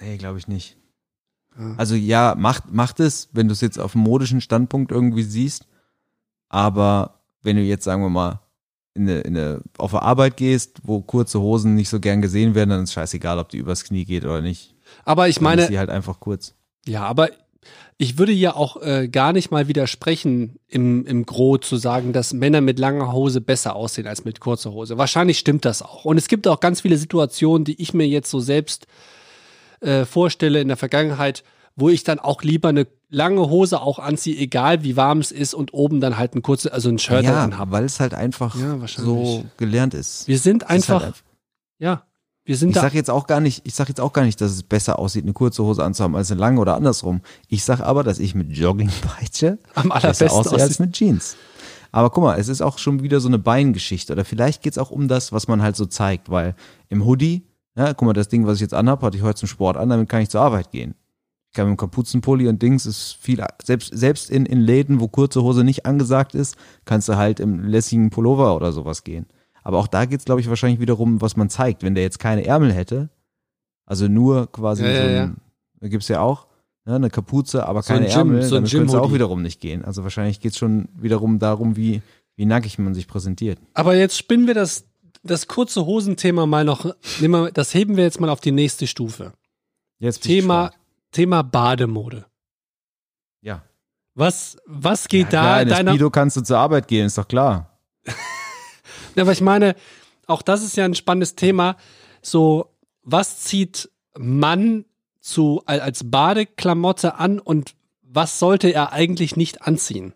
Nee, 0.00 0.16
glaube 0.16 0.38
ich 0.38 0.48
nicht. 0.48 0.77
Also 1.76 1.94
ja, 1.94 2.34
macht, 2.38 2.72
macht 2.72 3.00
es, 3.00 3.28
wenn 3.32 3.48
du 3.48 3.52
es 3.52 3.60
jetzt 3.60 3.78
auf 3.78 3.92
dem 3.92 4.02
modischen 4.02 4.40
Standpunkt 4.40 4.92
irgendwie 4.92 5.24
siehst. 5.24 5.66
Aber 6.48 7.20
wenn 7.42 7.56
du 7.56 7.62
jetzt, 7.62 7.84
sagen 7.84 8.02
wir 8.02 8.10
mal, 8.10 8.40
in 8.94 9.08
eine, 9.08 9.20
in 9.20 9.36
eine, 9.36 9.60
auf 9.76 9.94
eine 9.94 10.02
Arbeit 10.02 10.36
gehst, 10.36 10.80
wo 10.82 11.00
kurze 11.00 11.40
Hosen 11.40 11.74
nicht 11.74 11.88
so 11.88 12.00
gern 12.00 12.22
gesehen 12.22 12.54
werden, 12.54 12.70
dann 12.70 12.84
ist 12.84 12.92
scheißegal, 12.92 13.38
ob 13.38 13.48
die 13.48 13.58
übers 13.58 13.84
Knie 13.84 14.04
geht 14.04 14.24
oder 14.24 14.40
nicht. 14.40 14.74
Aber 15.04 15.28
ich 15.28 15.36
Dann 15.36 15.44
meine, 15.44 15.62
ist 15.62 15.70
die 15.70 15.78
halt 15.78 15.90
einfach 15.90 16.20
kurz. 16.20 16.54
Ja, 16.86 17.04
aber 17.04 17.28
ich 17.96 18.16
würde 18.16 18.32
ja 18.32 18.54
auch 18.54 18.80
äh, 18.80 19.08
gar 19.08 19.32
nicht 19.32 19.50
mal 19.50 19.68
widersprechen, 19.68 20.58
im, 20.68 21.04
im 21.04 21.26
Gro 21.26 21.58
zu 21.58 21.76
sagen, 21.76 22.12
dass 22.12 22.32
Männer 22.32 22.60
mit 22.60 22.78
langer 22.78 23.12
Hose 23.12 23.40
besser 23.40 23.74
aussehen 23.74 24.06
als 24.06 24.24
mit 24.24 24.40
kurzer 24.40 24.72
Hose. 24.72 24.98
Wahrscheinlich 24.98 25.38
stimmt 25.38 25.64
das 25.64 25.82
auch. 25.82 26.04
Und 26.04 26.16
es 26.16 26.28
gibt 26.28 26.46
auch 26.46 26.60
ganz 26.60 26.80
viele 26.80 26.96
Situationen, 26.96 27.64
die 27.64 27.80
ich 27.82 27.94
mir 27.94 28.06
jetzt 28.06 28.30
so 28.30 28.40
selbst 28.40 28.86
äh, 29.80 30.04
vorstelle 30.04 30.60
in 30.60 30.68
der 30.68 30.76
Vergangenheit, 30.76 31.44
wo 31.76 31.88
ich 31.88 32.04
dann 32.04 32.18
auch 32.18 32.42
lieber 32.42 32.68
eine 32.70 32.86
lange 33.10 33.48
Hose 33.48 33.80
auch 33.80 33.98
anziehe, 33.98 34.36
egal 34.36 34.82
wie 34.82 34.96
warm 34.96 35.18
es 35.20 35.32
ist 35.32 35.54
und 35.54 35.72
oben 35.72 36.00
dann 36.00 36.18
halt 36.18 36.34
ein 36.34 36.42
kurzes, 36.42 36.70
also 36.72 36.88
ein 36.88 36.98
Shirt 36.98 37.24
ja, 37.24 37.56
habe. 37.56 37.70
weil 37.70 37.84
es 37.84 38.00
halt 38.00 38.14
einfach 38.14 38.54
Ja, 38.56 38.78
so 38.86 39.44
gelernt 39.56 39.94
ist. 39.94 40.28
Wir 40.28 40.38
sind 40.38 40.62
Es 40.64 40.68
ist 40.68 40.74
einfach, 40.90 41.02
halt 41.04 41.14
ja, 41.78 42.02
wir 42.44 42.56
sind 42.56 42.70
Ich 42.70 42.74
da. 42.76 42.80
sag 42.82 42.94
jetzt 42.94 43.10
auch 43.10 43.26
gar 43.26 43.40
nicht, 43.40 43.62
ich 43.66 43.74
sag 43.74 43.88
jetzt 43.88 44.00
auch 44.00 44.12
gar 44.12 44.24
nicht, 44.24 44.40
dass 44.40 44.50
es 44.52 44.62
besser 44.62 44.98
aussieht, 44.98 45.24
eine 45.24 45.34
kurze 45.34 45.62
Hose 45.62 45.84
anzuhaben 45.84 46.16
als 46.16 46.30
eine 46.30 46.40
lange 46.40 46.60
oder 46.60 46.74
andersrum. 46.76 47.20
Ich 47.48 47.62
sag 47.64 47.80
aber, 47.80 48.02
dass 48.02 48.18
ich 48.18 48.34
mit 48.34 48.50
Joggingpeitsche 48.56 49.58
Am 49.74 49.92
allerbesten 49.92 50.28
aussehe 50.30 50.60
als 50.60 50.78
mit 50.78 50.92
Jeans. 50.94 51.36
Aber 51.92 52.10
guck 52.10 52.24
mal, 52.24 52.38
es 52.38 52.48
ist 52.48 52.60
auch 52.60 52.78
schon 52.78 53.02
wieder 53.02 53.20
so 53.20 53.28
eine 53.28 53.38
Beingeschichte. 53.38 54.12
Oder 54.12 54.24
vielleicht 54.24 54.62
geht's 54.62 54.76
auch 54.78 54.90
um 54.90 55.08
das, 55.08 55.32
was 55.32 55.48
man 55.48 55.62
halt 55.62 55.76
so 55.76 55.86
zeigt, 55.86 56.30
weil 56.30 56.54
im 56.88 57.04
Hoodie, 57.06 57.46
ja, 57.78 57.94
guck 57.94 58.06
mal, 58.06 58.12
das 58.12 58.28
Ding, 58.28 58.46
was 58.46 58.56
ich 58.56 58.60
jetzt 58.62 58.74
anhab, 58.74 59.02
hatte 59.02 59.16
ich 59.16 59.22
heute 59.22 59.38
zum 59.38 59.48
Sport 59.48 59.76
an, 59.76 59.88
damit 59.88 60.08
kann 60.08 60.20
ich 60.20 60.28
zur 60.28 60.40
Arbeit 60.42 60.70
gehen. 60.72 60.94
Ich 61.50 61.54
kann 61.56 61.66
mit 61.70 61.76
dem 61.76 61.80
Kapuzenpulli 61.80 62.46
und 62.48 62.60
Dings 62.60 62.84
ist 62.84 63.16
viel, 63.20 63.42
selbst, 63.64 63.90
selbst 63.96 64.30
in, 64.30 64.44
in 64.44 64.60
Läden, 64.60 65.00
wo 65.00 65.08
kurze 65.08 65.42
Hose 65.42 65.64
nicht 65.64 65.86
angesagt 65.86 66.34
ist, 66.34 66.56
kannst 66.84 67.08
du 67.08 67.16
halt 67.16 67.40
im 67.40 67.64
lässigen 67.64 68.10
Pullover 68.10 68.54
oder 68.54 68.72
sowas 68.72 69.02
gehen. 69.04 69.26
Aber 69.62 69.78
auch 69.78 69.86
da 69.86 70.04
geht's, 70.04 70.24
glaube 70.26 70.40
ich, 70.40 70.48
wahrscheinlich 70.48 70.80
wiederum, 70.80 71.20
was 71.22 71.36
man 71.36 71.48
zeigt. 71.48 71.82
Wenn 71.82 71.94
der 71.94 72.02
jetzt 72.04 72.18
keine 72.18 72.44
Ärmel 72.44 72.72
hätte, 72.72 73.08
also 73.86 74.08
nur 74.08 74.50
quasi 74.52 74.82
Ja, 74.84 74.94
so 74.94 75.02
ja, 75.08 75.24
ein, 75.24 75.36
da 75.80 75.88
gibt's 75.88 76.08
ja 76.08 76.20
auch, 76.20 76.46
ne, 76.84 76.96
eine 76.96 77.10
Kapuze, 77.10 77.66
aber 77.66 77.82
So 77.82 77.92
ein 77.94 78.00
keine 78.00 78.06
Gym- 78.10 78.18
Ärmel, 78.18 78.42
so 78.42 78.56
ein 78.56 78.64
dann 78.64 78.70
könnte 78.70 78.92
es 78.96 78.98
auch 79.00 79.12
wiederum 79.14 79.40
nicht 79.42 79.60
gehen. 79.60 79.84
Also 79.84 80.02
wahrscheinlich 80.02 80.40
geht's 80.40 80.58
schon 80.58 80.88
wiederum 80.96 81.38
darum, 81.38 81.76
wie, 81.76 82.02
wie 82.36 82.44
nackig 82.46 82.78
man 82.78 82.94
sich 82.94 83.08
präsentiert. 83.08 83.58
Aber 83.74 83.94
jetzt 83.96 84.16
spinnen 84.18 84.46
wir 84.46 84.54
das, 84.54 84.84
das 85.30 85.46
kurze 85.46 85.86
Hosenthema 85.86 86.46
mal 86.46 86.64
noch, 86.64 86.84
nehmen 87.20 87.44
wir, 87.44 87.52
das 87.52 87.74
heben 87.74 87.96
wir 87.96 88.04
jetzt 88.04 88.20
mal 88.20 88.30
auf 88.30 88.40
die 88.40 88.52
nächste 88.52 88.86
Stufe. 88.86 89.32
Jetzt 89.98 90.22
Thema. 90.22 90.72
Thema 91.10 91.42
Bademode. 91.42 92.26
Ja. 93.40 93.62
Was, 94.14 94.56
was 94.66 95.08
geht 95.08 95.32
ja, 95.32 95.40
da 95.40 95.40
klar, 95.40 95.62
in 95.62 95.68
der 95.68 95.76
deiner, 95.78 95.90
Speedo 95.92 96.10
kannst 96.10 96.36
du 96.36 96.42
zur 96.42 96.58
Arbeit 96.58 96.88
gehen, 96.88 97.06
ist 97.06 97.18
doch 97.18 97.28
klar. 97.28 97.78
Ja, 99.14 99.22
aber 99.22 99.32
ich 99.32 99.40
meine, 99.40 99.74
auch 100.28 100.42
das 100.42 100.62
ist 100.62 100.76
ja 100.76 100.84
ein 100.84 100.94
spannendes 100.94 101.34
Thema. 101.34 101.76
So, 102.22 102.72
was 103.02 103.40
zieht 103.40 103.90
Mann 104.16 104.84
zu, 105.20 105.62
als 105.66 106.08
Badeklamotte 106.08 107.16
an 107.16 107.40
und 107.40 107.74
was 108.02 108.38
sollte 108.38 108.68
er 108.68 108.92
eigentlich 108.92 109.34
nicht 109.34 109.62
anziehen? 109.62 110.14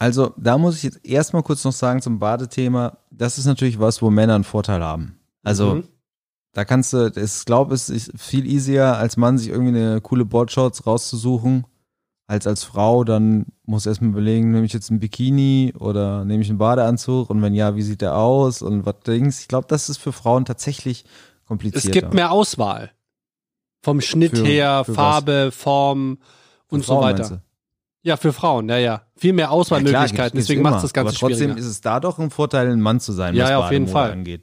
Also, 0.00 0.32
da 0.38 0.56
muss 0.58 0.76
ich 0.78 0.82
jetzt 0.82 1.04
erstmal 1.04 1.42
kurz 1.42 1.62
noch 1.64 1.72
sagen 1.72 2.00
zum 2.00 2.18
Badethema, 2.18 2.98
das 3.10 3.36
ist 3.38 3.44
natürlich 3.44 3.78
was, 3.78 4.00
wo 4.02 4.10
Männer 4.10 4.34
einen 4.34 4.44
Vorteil 4.44 4.82
haben. 4.82 5.20
Also, 5.42 5.74
Mhm. 5.76 5.84
da 6.54 6.64
kannst 6.64 6.92
du, 6.94 7.12
ich 7.14 7.44
glaube, 7.44 7.74
es 7.74 7.88
ist 7.90 8.10
viel 8.18 8.46
easier, 8.46 8.96
als 8.96 9.16
Mann 9.18 9.36
sich 9.38 9.48
irgendwie 9.50 9.78
eine 9.78 10.00
coole 10.00 10.24
Boardshorts 10.24 10.86
rauszusuchen, 10.86 11.66
als 12.26 12.46
als 12.46 12.64
Frau, 12.64 13.04
dann 13.04 13.46
muss 13.64 13.84
erstmal 13.86 14.10
überlegen, 14.10 14.52
nehme 14.52 14.64
ich 14.64 14.72
jetzt 14.72 14.90
ein 14.90 15.00
Bikini 15.00 15.74
oder 15.78 16.24
nehme 16.24 16.42
ich 16.42 16.48
einen 16.48 16.58
Badeanzug 16.58 17.28
und 17.28 17.42
wenn 17.42 17.54
ja, 17.54 17.74
wie 17.76 17.82
sieht 17.82 18.00
der 18.00 18.16
aus 18.16 18.62
und 18.62 18.86
was 18.86 19.00
Dings. 19.06 19.40
Ich 19.40 19.48
glaube, 19.48 19.66
das 19.68 19.88
ist 19.88 19.98
für 19.98 20.12
Frauen 20.12 20.44
tatsächlich 20.44 21.04
komplizierter. 21.44 21.88
Es 21.88 21.92
gibt 21.92 22.14
mehr 22.14 22.30
Auswahl. 22.30 22.92
Vom 23.82 24.00
Schnitt 24.00 24.36
Für- 24.38 24.44
her, 24.46 24.82
für 24.84 24.92
was? 24.92 24.96
Farbe, 24.96 25.50
Form 25.52 26.18
Für 26.68 26.74
und 26.76 26.84
so 26.84 26.92
Frauen, 26.94 27.02
weiter. 27.18 27.42
Ja, 28.02 28.16
für 28.16 28.32
Frauen, 28.32 28.68
ja, 28.68 28.78
ja. 28.78 29.02
Viel 29.16 29.32
mehr 29.34 29.44
Ja, 29.44 29.48
klar, 29.48 29.58
Auswahlmöglichkeiten, 29.58 30.14
gibt's- 30.16 30.32
gibt's 30.32 30.46
deswegen 30.46 30.62
macht 30.62 30.76
es 30.76 30.82
das 30.82 30.92
Ganze 30.94 31.08
Aber 31.10 31.18
trotzdem 31.18 31.36
schwieriger. 31.50 31.58
ist 31.58 31.66
es 31.66 31.80
da 31.82 32.00
doch 32.00 32.18
ein 32.18 32.30
Vorteil, 32.30 32.70
ein 32.70 32.80
Mann 32.80 32.98
zu 33.00 33.12
sein, 33.12 33.34
Ja, 33.34 33.44
was 33.44 33.50
ja, 33.50 33.58
auf 33.58 33.70
jeden 33.72 33.88
Fall. 33.88 34.10
angeht. 34.12 34.42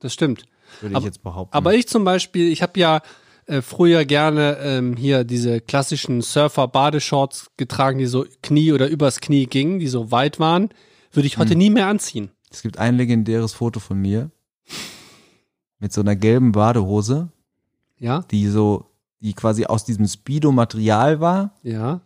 Das 0.00 0.12
stimmt. 0.14 0.44
Würde 0.80 0.96
Aber- 0.96 1.02
ich 1.02 1.06
jetzt 1.06 1.22
behaupten. 1.22 1.54
Aber 1.56 1.74
ich 1.74 1.86
zum 1.88 2.04
Beispiel, 2.04 2.50
ich 2.50 2.62
habe 2.62 2.78
ja 2.80 3.00
äh, 3.46 3.60
früher 3.60 4.06
gerne 4.06 4.56
ähm, 4.62 4.96
hier 4.96 5.22
diese 5.24 5.60
klassischen 5.60 6.22
Surfer-Badeshorts 6.22 7.50
getragen, 7.58 7.98
die 7.98 8.06
so 8.06 8.24
Knie 8.42 8.72
oder 8.72 8.88
übers 8.88 9.20
Knie 9.20 9.44
gingen, 9.46 9.78
die 9.80 9.88
so 9.88 10.10
weit 10.10 10.40
waren. 10.40 10.70
Würde 11.12 11.26
ich 11.26 11.36
heute 11.36 11.50
Hm. 11.50 11.58
nie 11.58 11.68
mehr 11.70 11.86
anziehen. 11.88 12.30
Es 12.50 12.62
gibt 12.62 12.78
ein 12.78 12.96
legendäres 12.96 13.52
Foto 13.52 13.80
von 13.80 13.98
mir 14.00 14.30
mit 15.78 15.92
so 15.92 16.00
einer 16.00 16.16
gelben 16.16 16.52
Badehose, 16.52 17.28
Ja, 17.98 18.20
die 18.30 18.48
so, 18.48 18.86
die 19.20 19.34
quasi 19.34 19.66
aus 19.66 19.84
diesem 19.84 20.06
Speedo-Material 20.06 21.20
war, 21.20 21.54
ja. 21.62 22.00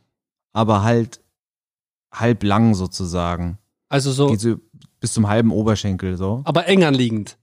Aber 0.53 0.83
halt 0.83 1.21
halb 2.13 2.43
lang 2.43 2.75
sozusagen. 2.75 3.59
Also 3.89 4.13
so, 4.13 4.29
Geht 4.29 4.41
so 4.41 4.57
bis 5.01 5.13
zum 5.13 5.29
halben 5.29 5.51
Oberschenkel 5.53 6.17
so. 6.17 6.43
aber 6.45 6.67
eng 6.67 6.85
anliegend. 6.85 7.39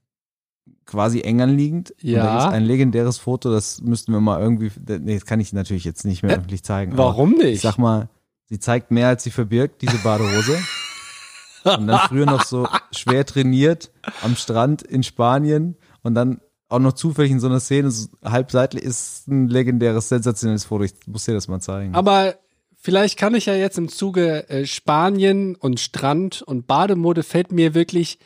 Quasi 0.84 1.20
eng 1.22 1.40
anliegend. 1.40 1.90
Und 1.90 2.04
Ja. 2.08 2.22
da 2.24 2.30
gibt's 2.32 2.54
ein 2.54 2.64
legendäres 2.64 3.18
Foto, 3.18 3.50
das 3.50 3.80
müssten 3.80 4.12
wir 4.12 4.20
mal 4.20 4.40
irgendwie, 4.40 4.70
nee, 5.00 5.14
das 5.14 5.24
kann 5.26 5.40
ich 5.40 5.52
natürlich 5.52 5.84
jetzt 5.84 6.04
nicht 6.04 6.22
mehr 6.22 6.32
Hä? 6.32 6.38
öffentlich 6.38 6.62
zeigen. 6.62 6.96
Warum 6.96 7.32
Ich 7.34 7.38
nicht? 7.44 7.60
sag 7.62 7.78
mal, 7.78 8.08
sie 8.48 8.58
zeigt 8.60 8.90
mehr, 8.90 9.08
als 9.08 9.24
sie 9.24 9.30
verbirgt, 9.30 9.82
diese 9.82 9.98
Badehose. 9.98 10.58
und 11.64 11.88
dann 11.88 11.98
früher 12.08 12.26
noch 12.26 12.44
so 12.44 12.68
schwer 12.92 13.26
trainiert 13.26 13.90
am 14.22 14.36
Strand 14.36 14.82
in 14.82 15.02
Spanien 15.02 15.76
und 16.02 16.14
dann 16.14 16.40
auch 16.68 16.78
noch 16.78 16.92
zufällig 16.92 17.32
in 17.32 17.40
so 17.40 17.46
einer 17.48 17.58
Szene, 17.60 17.90
so 17.90 18.08
halb 18.24 18.50
seitlich, 18.52 18.84
ist 18.84 19.26
ein 19.28 19.48
legendäres, 19.48 20.08
sensationelles 20.08 20.64
Foto. 20.64 20.84
Ich 20.84 20.94
muss 21.06 21.24
dir 21.24 21.34
das 21.34 21.48
mal 21.48 21.60
zeigen. 21.60 21.94
Aber 21.96 22.36
vielleicht 22.86 23.18
kann 23.18 23.34
ich 23.34 23.46
ja 23.46 23.54
jetzt 23.56 23.78
im 23.78 23.88
Zuge 23.88 24.48
äh, 24.48 24.64
Spanien 24.64 25.56
und 25.56 25.80
Strand 25.80 26.42
und 26.42 26.68
Bademode 26.68 27.24
fällt 27.24 27.50
mir 27.50 27.74
wirklich 27.74 28.20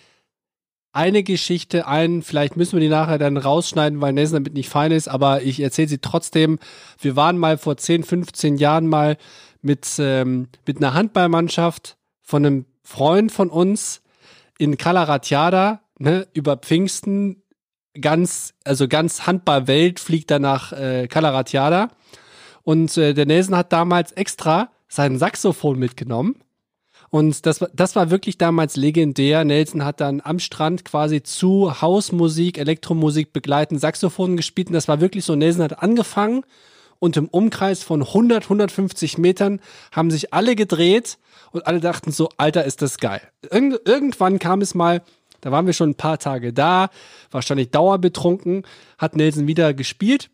eine 0.92 1.22
Geschichte 1.22 1.86
ein. 1.86 2.20
Vielleicht 2.20 2.58
müssen 2.58 2.74
wir 2.74 2.80
die 2.80 2.90
nachher 2.90 3.16
dann 3.16 3.38
rausschneiden, 3.38 4.02
weil 4.02 4.12
Nelson 4.12 4.34
damit 4.34 4.52
nicht 4.52 4.68
fein 4.68 4.92
ist, 4.92 5.08
aber 5.08 5.40
ich 5.40 5.60
erzähle 5.60 5.88
sie 5.88 5.96
trotzdem. 5.96 6.58
Wir 7.00 7.16
waren 7.16 7.38
mal 7.38 7.56
vor 7.56 7.78
10, 7.78 8.02
15 8.02 8.58
Jahren 8.58 8.86
mal 8.86 9.16
mit, 9.62 9.88
ähm, 9.98 10.48
mit 10.66 10.76
einer 10.76 10.92
Handballmannschaft 10.92 11.96
von 12.20 12.44
einem 12.44 12.66
Freund 12.82 13.32
von 13.32 13.48
uns 13.48 14.02
in 14.58 14.76
Calaratiada, 14.76 15.80
ne, 15.98 16.28
über 16.34 16.58
Pfingsten, 16.58 17.44
ganz, 17.98 18.52
also 18.64 18.88
ganz 18.88 19.26
Handballwelt 19.26 20.00
fliegt 20.00 20.30
da 20.30 20.38
nach 20.38 20.72
äh, 20.72 21.08
Calaratiada. 21.08 21.88
Und 22.62 22.96
äh, 22.96 23.14
der 23.14 23.26
Nelson 23.26 23.56
hat 23.56 23.72
damals 23.72 24.12
extra 24.12 24.70
sein 24.88 25.18
Saxophon 25.18 25.78
mitgenommen. 25.78 26.36
Und 27.10 27.44
das, 27.46 27.60
war- 27.60 27.70
das 27.74 27.96
war 27.96 28.10
wirklich 28.10 28.38
damals 28.38 28.76
legendär. 28.76 29.44
Nelson 29.44 29.84
hat 29.84 30.00
dann 30.00 30.20
am 30.22 30.38
Strand 30.38 30.84
quasi 30.84 31.22
zu 31.22 31.80
Hausmusik, 31.80 32.58
Elektromusik 32.58 33.32
begleitend 33.32 33.80
Saxophon 33.80 34.36
gespielt. 34.36 34.68
Und 34.68 34.74
das 34.74 34.88
war 34.88 35.00
wirklich 35.00 35.24
so. 35.24 35.34
Nelson 35.34 35.62
hat 35.64 35.82
angefangen 35.82 36.44
und 37.00 37.16
im 37.16 37.28
Umkreis 37.28 37.82
von 37.82 38.02
100, 38.02 38.44
150 38.44 39.18
Metern 39.18 39.60
haben 39.90 40.10
sich 40.10 40.32
alle 40.34 40.54
gedreht 40.54 41.18
und 41.50 41.66
alle 41.66 41.80
dachten 41.80 42.12
so, 42.12 42.28
Alter, 42.36 42.64
ist 42.64 42.82
das 42.82 42.98
geil. 42.98 43.22
Irgend, 43.50 43.80
irgendwann 43.86 44.38
kam 44.38 44.60
es 44.60 44.74
mal, 44.74 45.02
da 45.40 45.50
waren 45.50 45.66
wir 45.66 45.72
schon 45.72 45.90
ein 45.90 45.94
paar 45.96 46.18
Tage 46.18 46.52
da, 46.52 46.90
wahrscheinlich 47.30 47.70
dauerbetrunken, 47.70 48.64
hat 48.98 49.16
Nelson 49.16 49.46
wieder 49.48 49.72
gespielt. 49.74 50.30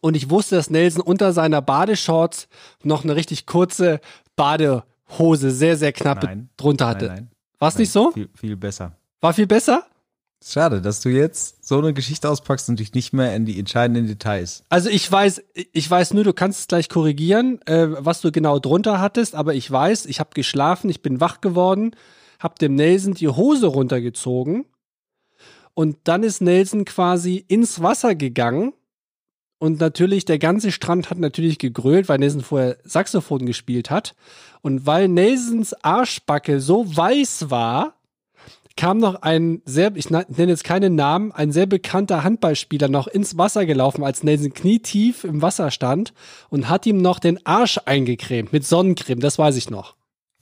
Und 0.00 0.16
ich 0.16 0.30
wusste, 0.30 0.56
dass 0.56 0.70
Nelson 0.70 1.02
unter 1.02 1.32
seiner 1.32 1.62
Badeshorts 1.62 2.48
noch 2.82 3.04
eine 3.04 3.16
richtig 3.16 3.46
kurze 3.46 4.00
Badehose, 4.36 5.50
sehr, 5.50 5.76
sehr 5.76 5.92
knapp 5.92 6.22
Nein. 6.22 6.50
drunter 6.56 6.86
hatte. 6.86 7.28
War 7.58 7.68
es 7.68 7.78
nicht 7.78 7.90
so? 7.90 8.12
Viel, 8.12 8.28
viel 8.34 8.56
besser. 8.56 8.92
War 9.20 9.32
viel 9.32 9.46
besser? 9.46 9.84
Schade, 10.44 10.80
dass 10.80 11.00
du 11.00 11.08
jetzt 11.08 11.66
so 11.66 11.78
eine 11.78 11.92
Geschichte 11.92 12.28
auspackst 12.28 12.68
und 12.68 12.78
dich 12.78 12.92
nicht 12.94 13.12
mehr 13.12 13.34
in 13.34 13.44
die 13.44 13.58
entscheidenden 13.58 14.06
Details. 14.06 14.62
Also 14.68 14.88
ich 14.88 15.10
weiß, 15.10 15.42
ich 15.72 15.90
weiß 15.90 16.14
nur, 16.14 16.22
du 16.22 16.32
kannst 16.32 16.60
es 16.60 16.68
gleich 16.68 16.88
korrigieren, 16.88 17.60
äh, 17.66 17.88
was 17.90 18.20
du 18.20 18.30
genau 18.30 18.60
drunter 18.60 19.00
hattest, 19.00 19.34
aber 19.34 19.54
ich 19.54 19.68
weiß, 19.68 20.06
ich 20.06 20.20
habe 20.20 20.30
geschlafen, 20.34 20.90
ich 20.90 21.02
bin 21.02 21.20
wach 21.20 21.40
geworden, 21.40 21.96
hab 22.38 22.60
dem 22.60 22.76
Nelson 22.76 23.14
die 23.14 23.26
Hose 23.26 23.66
runtergezogen 23.66 24.64
und 25.74 25.96
dann 26.04 26.22
ist 26.22 26.40
Nelson 26.40 26.84
quasi 26.84 27.44
ins 27.48 27.82
Wasser 27.82 28.14
gegangen 28.14 28.74
und 29.58 29.80
natürlich 29.80 30.24
der 30.24 30.38
ganze 30.38 30.70
Strand 30.72 31.10
hat 31.10 31.18
natürlich 31.18 31.58
gegrölt, 31.58 32.08
weil 32.08 32.18
Nelson 32.18 32.42
vorher 32.42 32.78
Saxophon 32.84 33.44
gespielt 33.46 33.90
hat 33.90 34.14
und 34.62 34.86
weil 34.86 35.08
Nelsons 35.08 35.74
Arschbacke 35.82 36.60
so 36.60 36.96
weiß 36.96 37.50
war, 37.50 37.94
kam 38.76 38.98
noch 38.98 39.22
ein 39.22 39.60
sehr, 39.64 39.96
ich 39.96 40.08
nenne 40.08 40.26
jetzt 40.28 40.62
keinen 40.62 40.94
Namen, 40.94 41.32
ein 41.32 41.50
sehr 41.50 41.66
bekannter 41.66 42.22
Handballspieler 42.22 42.86
noch 42.86 43.08
ins 43.08 43.36
Wasser 43.36 43.66
gelaufen, 43.66 44.04
als 44.04 44.22
Nelson 44.22 44.54
knietief 44.54 45.24
im 45.24 45.42
Wasser 45.42 45.72
stand 45.72 46.14
und 46.48 46.68
hat 46.68 46.86
ihm 46.86 47.02
noch 47.02 47.18
den 47.18 47.44
Arsch 47.44 47.80
eingecremt 47.86 48.52
mit 48.52 48.64
Sonnencreme, 48.64 49.18
das 49.18 49.36
weiß 49.36 49.56
ich 49.56 49.68
noch. 49.68 49.96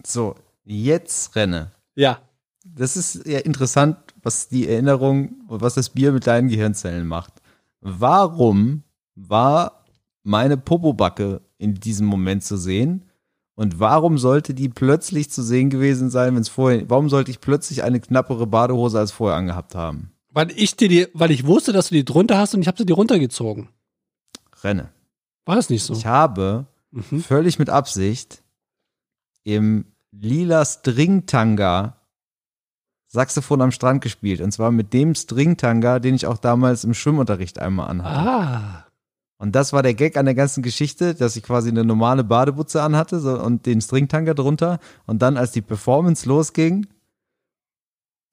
So, 0.05 0.35
jetzt 0.65 1.35
renne. 1.35 1.73
Ja. 1.95 2.21
Das 2.63 2.99
ist 2.99 3.27
ja 3.27 3.39
interessant, 3.39 3.97
was 4.23 4.49
die 4.49 4.69
Erinnerung, 4.69 5.37
was 5.49 5.75
das 5.75 5.89
Bier 5.89 6.13
mit 6.13 6.27
deinen 6.27 6.49
Gehirnzellen 6.49 7.07
macht. 7.07 7.33
Warum 7.81 8.83
war 9.17 9.85
meine 10.23 10.57
Popobacke 10.57 11.41
in 11.59 11.75
diesem 11.75 12.07
Moment 12.07 12.45
zu 12.45 12.57
sehen? 12.57 13.05
Und 13.55 13.81
warum 13.81 14.19
sollte 14.19 14.53
die 14.55 14.69
plötzlich 14.69 15.31
zu 15.31 15.43
sehen 15.43 15.71
gewesen 15.71 16.11
sein, 16.11 16.35
wenn 16.35 16.43
es 16.43 16.49
vorher, 16.51 16.89
warum 16.91 17.09
sollte 17.09 17.31
ich 17.31 17.41
plötzlich 17.41 17.83
eine 17.83 18.01
knappere 18.01 18.47
Badehose 18.47 18.99
als 18.99 19.13
vorher 19.13 19.39
angehabt 19.39 19.75
haben? 19.75 20.13
Weil 20.31 20.51
ich 20.51 20.77
dir, 20.77 20.89
die, 20.89 21.09
weil 21.15 21.31
ich 21.31 21.47
wusste, 21.47 21.73
dass 21.73 21.89
du 21.89 21.95
die 21.95 22.05
drunter 22.05 22.37
hast 22.37 22.55
und 22.55 22.61
ich 22.61 22.69
habe 22.69 22.77
sie 22.77 22.85
dir 22.85 22.95
runtergezogen. 22.95 23.71
Renne. 24.63 24.91
War 25.47 25.57
das 25.57 25.71
nicht 25.71 25.83
so? 25.83 25.95
Ich 25.95 26.07
habe 26.07 26.67
Mhm. 26.93 27.21
völlig 27.21 27.59
mit 27.59 27.69
Absicht 27.69 28.43
im 29.45 29.85
lila 30.13 30.65
Stringtanga 30.65 31.97
Saxophon 33.09 33.63
am 33.63 33.71
Strand 33.73 34.03
gespielt. 34.03 34.41
Und 34.41 34.53
zwar 34.53 34.71
mit 34.73 34.93
dem 34.93 35.15
Stringtanga, 35.15 35.99
den 35.99 36.15
ich 36.15 36.27
auch 36.27 36.39
damals 36.39 36.85
im 36.85 36.95
Schwimmunterricht 36.95 37.59
einmal 37.59 37.89
anhatte. 37.89 38.19
Ah. 38.31 38.86
Und 39.39 39.55
das 39.55 39.73
war 39.73 39.83
der 39.83 39.95
Gag 39.95 40.17
an 40.17 40.25
der 40.25 40.35
ganzen 40.35 40.63
Geschichte, 40.63 41.15
dass 41.15 41.37
ich 41.37 41.43
quasi 41.43 41.69
eine 41.69 41.85
normale 41.85 42.25
Badebutze 42.25 42.83
anhatte 42.83 43.21
so, 43.21 43.39
und 43.39 43.67
den 43.67 43.81
Stringtanga 43.81 44.33
drunter. 44.35 44.79
Und 45.07 45.21
dann, 45.21 45.37
als 45.37 45.53
die 45.53 45.61
Performance 45.61 46.27
losging, 46.27 46.87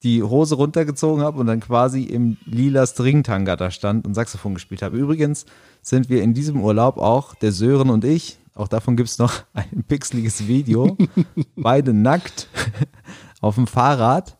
die 0.03 0.21
Hose 0.21 0.55
runtergezogen 0.55 1.23
habe 1.23 1.39
und 1.39 1.47
dann 1.47 1.61
quasi 1.61 2.03
im 2.03 2.37
lila 2.45 2.85
Stringtanga 2.85 3.55
da 3.55 3.71
stand 3.71 4.05
und 4.05 4.13
Saxophon 4.13 4.53
gespielt 4.53 4.81
habe. 4.81 4.97
Übrigens 4.97 5.45
sind 5.81 6.09
wir 6.09 6.21
in 6.21 6.33
diesem 6.33 6.61
Urlaub 6.61 6.97
auch, 6.97 7.35
der 7.35 7.53
Sören 7.53 7.89
und 7.89 8.03
ich, 8.03 8.37
auch 8.53 8.67
davon 8.67 8.97
gibt's 8.97 9.17
noch 9.17 9.43
ein 9.53 9.83
pixeliges 9.87 10.47
Video, 10.47 10.97
beide 11.55 11.93
nackt 11.93 12.49
auf 13.41 13.55
dem 13.55 13.67
Fahrrad, 13.67 14.37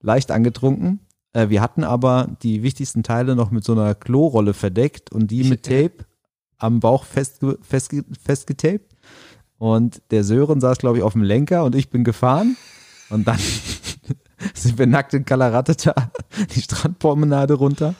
leicht 0.00 0.30
angetrunken. 0.30 1.00
Äh, 1.34 1.50
Wir 1.50 1.60
hatten 1.60 1.84
aber 1.84 2.28
die 2.42 2.62
wichtigsten 2.62 3.02
Teile 3.02 3.36
noch 3.36 3.50
mit 3.50 3.64
so 3.64 3.72
einer 3.72 3.94
Klorolle 3.94 4.54
verdeckt 4.54 5.12
und 5.12 5.30
die 5.30 5.44
mit 5.44 5.64
Tape 5.64 6.06
am 6.56 6.80
Bauch 6.80 7.04
festge 7.04 7.58
festge 7.60 8.04
festgetaped. 8.22 8.94
Und 9.58 10.02
der 10.10 10.24
Sören 10.24 10.60
saß, 10.60 10.78
glaube 10.78 10.98
ich, 10.98 11.04
auf 11.04 11.12
dem 11.12 11.22
Lenker 11.22 11.64
und 11.64 11.74
ich 11.74 11.90
bin 11.90 12.04
gefahren. 12.04 12.56
Und 13.10 13.28
dann 13.28 13.38
sind 14.54 14.78
wir 14.78 14.86
nackt 14.86 15.14
in 15.14 15.24
Kalaratata 15.24 15.94
die 16.54 16.62
Strandpromenade 16.62 17.54
runter. 17.54 17.94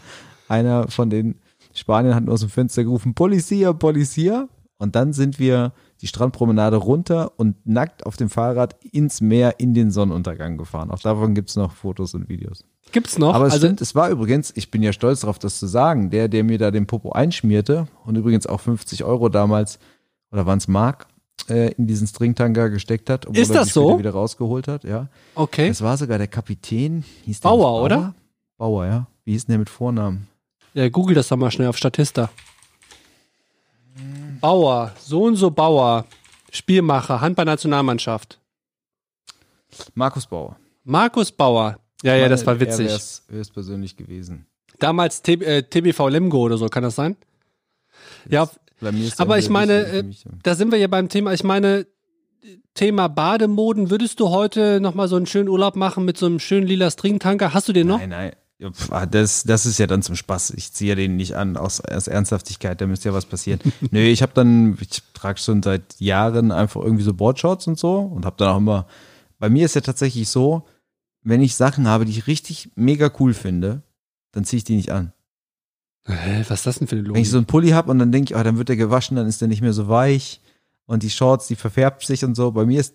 Einer 0.48 0.88
von 0.88 1.10
den 1.10 1.40
Spaniern 1.72 2.14
hat 2.14 2.28
aus 2.28 2.40
dem 2.40 2.48
Fenster 2.48 2.84
gerufen, 2.84 3.14
Policia, 3.14 3.72
Policia. 3.72 4.48
Und 4.78 4.96
dann 4.96 5.12
sind 5.12 5.38
wir 5.38 5.72
die 6.00 6.06
Strandpromenade 6.06 6.76
runter 6.76 7.32
und 7.38 7.66
nackt 7.66 8.04
auf 8.06 8.16
dem 8.16 8.28
Fahrrad 8.28 8.76
ins 8.84 9.20
Meer 9.20 9.58
in 9.58 9.72
den 9.72 9.90
Sonnenuntergang 9.90 10.58
gefahren. 10.58 10.90
Auch 10.90 10.98
davon 10.98 11.34
gibt's 11.34 11.56
noch 11.56 11.72
Fotos 11.72 12.14
und 12.14 12.28
Videos. 12.28 12.64
Gibt's 12.94 13.18
noch? 13.18 13.35
Aber 13.35 13.46
es 13.48 13.54
also, 13.54 13.66
stimmt, 13.66 13.80
es 13.80 13.96
war 13.96 14.09
übrigens, 14.09 14.52
ich 14.54 14.70
bin 14.70 14.80
ja 14.80 14.92
stolz 14.92 15.22
darauf, 15.22 15.40
das 15.40 15.59
zu 15.59 15.66
sagen, 15.66 16.11
der, 16.11 16.28
der 16.28 16.44
mir 16.44 16.59
da 16.59 16.70
den 16.70 16.87
Popo 16.87 17.11
einschmierte 17.11 17.88
und 18.04 18.14
übrigens 18.14 18.46
auch 18.46 18.61
50 18.61 19.02
Euro 19.02 19.28
damals, 19.28 19.80
oder 20.30 20.46
waren's 20.46 20.68
Mark, 20.68 21.09
äh, 21.48 21.72
in 21.72 21.88
diesen 21.88 22.07
Stringtanga 22.07 22.68
gesteckt 22.68 23.11
hat, 23.11 23.26
obwohl 23.26 23.42
Ist 23.42 23.52
das 23.52 23.70
so? 23.70 23.98
wieder 23.98 24.12
rausgeholt 24.12 24.68
hat, 24.68 24.85
ja. 24.85 25.09
okay. 25.35 25.66
Es 25.66 25.83
war 25.83 25.96
sogar 25.96 26.18
der 26.18 26.28
Kapitän, 26.28 27.02
hieß 27.24 27.40
der 27.40 27.48
Bauer, 27.48 27.83
nicht 27.83 27.96
oder? 27.96 28.14
Bauer, 28.59 28.87
ja. 28.87 29.07
Wie 29.24 29.33
hieß 29.33 29.46
denn 29.46 29.54
der 29.54 29.59
mit 29.59 29.70
Vornamen? 29.70 30.28
Ja, 30.74 30.88
google 30.88 31.16
das 31.16 31.26
doch 31.26 31.37
mal 31.37 31.50
schnell 31.50 31.66
auf 31.66 31.76
Statista. 31.76 32.30
Bauer, 34.40 34.92
so 35.00 35.24
und 35.24 35.35
so 35.35 35.50
Bauer, 35.50 36.04
Spielmacher, 36.52 37.20
Handballnationalmannschaft. 37.20 38.38
Markus 39.94 40.26
Bauer. 40.26 40.54
Markus 40.85 41.33
Bauer. 41.33 41.76
Ja, 42.02 42.16
ja, 42.16 42.28
das 42.28 42.46
war 42.46 42.61
witzig. 42.61 42.88
wär's 42.88 43.22
höchstpersönlich 43.30 43.96
gewesen. 43.96 44.46
Damals 44.78 45.22
T 45.22 45.35
äh, 45.35 45.62
TBV 45.62 46.09
Lemgo 46.09 46.38
oder 46.38 46.59
so, 46.59 46.66
kann 46.66 46.83
das 46.83 46.96
sein? 46.96 47.16
Ja, 48.28 48.48
Bei 48.80 48.92
mir 48.92 49.07
ist 49.07 49.20
Aber 49.20 49.37
er 49.37 49.38
ich 49.38 49.48
meine, 49.48 49.87
äh, 49.87 50.04
da 50.42 50.54
sind 50.54 50.72
wir 50.72 50.78
ja 50.78 50.88
beim 50.88 51.09
Thema. 51.09 51.33
Ich 51.33 51.44
meine, 51.44 51.87
Thema 52.74 53.09
Bademoden. 53.09 53.90
Würdest 53.90 54.20
du 54.20 54.30
heute 54.30 54.80
nochmal 54.80 55.09
so 55.09 55.16
einen 55.16 55.26
schönen 55.26 55.48
Urlaub 55.48 55.76
machen 55.76 56.04
mit 56.04 56.18
so 56.18 56.26
einem 56.26 56.40
schönen 56.40 56.66
lila 56.66 56.90
Stringtanker? 56.90 57.54
Hast 57.54 57.68
du 57.68 57.72
den 57.72 57.87
noch? 57.87 57.98
Nein, 57.98 58.11
nein. 58.11 58.33
Ja, 58.59 58.70
ah, 58.90 59.07
Das, 59.07 59.42
das 59.44 59.66
ist 59.66 59.78
ja 59.78 59.87
dann 59.87 60.02
zum 60.02 60.14
Spaß. 60.14 60.50
Ich 60.50 60.72
ziehe 60.72 60.94
den 60.94 61.16
nicht 61.16 61.35
an 61.35 61.57
aus, 61.57 61.80
aus 61.80 62.07
Ernsthaftigkeit, 62.07 62.80
da 62.80 62.87
müsste 62.87 63.09
ja 63.09 63.14
was 63.14 63.26
passieren. 63.26 63.61
Nö, 63.90 64.00
ich 64.00 64.22
habe 64.22 64.33
dann, 64.35 64.76
ich 64.80 65.02
trage 65.12 65.40
schon 65.40 65.62
seit 65.62 65.83
Jahren 65.98 66.52
einfach 66.52 66.80
irgendwie 66.80 67.02
so 67.02 67.14
Boardshorts 67.14 67.66
und 67.66 67.78
so 67.78 67.98
und 67.98 68.24
habe 68.24 68.37
dann 68.38 68.48
auch 68.48 68.59
immer, 68.59 68.87
bei 69.38 69.48
mir 69.48 69.64
ist 69.64 69.74
ja 69.74 69.80
tatsächlich 69.80 70.28
so, 70.28 70.62
wenn 71.24 71.40
ich 71.40 71.54
Sachen 71.56 71.88
habe, 71.88 72.04
die 72.04 72.12
ich 72.12 72.26
richtig 72.26 72.70
mega 72.76 73.10
cool 73.18 73.34
finde, 73.34 73.82
dann 74.32 74.44
ziehe 74.44 74.58
ich 74.58 74.64
die 74.64 74.76
nicht 74.76 74.90
an. 74.92 75.12
Hä, 76.06 76.44
was 76.48 76.60
ist 76.60 76.66
das 76.66 76.78
denn 76.78 76.87
für 76.88 76.96
eine 76.96 77.04
Wenn 77.04 77.12
ich 77.12 77.16
Logik? 77.18 77.26
so 77.30 77.37
einen 77.38 77.46
Pulli 77.46 77.70
habe 77.70 77.90
und 77.90 77.98
dann 77.98 78.12
denke 78.12 78.32
ich, 78.32 78.37
ah, 78.37 78.44
dann 78.44 78.58
wird 78.58 78.68
der 78.68 78.76
gewaschen, 78.76 79.16
dann 79.16 79.26
ist 79.26 79.40
der 79.40 79.48
nicht 79.48 79.62
mehr 79.62 79.72
so 79.72 79.88
weich 79.88 80.40
und 80.87 81.02
die 81.02 81.10
Shorts, 81.10 81.46
die 81.46 81.56
verfärbt 81.56 82.04
sich 82.04 82.24
und 82.24 82.34
so. 82.34 82.50
Bei 82.52 82.66
mir 82.66 82.78
ist 82.78 82.94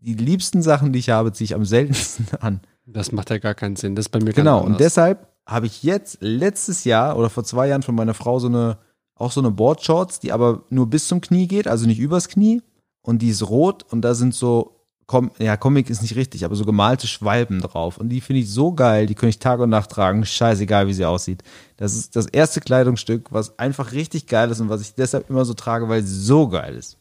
die 0.00 0.14
liebsten 0.14 0.62
Sachen, 0.62 0.92
die 0.92 0.98
ich 0.98 1.10
habe, 1.10 1.32
ziehe 1.32 1.46
ich 1.46 1.54
am 1.54 1.64
seltensten 1.64 2.26
an. 2.40 2.60
das 2.84 3.12
macht 3.12 3.30
ja 3.30 3.38
gar 3.38 3.54
keinen 3.54 3.76
Sinn. 3.76 3.94
Das 3.94 4.06
ist 4.06 4.10
bei 4.10 4.18
mir 4.20 4.32
Genau, 4.32 4.60
und 4.60 4.80
deshalb 4.80 5.28
habe 5.46 5.66
ich 5.66 5.82
jetzt 5.84 6.18
letztes 6.20 6.84
Jahr 6.84 7.16
oder 7.16 7.30
vor 7.30 7.44
zwei 7.44 7.68
Jahren 7.68 7.82
von 7.82 7.94
meiner 7.94 8.14
Frau 8.14 8.38
so 8.40 8.48
eine, 8.48 8.78
auch 9.14 9.30
so 9.32 9.40
eine 9.40 9.50
Boardshorts, 9.52 10.18
die 10.20 10.32
aber 10.32 10.64
nur 10.68 10.88
bis 10.90 11.06
zum 11.08 11.20
Knie 11.20 11.46
geht, 11.46 11.68
also 11.68 11.86
nicht 11.86 12.00
übers 12.00 12.28
Knie. 12.28 12.60
Und 13.02 13.22
die 13.22 13.30
ist 13.30 13.48
rot 13.48 13.84
und 13.90 14.02
da 14.02 14.14
sind 14.14 14.34
so, 14.34 14.77
Com 15.08 15.30
ja, 15.38 15.56
Comic 15.56 15.88
ist 15.88 16.02
nicht 16.02 16.16
richtig, 16.16 16.44
aber 16.44 16.54
so 16.54 16.66
gemalte 16.66 17.06
Schwalben 17.06 17.62
drauf. 17.62 17.96
Und 17.96 18.10
die 18.10 18.20
finde 18.20 18.42
ich 18.42 18.50
so 18.50 18.72
geil, 18.72 19.06
die 19.06 19.14
könnte 19.14 19.30
ich 19.30 19.38
Tag 19.38 19.58
und 19.58 19.70
Nacht 19.70 19.90
tragen, 19.90 20.26
scheißegal 20.26 20.86
wie 20.86 20.92
sie 20.92 21.06
aussieht. 21.06 21.42
Das 21.78 21.96
ist 21.96 22.14
das 22.14 22.26
erste 22.26 22.60
Kleidungsstück, 22.60 23.32
was 23.32 23.58
einfach 23.58 23.92
richtig 23.92 24.26
geil 24.26 24.50
ist 24.50 24.60
und 24.60 24.68
was 24.68 24.82
ich 24.82 24.94
deshalb 24.94 25.30
immer 25.30 25.46
so 25.46 25.54
trage, 25.54 25.88
weil 25.88 26.02
sie 26.02 26.14
so 26.14 26.46
geil 26.48 26.74
ist. 26.74 26.98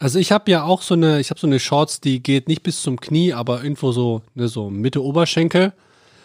Also 0.00 0.18
ich 0.18 0.32
habe 0.32 0.50
ja 0.50 0.64
auch 0.64 0.82
so 0.82 0.94
eine, 0.94 1.20
ich 1.20 1.30
habe 1.30 1.38
so 1.38 1.46
eine 1.46 1.60
Shorts, 1.60 2.00
die 2.00 2.20
geht 2.20 2.48
nicht 2.48 2.64
bis 2.64 2.82
zum 2.82 3.00
Knie, 3.00 3.32
aber 3.32 3.62
irgendwo 3.62 3.92
so, 3.92 4.22
ne, 4.34 4.48
so 4.48 4.68
Mitte 4.68 5.00
Oberschenkel, 5.00 5.74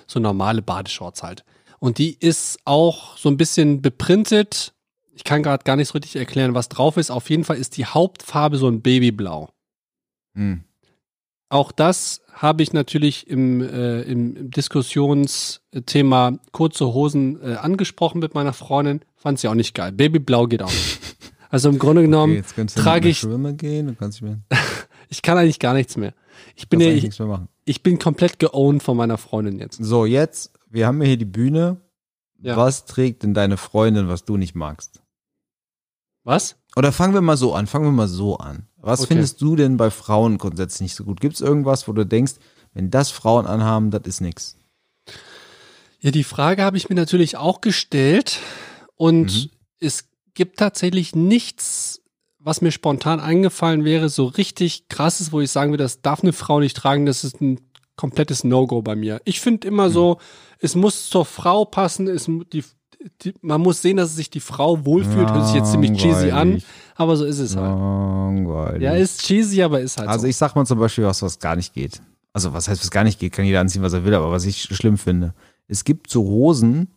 so 0.08 0.20
normale 0.20 0.64
Badeshorts 0.64 1.22
halt. 1.22 1.44
Und 1.78 2.00
die 2.00 2.18
ist 2.20 2.58
auch 2.66 3.20
so 3.20 3.30
ein 3.30 3.38
bisschen 3.38 3.84
beprintet. 3.84 4.74
Ich 5.14 5.24
kann 5.24 5.44
gerade 5.44 5.64
gar 5.64 5.76
nicht 5.76 5.90
so 5.90 5.94
richtig 5.94 6.16
erklären, 6.16 6.56
was 6.56 6.70
drauf 6.70 6.98
ist. 6.98 7.12
Auf 7.12 7.30
jeden 7.30 7.44
Fall 7.44 7.58
ist 7.58 7.78
die 7.78 7.86
Hauptfarbe 7.86 8.58
so 8.58 8.68
ein 8.68 8.82
Babyblau. 8.82 9.50
Hm. 10.34 10.64
Auch 11.50 11.72
das 11.72 12.22
habe 12.34 12.62
ich 12.62 12.74
natürlich 12.74 13.28
im, 13.28 13.62
äh, 13.62 14.02
im 14.02 14.52
Diskussionsthema 14.52 16.38
kurze 16.52 16.94
Hosen 16.94 17.42
äh, 17.42 17.56
angesprochen 17.56 18.20
mit 18.20 18.34
meiner 18.34 18.54
Freundin. 18.54 19.02
Fand 19.16 19.40
sie 19.40 19.48
auch 19.48 19.54
nicht 19.56 19.74
geil. 19.74 19.92
Babyblau 19.92 20.48
geht 20.48 20.62
auch 20.62 20.70
nicht. 20.72 21.00
Also 21.50 21.70
im 21.70 21.80
Grunde 21.80 22.02
genommen, 22.02 22.34
Okay, 22.34 22.42
jetzt 22.42 22.56
könntest 22.56 22.78
du 22.78 22.82
trage 22.84 23.08
ich- 23.08 23.22
gehen 23.56 23.88
und 23.88 23.98
kannst, 23.98 24.22
mir, 24.22 24.42
ich 25.10 25.22
kann 25.22 25.38
eigentlich 25.38 25.60
gar 25.60 25.74
nichts 25.74 25.96
mehr. 25.96 26.14
Ich 26.58 26.68
bin 26.68 26.82
ja, 26.82 26.90
ich, 26.90 27.10
ich 27.64 27.84
bin 27.84 28.00
komplett 28.00 28.38
geowned 28.38 28.84
von 28.84 28.98
meiner 28.98 29.18
Freundin 29.18 29.58
jetzt. 29.58 29.82
So, 29.82 30.06
jetzt, 30.06 30.52
wir 30.70 30.86
haben 30.86 31.02
ja 31.02 31.08
hier 31.08 31.16
die 31.16 31.24
Bühne. 31.24 31.78
Ja. 32.42 32.58
Was 32.58 32.84
trägt 32.84 33.24
denn 33.24 33.34
deine 33.34 33.56
Freundin, 33.56 34.10
was 34.10 34.26
du 34.26 34.36
nicht 34.36 34.56
magst? 34.56 35.02
Was? 36.26 36.58
Oder 36.76 36.92
fangen 36.92 37.14
wir 37.14 37.22
mal 37.22 37.38
so 37.38 37.54
an, 37.54 37.66
fangen 37.66 37.86
wir 37.86 37.92
mal 37.94 38.10
so 38.10 38.36
an. 38.38 38.67
Was 38.88 39.02
Okay. 39.02 39.10
findest 39.10 39.42
du 39.42 39.56
denn 39.56 39.78
bei 39.78 39.92
Frauen 39.92 40.38
grundsätzlich 40.38 40.82
nicht 40.82 40.96
so 40.96 41.04
gut? 41.04 41.20
Gibt 41.20 41.36
es 41.36 41.42
irgendwas, 41.42 41.88
wo 41.88 41.92
du 41.94 42.06
denkst, 42.06 42.36
wenn 42.74 42.90
das 42.90 43.12
Frauen 43.12 43.46
anhaben, 43.46 43.92
das 43.92 44.04
ist 44.06 44.22
nix? 44.22 44.56
Ja, 46.00 46.12
die 46.12 46.24
Frage 46.24 46.64
habe 46.64 46.78
ich 46.78 46.90
mir 46.90 46.96
natürlich 46.96 47.38
auch 47.38 47.62
gestellt 47.62 48.40
und 48.96 49.26
Mhm. 49.46 49.50
es 49.80 50.06
gibt 50.36 50.58
tatsächlich 50.60 51.16
nichts, 51.16 52.02
was 52.40 52.62
mir 52.62 52.72
spontan 52.72 53.20
eingefallen 53.20 53.84
wäre, 53.84 54.10
so 54.10 54.26
richtig 54.26 54.88
krasses, 54.90 55.32
wo 55.32 55.42
ich 55.42 55.52
sagen 55.52 55.72
würde, 55.72 55.84
das 55.84 56.02
darf 56.02 56.22
eine 56.24 56.34
Frau 56.34 56.60
nicht 56.60 56.78
tragen, 56.78 57.06
das 57.06 57.24
ist 57.24 57.42
ein 57.42 57.60
komplettes 57.96 58.44
No-Go 58.44 58.84
bei 58.84 58.96
mir. 58.96 59.20
Ich 59.26 59.42
finde 59.42 59.68
immer 59.68 59.90
so, 59.90 60.20
es 60.60 60.76
muss 60.76 61.10
zur 61.10 61.26
Frau 61.26 61.66
passen, 61.66 62.08
es, 62.08 62.26
die, 62.54 62.64
die, 63.22 63.34
man 63.42 63.62
muss 63.62 63.82
sehen, 63.82 63.98
dass 63.98 64.16
sich 64.16 64.30
die 64.30 64.40
Frau 64.40 64.86
wohlfühlt. 64.86 65.30
Hört 65.32 65.48
sich 65.48 65.56
jetzt 65.56 65.72
ziemlich 65.72 65.94
cheesy 65.94 66.32
an, 66.32 66.62
aber 66.96 67.16
so 67.18 67.26
ist 67.26 67.40
es 67.40 67.56
halt. 67.56 67.78
Langweilig. 67.78 68.82
Ja, 68.82 68.94
ist 68.94 69.22
cheesy, 69.22 69.62
aber 69.62 69.82
ist 69.82 69.98
halt 69.98 70.10
Also 70.10 70.22
so. 70.22 70.28
ich 70.28 70.36
sag 70.36 70.56
mal 70.56 70.66
zum 70.66 70.80
Beispiel 70.80 71.06
was, 71.06 71.22
was 71.22 71.40
gar 71.40 71.56
nicht 71.56 71.74
geht. 71.74 72.02
Also 72.34 72.54
was 72.54 72.68
heißt, 72.68 72.82
was 72.82 72.92
gar 72.92 73.04
nicht 73.04 73.20
geht, 73.20 73.34
kann 73.34 73.46
jeder 73.46 73.60
anziehen, 73.62 73.82
was 73.82 73.94
er 73.94 74.04
will, 74.06 74.14
aber 74.14 74.32
was 74.32 74.46
ich 74.46 74.62
schlimm 74.64 74.98
finde. 74.98 75.34
Es 75.68 75.84
gibt 75.84 76.10
so 76.10 76.24
Hosen, 76.24 76.90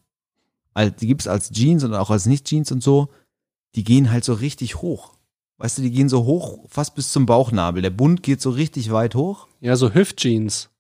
die 1.01 1.07
gibt's 1.07 1.27
als 1.27 1.51
Jeans 1.51 1.85
und 1.85 1.95
auch 1.95 2.11
als 2.11 2.27
Nicht-Jeans 2.27 2.73
und 2.73 2.83
so, 2.83 3.09
die 3.75 3.85
gehen 3.85 4.11
halt 4.11 4.25
so 4.25 4.35
richtig 4.35 4.77
hoch. 4.83 5.13
Weißt 5.59 5.79
du, 5.79 5.83
die 5.83 5.91
gehen 5.91 6.09
so 6.09 6.25
hoch, 6.25 6.65
fast 6.69 6.95
bis 6.95 7.13
zum 7.13 7.27
Bauchnabel. 7.27 7.83
Der 7.83 7.91
Bund 7.91 8.23
geht 8.23 8.41
so 8.41 8.51
richtig 8.51 8.91
weit 8.93 9.15
hoch. 9.15 9.47
Ja, 9.61 9.77
so 9.77 9.93
Hüftjeans. 9.93 10.71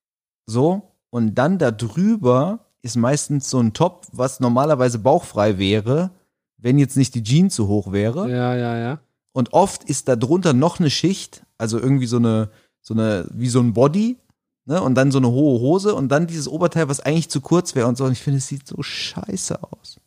So. 0.46 0.82
Und 1.10 1.34
dann 1.34 1.58
da 1.58 1.70
drüber 1.70 2.66
ist 2.82 2.96
meistens 2.96 3.50
so 3.50 3.60
ein 3.60 3.72
Top, 3.72 4.06
was 4.12 4.40
normalerweise 4.40 4.98
bauchfrei 4.98 5.58
wäre, 5.58 6.10
wenn 6.56 6.78
jetzt 6.78 6.96
nicht 6.96 7.14
die 7.14 7.22
Jeans 7.22 7.54
so 7.54 7.68
hoch 7.68 7.92
wäre. 7.92 8.30
Ja, 8.30 8.54
ja, 8.54 8.78
ja. 8.78 9.00
Und 9.32 9.52
oft 9.52 9.84
ist 9.84 10.08
da 10.08 10.16
drunter 10.16 10.52
noch 10.52 10.80
eine 10.80 10.90
Schicht, 10.90 11.44
also 11.58 11.78
irgendwie 11.78 12.06
so 12.06 12.16
eine, 12.16 12.50
so 12.80 12.94
eine, 12.94 13.26
wie 13.32 13.48
so 13.48 13.60
ein 13.60 13.74
Body, 13.74 14.16
ne? 14.64 14.82
Und 14.82 14.94
dann 14.94 15.12
so 15.12 15.18
eine 15.18 15.30
hohe 15.30 15.60
Hose 15.60 15.94
und 15.94 16.08
dann 16.08 16.26
dieses 16.26 16.48
Oberteil, 16.48 16.88
was 16.88 17.00
eigentlich 17.00 17.30
zu 17.30 17.40
kurz 17.40 17.74
wäre 17.74 17.86
und 17.86 17.96
so. 17.96 18.04
Und 18.04 18.12
ich 18.12 18.22
finde, 18.22 18.38
es 18.38 18.48
sieht 18.48 18.66
so 18.66 18.82
scheiße 18.82 19.62
aus. 19.62 20.00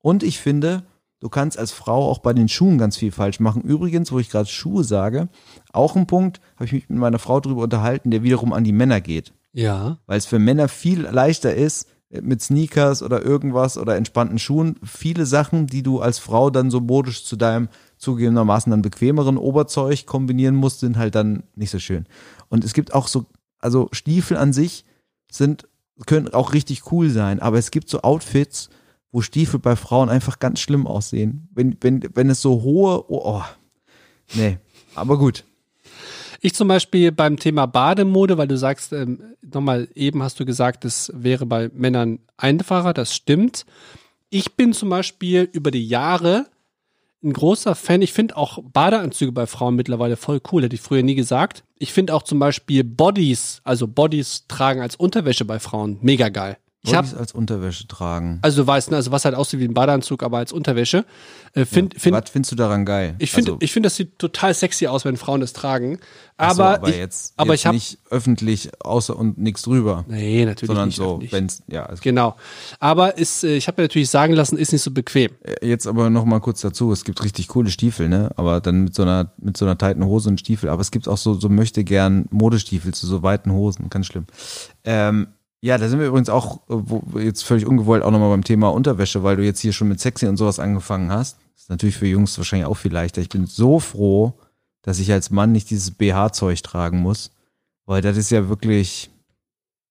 Und 0.00 0.22
ich 0.22 0.38
finde, 0.38 0.84
du 1.20 1.28
kannst 1.28 1.58
als 1.58 1.72
Frau 1.72 2.08
auch 2.08 2.18
bei 2.18 2.32
den 2.32 2.48
Schuhen 2.48 2.78
ganz 2.78 2.96
viel 2.96 3.12
falsch 3.12 3.40
machen. 3.40 3.62
Übrigens, 3.62 4.12
wo 4.12 4.18
ich 4.18 4.30
gerade 4.30 4.48
Schuhe 4.48 4.84
sage, 4.84 5.28
auch 5.72 5.96
ein 5.96 6.06
Punkt, 6.06 6.40
habe 6.54 6.66
ich 6.66 6.72
mich 6.72 6.88
mit 6.88 6.98
meiner 6.98 7.18
Frau 7.18 7.40
drüber 7.40 7.64
unterhalten, 7.64 8.10
der 8.10 8.22
wiederum 8.22 8.52
an 8.52 8.64
die 8.64 8.72
Männer 8.72 9.00
geht. 9.00 9.32
Ja. 9.52 9.98
Weil 10.06 10.18
es 10.18 10.26
für 10.26 10.38
Männer 10.38 10.68
viel 10.68 11.00
leichter 11.02 11.54
ist, 11.54 11.88
mit 12.10 12.40
Sneakers 12.40 13.02
oder 13.02 13.24
irgendwas 13.24 13.78
oder 13.78 13.96
entspannten 13.96 14.38
Schuhen, 14.38 14.76
viele 14.84 15.26
Sachen, 15.26 15.66
die 15.66 15.82
du 15.82 16.00
als 16.00 16.18
Frau 16.18 16.50
dann 16.50 16.70
so 16.70 16.80
modisch 16.80 17.24
zu 17.24 17.36
deinem 17.36 17.68
zugegebenermaßen 17.98 18.70
dann 18.70 18.82
bequemeren 18.82 19.36
Oberzeug 19.36 20.06
kombinieren 20.06 20.54
musst, 20.54 20.80
sind 20.80 20.96
halt 20.98 21.14
dann 21.14 21.42
nicht 21.54 21.70
so 21.70 21.78
schön. 21.78 22.06
Und 22.48 22.64
es 22.64 22.74
gibt 22.74 22.94
auch 22.94 23.08
so, 23.08 23.26
also 23.58 23.88
Stiefel 23.92 24.36
an 24.36 24.52
sich 24.52 24.84
sind, 25.30 25.68
können 26.06 26.32
auch 26.32 26.52
richtig 26.52 26.92
cool 26.92 27.10
sein, 27.10 27.40
aber 27.40 27.58
es 27.58 27.70
gibt 27.70 27.88
so 27.88 28.02
Outfits, 28.02 28.68
wo 29.10 29.22
Stiefel 29.22 29.58
bei 29.58 29.76
Frauen 29.76 30.08
einfach 30.08 30.38
ganz 30.38 30.60
schlimm 30.60 30.86
aussehen. 30.86 31.48
Wenn, 31.54 31.76
wenn, 31.80 32.04
wenn 32.14 32.30
es 32.30 32.42
so 32.42 32.62
hohe, 32.62 33.10
oh, 33.10 33.22
oh 33.24 33.44
nee, 34.34 34.58
aber 34.94 35.18
gut. 35.18 35.44
Ich 36.40 36.54
zum 36.54 36.68
Beispiel 36.68 37.12
beim 37.12 37.38
Thema 37.38 37.66
Bademode, 37.66 38.38
weil 38.38 38.48
du 38.48 38.56
sagst, 38.56 38.92
ähm, 38.92 39.20
nochmal, 39.42 39.88
eben 39.94 40.22
hast 40.22 40.38
du 40.40 40.44
gesagt, 40.44 40.84
es 40.84 41.12
wäre 41.14 41.46
bei 41.46 41.70
Männern 41.74 42.18
einfacher, 42.36 42.92
das 42.92 43.14
stimmt. 43.14 43.66
Ich 44.30 44.54
bin 44.54 44.72
zum 44.72 44.88
Beispiel 44.90 45.48
über 45.52 45.70
die 45.70 45.86
Jahre 45.86 46.46
ein 47.22 47.32
großer 47.32 47.74
Fan. 47.74 48.02
Ich 48.02 48.12
finde 48.12 48.36
auch 48.36 48.58
Badeanzüge 48.62 49.32
bei 49.32 49.46
Frauen 49.46 49.74
mittlerweile 49.76 50.16
voll 50.16 50.40
cool, 50.52 50.62
hätte 50.62 50.74
ich 50.74 50.80
früher 50.80 51.02
nie 51.02 51.14
gesagt. 51.14 51.64
Ich 51.78 51.92
finde 51.92 52.14
auch 52.14 52.22
zum 52.22 52.38
Beispiel 52.38 52.84
Bodies, 52.84 53.60
also 53.64 53.86
Bodies 53.86 54.44
tragen 54.48 54.80
als 54.80 54.96
Unterwäsche 54.96 55.44
bei 55.44 55.58
Frauen, 55.58 55.98
mega 56.02 56.28
geil. 56.28 56.56
Ich 56.86 56.94
habe 56.94 57.08
als 57.18 57.32
Unterwäsche 57.32 57.86
tragen. 57.88 58.38
also 58.42 58.62
du 58.62 58.66
weißt, 58.66 58.90
ne, 58.90 58.96
also 58.96 59.10
was 59.12 59.24
halt 59.24 59.34
aussieht 59.34 59.60
wie 59.60 59.64
ein 59.64 59.74
Badeanzug, 59.74 60.22
aber 60.22 60.38
als 60.38 60.52
Unterwäsche. 60.52 61.04
Äh, 61.54 61.64
find, 61.64 61.98
find, 62.00 62.14
Was 62.14 62.28
findest 62.30 62.52
du 62.52 62.56
daran 62.56 62.84
geil? 62.84 63.14
ich 63.18 63.30
finde, 63.32 63.52
Also- 63.52 63.58
ich 63.62 63.72
finde, 63.72 63.86
das 63.86 63.96
sieht 63.96 64.18
total 64.18 64.52
sexy 64.54 64.86
aus, 64.86 65.04
wenn 65.04 65.16
Frauen 65.16 65.40
das 65.40 65.52
tragen. 65.54 65.98
Ach 66.36 66.52
so, 66.54 66.62
Aber, 66.62 66.74
aber 66.76 66.88
ich, 66.90 66.96
jetzt, 66.96 67.32
aber 67.38 67.52
jetzt 67.54 67.60
ich 67.60 67.66
habe 67.66 67.76
nicht 67.76 67.98
öffentlich 68.10 68.70
außer 68.84 69.16
und 69.16 69.38
nichts 69.38 69.62
drüber, 69.62 70.04
nee, 70.06 70.44
natürlich 70.44 70.66
sondern 70.66 70.88
nicht. 70.88 70.96
so, 70.98 71.12
öffentlich. 71.12 71.32
wenn's 71.32 71.62
ja. 71.66 71.86
Es, 71.90 72.00
Genau. 72.02 72.36
Aber 72.78 73.16
ist, 73.16 73.42
äh, 73.42 73.56
ich 73.56 73.68
habe 73.68 73.80
mir 73.80 73.84
natürlich 73.84 74.10
sagen 74.10 74.34
lassen, 74.34 74.58
ist 74.58 74.72
nicht 74.72 74.82
so 74.82 74.90
bequem. 74.90 75.30
Jetzt 75.62 75.86
aber 75.86 76.10
noch 76.10 76.26
mal 76.26 76.40
kurz 76.40 76.60
dazu: 76.60 76.92
Es 76.92 77.04
gibt 77.04 77.24
richtig 77.24 77.48
coole 77.48 77.70
Stiefel, 77.70 78.08
ne? 78.10 78.30
Aber 78.36 78.60
dann 78.60 78.84
mit 78.84 78.94
so 78.94 79.02
einer 79.02 79.32
mit 79.38 79.56
so 79.56 79.64
einer 79.64 79.78
tighten 79.78 80.04
Hose 80.04 80.28
und 80.28 80.38
Stiefel. 80.38 80.68
Aber 80.68 80.82
es 80.82 80.90
gibt 80.90 81.08
auch 81.08 81.16
so 81.16 81.32
so 81.34 81.48
möchte 81.48 81.84
gern 81.84 82.26
Modestiefel 82.30 82.92
zu 82.92 83.06
so 83.06 83.22
weiten 83.22 83.50
Hosen, 83.50 83.88
ganz 83.88 84.06
schlimm. 84.06 84.26
Ähm, 84.84 85.28
ja, 85.60 85.78
da 85.78 85.88
sind 85.88 85.98
wir 85.98 86.06
übrigens 86.06 86.28
auch 86.28 86.60
äh, 86.68 87.24
jetzt 87.24 87.42
völlig 87.42 87.66
ungewollt 87.66 88.02
auch 88.02 88.10
nochmal 88.10 88.30
beim 88.30 88.44
Thema 88.44 88.68
Unterwäsche, 88.68 89.22
weil 89.22 89.36
du 89.36 89.44
jetzt 89.44 89.60
hier 89.60 89.72
schon 89.72 89.88
mit 89.88 90.00
Sexy 90.00 90.26
und 90.26 90.36
sowas 90.36 90.58
angefangen 90.58 91.10
hast. 91.10 91.38
Ist 91.56 91.70
natürlich 91.70 91.96
für 91.96 92.06
Jungs 92.06 92.36
wahrscheinlich 92.38 92.66
auch 92.66 92.76
viel 92.76 92.92
leichter. 92.92 93.20
Ich 93.20 93.28
bin 93.28 93.46
so 93.46 93.80
froh, 93.80 94.34
dass 94.82 95.00
ich 95.00 95.10
als 95.10 95.30
Mann 95.30 95.52
nicht 95.52 95.70
dieses 95.70 95.90
BH-Zeug 95.90 96.62
tragen 96.62 97.00
muss, 97.00 97.32
weil 97.86 98.02
das 98.02 98.16
ist 98.16 98.30
ja 98.30 98.48
wirklich, 98.48 99.10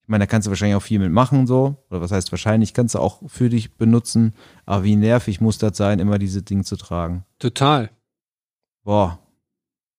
ich 0.03 0.07
meine, 0.07 0.23
da 0.23 0.27
kannst 0.27 0.45
du 0.45 0.51
wahrscheinlich 0.51 0.77
auch 0.77 0.81
viel 0.81 0.99
mitmachen 0.99 1.47
so, 1.47 1.75
oder 1.89 1.99
was 1.99 2.11
heißt 2.11 2.31
wahrscheinlich, 2.31 2.73
kannst 2.73 2.95
du 2.95 2.99
auch 2.99 3.21
für 3.27 3.49
dich 3.49 3.75
benutzen, 3.75 4.33
aber 4.65 4.83
wie 4.85 4.95
nervig 4.95 5.41
muss 5.41 5.57
das 5.57 5.75
sein, 5.75 5.99
immer 5.99 6.19
diese 6.19 6.43
Dinge 6.43 6.63
zu 6.63 6.77
tragen. 6.77 7.25
Total. 7.39 7.89
Boah. 8.83 9.19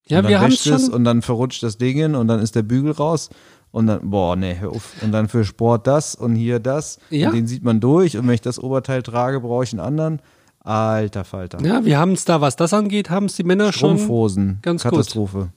Ja, 0.09 0.19
und 0.19 0.25
dann 0.25 0.31
wir 0.31 0.41
haben 0.41 0.53
es 0.53 0.89
und 0.89 1.05
dann 1.05 1.21
verrutscht 1.21 1.63
das 1.63 1.79
Ding 1.79 1.97
hin 1.97 2.15
und 2.15 2.29
dann 2.29 2.41
ist 2.41 2.55
der 2.55 2.63
Bügel 2.63 2.93
raus 2.93 3.29
und 3.71 3.87
dann, 3.87 4.11
boah, 4.11 4.37
nee, 4.37 4.57
hör 4.59 4.71
auf. 4.71 4.95
Und 5.03 5.13
dann 5.13 5.29
für 5.29 5.45
Sport 5.45 5.87
das 5.87 6.15
und 6.15 6.35
hier 6.35 6.61
das 6.61 6.99
Ja. 7.11 7.29
und 7.29 7.35
den 7.37 7.47
sieht 7.47 7.63
man 7.63 7.81
durch 7.81 8.17
und 8.17 8.27
wenn 8.27 8.35
ich 8.35 8.41
das 8.41 8.59
Oberteil 8.59 9.03
trage, 9.03 9.41
brauche 9.41 9.65
ich 9.65 9.73
einen 9.73 9.81
anderen. 9.81 10.21
Alter 10.61 11.25
Falter. 11.25 11.61
Ja, 11.65 11.85
wir 11.85 11.97
haben 11.99 12.13
es 12.13 12.25
da, 12.25 12.41
was 12.41 12.57
das 12.57 12.73
angeht, 12.75 13.09
haben 13.11 13.27
es 13.27 13.37
die 13.37 13.45
Männer 13.45 13.73
schon. 13.73 13.97
Strumpfhosen. 13.97 14.59
ganz 14.63 14.83
gut. 14.83 14.91
Katastrophe. 14.93 15.51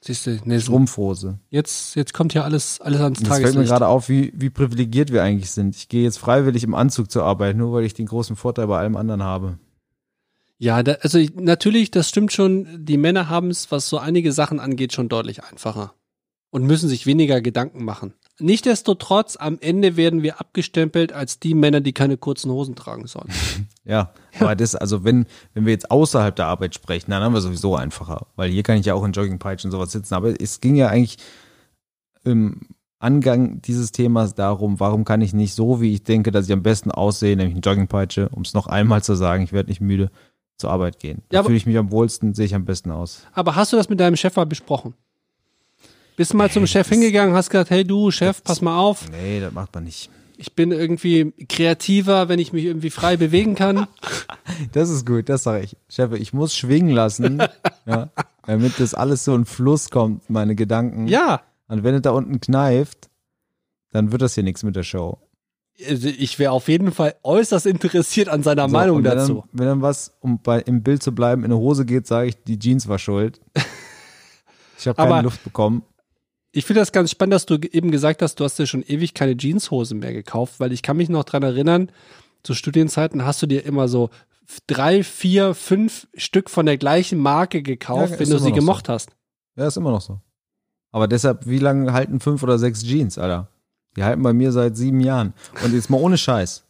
Siehst 0.00 0.26
du, 0.26 0.38
nee, 0.44 0.60
Strumpfhose. 0.60 1.38
jetzt, 1.50 1.96
jetzt 1.96 2.12
kommt 2.12 2.32
ja 2.34 2.42
alles, 2.44 2.80
alles 2.80 3.00
ans 3.00 3.18
Das 3.20 3.28
fällt 3.28 3.40
mir 3.40 3.44
Tageslicht. 3.46 3.70
gerade 3.70 3.88
auf, 3.88 4.08
wie, 4.08 4.32
wie 4.36 4.50
privilegiert 4.50 5.10
wir 5.12 5.22
eigentlich 5.22 5.50
sind. 5.50 5.74
Ich 5.74 5.88
gehe 5.88 6.02
jetzt 6.04 6.18
freiwillig 6.18 6.62
im 6.64 6.74
Anzug 6.74 7.10
zur 7.10 7.24
Arbeit, 7.24 7.56
nur 7.56 7.72
weil 7.72 7.84
ich 7.84 7.94
den 7.94 8.06
großen 8.06 8.36
Vorteil 8.36 8.66
bei 8.68 8.78
allem 8.78 8.96
anderen 8.96 9.22
habe. 9.22 9.58
Ja, 10.58 10.82
da, 10.82 10.92
also 11.00 11.18
ich- 11.18 11.34
natürlich, 11.34 11.90
das 11.90 12.08
stimmt 12.08 12.32
schon. 12.32 12.84
Die 12.84 12.98
Männer 12.98 13.28
haben 13.28 13.50
es, 13.50 13.70
was 13.72 13.88
so 13.88 13.98
einige 13.98 14.32
Sachen 14.32 14.60
angeht, 14.60 14.92
schon 14.92 15.08
deutlich 15.08 15.42
einfacher 15.44 15.94
und 16.50 16.64
müssen 16.64 16.88
sich 16.88 17.06
weniger 17.06 17.40
Gedanken 17.40 17.84
machen. 17.84 18.14
Nichtsdestotrotz, 18.38 19.36
am 19.36 19.58
Ende 19.60 19.96
werden 19.96 20.22
wir 20.22 20.40
abgestempelt 20.40 21.12
als 21.12 21.40
die 21.40 21.54
Männer, 21.54 21.80
die 21.80 21.92
keine 21.92 22.18
kurzen 22.18 22.50
Hosen 22.50 22.74
tragen 22.74 23.06
sollen. 23.06 23.30
Ja, 23.88 24.12
aber 24.40 24.56
das, 24.56 24.74
also 24.74 25.04
wenn, 25.04 25.26
wenn 25.54 25.64
wir 25.64 25.72
jetzt 25.72 25.92
außerhalb 25.92 26.34
der 26.34 26.46
Arbeit 26.46 26.74
sprechen, 26.74 27.12
dann 27.12 27.22
haben 27.22 27.34
wir 27.34 27.40
sowieso 27.40 27.76
einfacher. 27.76 28.26
Weil 28.34 28.50
hier 28.50 28.64
kann 28.64 28.78
ich 28.78 28.86
ja 28.86 28.94
auch 28.94 29.04
in 29.04 29.12
Joggingpeitschen 29.12 29.68
und 29.68 29.72
sowas 29.72 29.92
sitzen. 29.92 30.12
Aber 30.14 30.34
es 30.40 30.60
ging 30.60 30.74
ja 30.74 30.88
eigentlich 30.88 31.18
im 32.24 32.62
Angang 32.98 33.62
dieses 33.62 33.92
Themas 33.92 34.34
darum, 34.34 34.80
warum 34.80 35.04
kann 35.04 35.20
ich 35.20 35.32
nicht 35.32 35.54
so, 35.54 35.80
wie 35.80 35.92
ich 35.92 36.02
denke, 36.02 36.32
dass 36.32 36.46
ich 36.46 36.52
am 36.52 36.64
besten 36.64 36.90
aussehe, 36.90 37.36
nämlich 37.36 37.54
in 37.54 37.60
Joggingpeitsche, 37.60 38.28
um 38.30 38.42
es 38.42 38.54
noch 38.54 38.66
einmal 38.66 39.04
zu 39.04 39.14
sagen, 39.14 39.44
ich 39.44 39.52
werde 39.52 39.68
nicht 39.68 39.80
müde, 39.80 40.10
zur 40.58 40.70
Arbeit 40.70 40.98
gehen. 40.98 41.22
Da 41.28 41.38
Ja, 41.38 41.42
fühle 41.44 41.56
ich 41.56 41.66
mich 41.66 41.78
am 41.78 41.92
wohlsten, 41.92 42.34
sehe 42.34 42.46
ich 42.46 42.56
am 42.56 42.64
besten 42.64 42.90
aus. 42.90 43.24
Aber 43.34 43.54
hast 43.54 43.72
du 43.72 43.76
das 43.76 43.88
mit 43.88 44.00
deinem 44.00 44.16
Chef 44.16 44.34
mal 44.34 44.46
besprochen? 44.46 44.94
Bist 46.16 46.32
du 46.32 46.36
mal 46.36 46.50
zum 46.50 46.66
Chef 46.66 46.88
hingegangen, 46.88 47.34
hast 47.34 47.50
gesagt, 47.50 47.70
hey 47.70 47.84
du, 47.84 48.10
Chef, 48.10 48.42
pass 48.42 48.60
mal 48.62 48.78
auf, 48.78 49.10
Nee, 49.10 49.40
das 49.40 49.52
macht 49.52 49.74
man 49.74 49.84
nicht. 49.84 50.10
ich 50.38 50.54
bin 50.54 50.72
irgendwie 50.72 51.32
kreativer, 51.48 52.28
wenn 52.28 52.38
ich 52.38 52.52
mich 52.52 52.64
irgendwie 52.64 52.90
frei 52.90 53.16
bewegen 53.16 53.54
kann. 53.54 53.86
Das 54.72 54.88
ist 54.88 55.04
gut, 55.04 55.28
das 55.28 55.42
sage 55.42 55.64
ich. 55.64 55.76
Chef, 55.90 56.12
ich 56.12 56.32
muss 56.32 56.56
schwingen 56.56 56.90
lassen, 56.90 57.42
ja, 57.86 58.08
damit 58.46 58.80
das 58.80 58.94
alles 58.94 59.24
so 59.24 59.34
in 59.34 59.44
Fluss 59.44 59.90
kommt, 59.90 60.30
meine 60.30 60.54
Gedanken. 60.54 61.08
Ja, 61.08 61.42
Und 61.68 61.84
wenn 61.84 61.94
es 61.94 62.02
da 62.02 62.12
unten 62.12 62.40
kneift, 62.40 63.10
dann 63.90 64.12
wird 64.12 64.22
das 64.22 64.34
hier 64.34 64.44
nichts 64.44 64.62
mit 64.62 64.74
der 64.76 64.82
Show. 64.82 65.18
also 65.86 66.08
ich 66.08 66.38
wäre 66.38 66.52
auf 66.52 66.68
jeden 66.68 66.90
Fall 66.92 67.16
äußerst 67.22 67.66
interessiert 67.66 68.28
an 68.30 68.42
seiner 68.42 68.66
So, 68.68 68.72
Meinung 68.72 68.96
wenn 68.98 69.04
dazu. 69.04 69.44
Dann, 69.52 69.58
wenn 69.58 69.66
dann 69.66 69.82
was, 69.82 70.14
um 70.20 70.40
bei, 70.42 70.60
im 70.60 70.82
Bild 70.82 71.02
zu 71.02 71.14
bleiben, 71.14 71.44
in 71.44 71.50
der 71.50 71.58
Hose 71.58 71.84
geht, 71.84 72.06
sage 72.06 72.28
ich, 72.28 72.42
die 72.44 72.58
Jeans 72.58 72.88
war 72.88 72.98
schuld. 72.98 73.40
Ich 74.78 74.86
habe 74.86 74.96
keine 74.96 75.22
Luft 75.22 75.42
bekommen. 75.42 75.82
Ich 76.56 76.64
finde 76.64 76.80
das 76.80 76.90
ganz 76.90 77.10
spannend, 77.10 77.34
dass 77.34 77.44
du 77.44 77.56
eben 77.56 77.90
gesagt 77.90 78.22
hast, 78.22 78.40
du 78.40 78.44
hast 78.44 78.58
dir 78.58 78.66
schon 78.66 78.82
ewig 78.82 79.12
keine 79.12 79.36
Jeanshosen 79.36 79.98
mehr 79.98 80.14
gekauft, 80.14 80.58
weil 80.58 80.72
ich 80.72 80.80
kann 80.82 80.96
mich 80.96 81.10
noch 81.10 81.24
dran 81.24 81.42
erinnern, 81.42 81.90
zu 82.42 82.54
Studienzeiten 82.54 83.26
hast 83.26 83.42
du 83.42 83.46
dir 83.46 83.66
immer 83.66 83.88
so 83.88 84.08
drei, 84.66 85.02
vier, 85.02 85.52
fünf 85.52 86.08
Stück 86.14 86.48
von 86.48 86.64
der 86.64 86.78
gleichen 86.78 87.18
Marke 87.18 87.62
gekauft, 87.62 88.12
Ja, 88.14 88.20
wenn 88.20 88.30
du 88.30 88.38
sie 88.38 88.44
noch 88.44 88.54
so. 88.54 88.54
gemocht 88.54 88.88
hast. 88.88 89.10
Ja, 89.56 89.66
ist 89.66 89.76
immer 89.76 89.90
noch 89.90 90.00
so. 90.00 90.18
Aber 90.92 91.08
deshalb, 91.08 91.46
wie 91.46 91.58
lange 91.58 91.92
halten 91.92 92.20
fünf 92.20 92.42
oder 92.42 92.58
sechs 92.58 92.82
Jeans, 92.82 93.18
Alter? 93.18 93.48
Die 93.94 94.02
halten 94.04 94.22
bei 94.22 94.32
mir 94.32 94.50
seit 94.50 94.78
sieben 94.78 95.00
Jahren. 95.00 95.34
Und 95.62 95.74
jetzt 95.74 95.90
mal 95.90 96.00
ohne 96.00 96.16
Scheiß. 96.16 96.64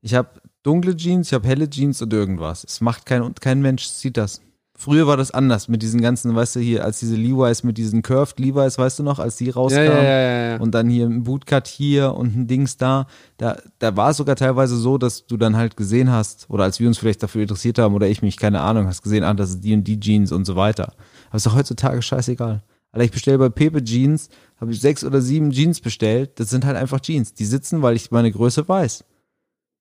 Ich 0.00 0.14
habe 0.14 0.28
dunkle 0.62 0.94
Jeans, 0.94 1.26
ich 1.26 1.34
habe 1.34 1.48
helle 1.48 1.68
Jeans 1.68 2.00
und 2.02 2.12
irgendwas. 2.12 2.62
Es 2.62 2.80
macht 2.80 3.04
kein, 3.04 3.34
kein 3.34 3.62
Mensch 3.62 3.84
sieht 3.86 4.16
das. 4.16 4.42
Früher 4.80 5.08
war 5.08 5.16
das 5.16 5.32
anders 5.32 5.66
mit 5.66 5.82
diesen 5.82 6.00
ganzen, 6.00 6.36
weißt 6.36 6.54
du, 6.54 6.60
hier, 6.60 6.84
als 6.84 7.00
diese 7.00 7.16
Levi's 7.16 7.64
mit 7.64 7.78
diesen 7.78 8.00
Curved 8.00 8.38
Levi's, 8.38 8.78
weißt 8.78 9.00
du 9.00 9.02
noch, 9.02 9.18
als 9.18 9.34
die 9.34 9.50
rauskamen. 9.50 9.90
Ja, 9.90 10.02
ja, 10.04 10.50
ja, 10.50 10.60
und 10.60 10.72
dann 10.72 10.88
hier 10.88 11.04
ein 11.04 11.24
Bootcut 11.24 11.66
hier 11.66 12.14
und 12.14 12.36
ein 12.36 12.46
Dings 12.46 12.76
da. 12.76 13.08
Da, 13.38 13.56
da 13.80 13.96
war 13.96 14.10
es 14.10 14.18
sogar 14.18 14.36
teilweise 14.36 14.76
so, 14.76 14.96
dass 14.96 15.26
du 15.26 15.36
dann 15.36 15.56
halt 15.56 15.76
gesehen 15.76 16.12
hast, 16.12 16.48
oder 16.48 16.62
als 16.62 16.78
wir 16.78 16.86
uns 16.86 16.96
vielleicht 16.96 17.24
dafür 17.24 17.42
interessiert 17.42 17.80
haben, 17.80 17.92
oder 17.92 18.06
ich 18.06 18.22
mich, 18.22 18.36
keine 18.36 18.60
Ahnung, 18.60 18.86
hast 18.86 19.02
gesehen, 19.02 19.24
ah, 19.24 19.34
das 19.34 19.50
ist 19.50 19.64
die 19.64 19.74
und 19.74 19.82
die 19.82 19.98
Jeans 19.98 20.30
und 20.30 20.44
so 20.44 20.54
weiter. 20.54 20.92
Aber 21.26 21.38
ist 21.38 21.46
doch 21.46 21.56
heutzutage 21.56 22.00
scheißegal. 22.00 22.62
Alter, 22.92 23.04
ich 23.04 23.10
bestelle 23.10 23.38
bei 23.38 23.48
Pepe 23.48 23.82
Jeans, 23.82 24.28
habe 24.60 24.70
ich 24.70 24.80
sechs 24.80 25.02
oder 25.02 25.20
sieben 25.20 25.50
Jeans 25.50 25.80
bestellt. 25.80 26.38
Das 26.38 26.50
sind 26.50 26.64
halt 26.64 26.76
einfach 26.76 27.00
Jeans. 27.00 27.34
Die 27.34 27.46
sitzen, 27.46 27.82
weil 27.82 27.96
ich 27.96 28.12
meine 28.12 28.30
Größe 28.30 28.68
weiß. 28.68 29.04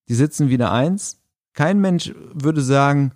Die 0.10 0.16
sitzen 0.16 0.50
wie 0.50 0.56
eine 0.56 0.72
Eins. 0.72 1.20
Kein 1.54 1.80
Mensch 1.80 2.16
würde 2.34 2.62
sagen, 2.62 3.12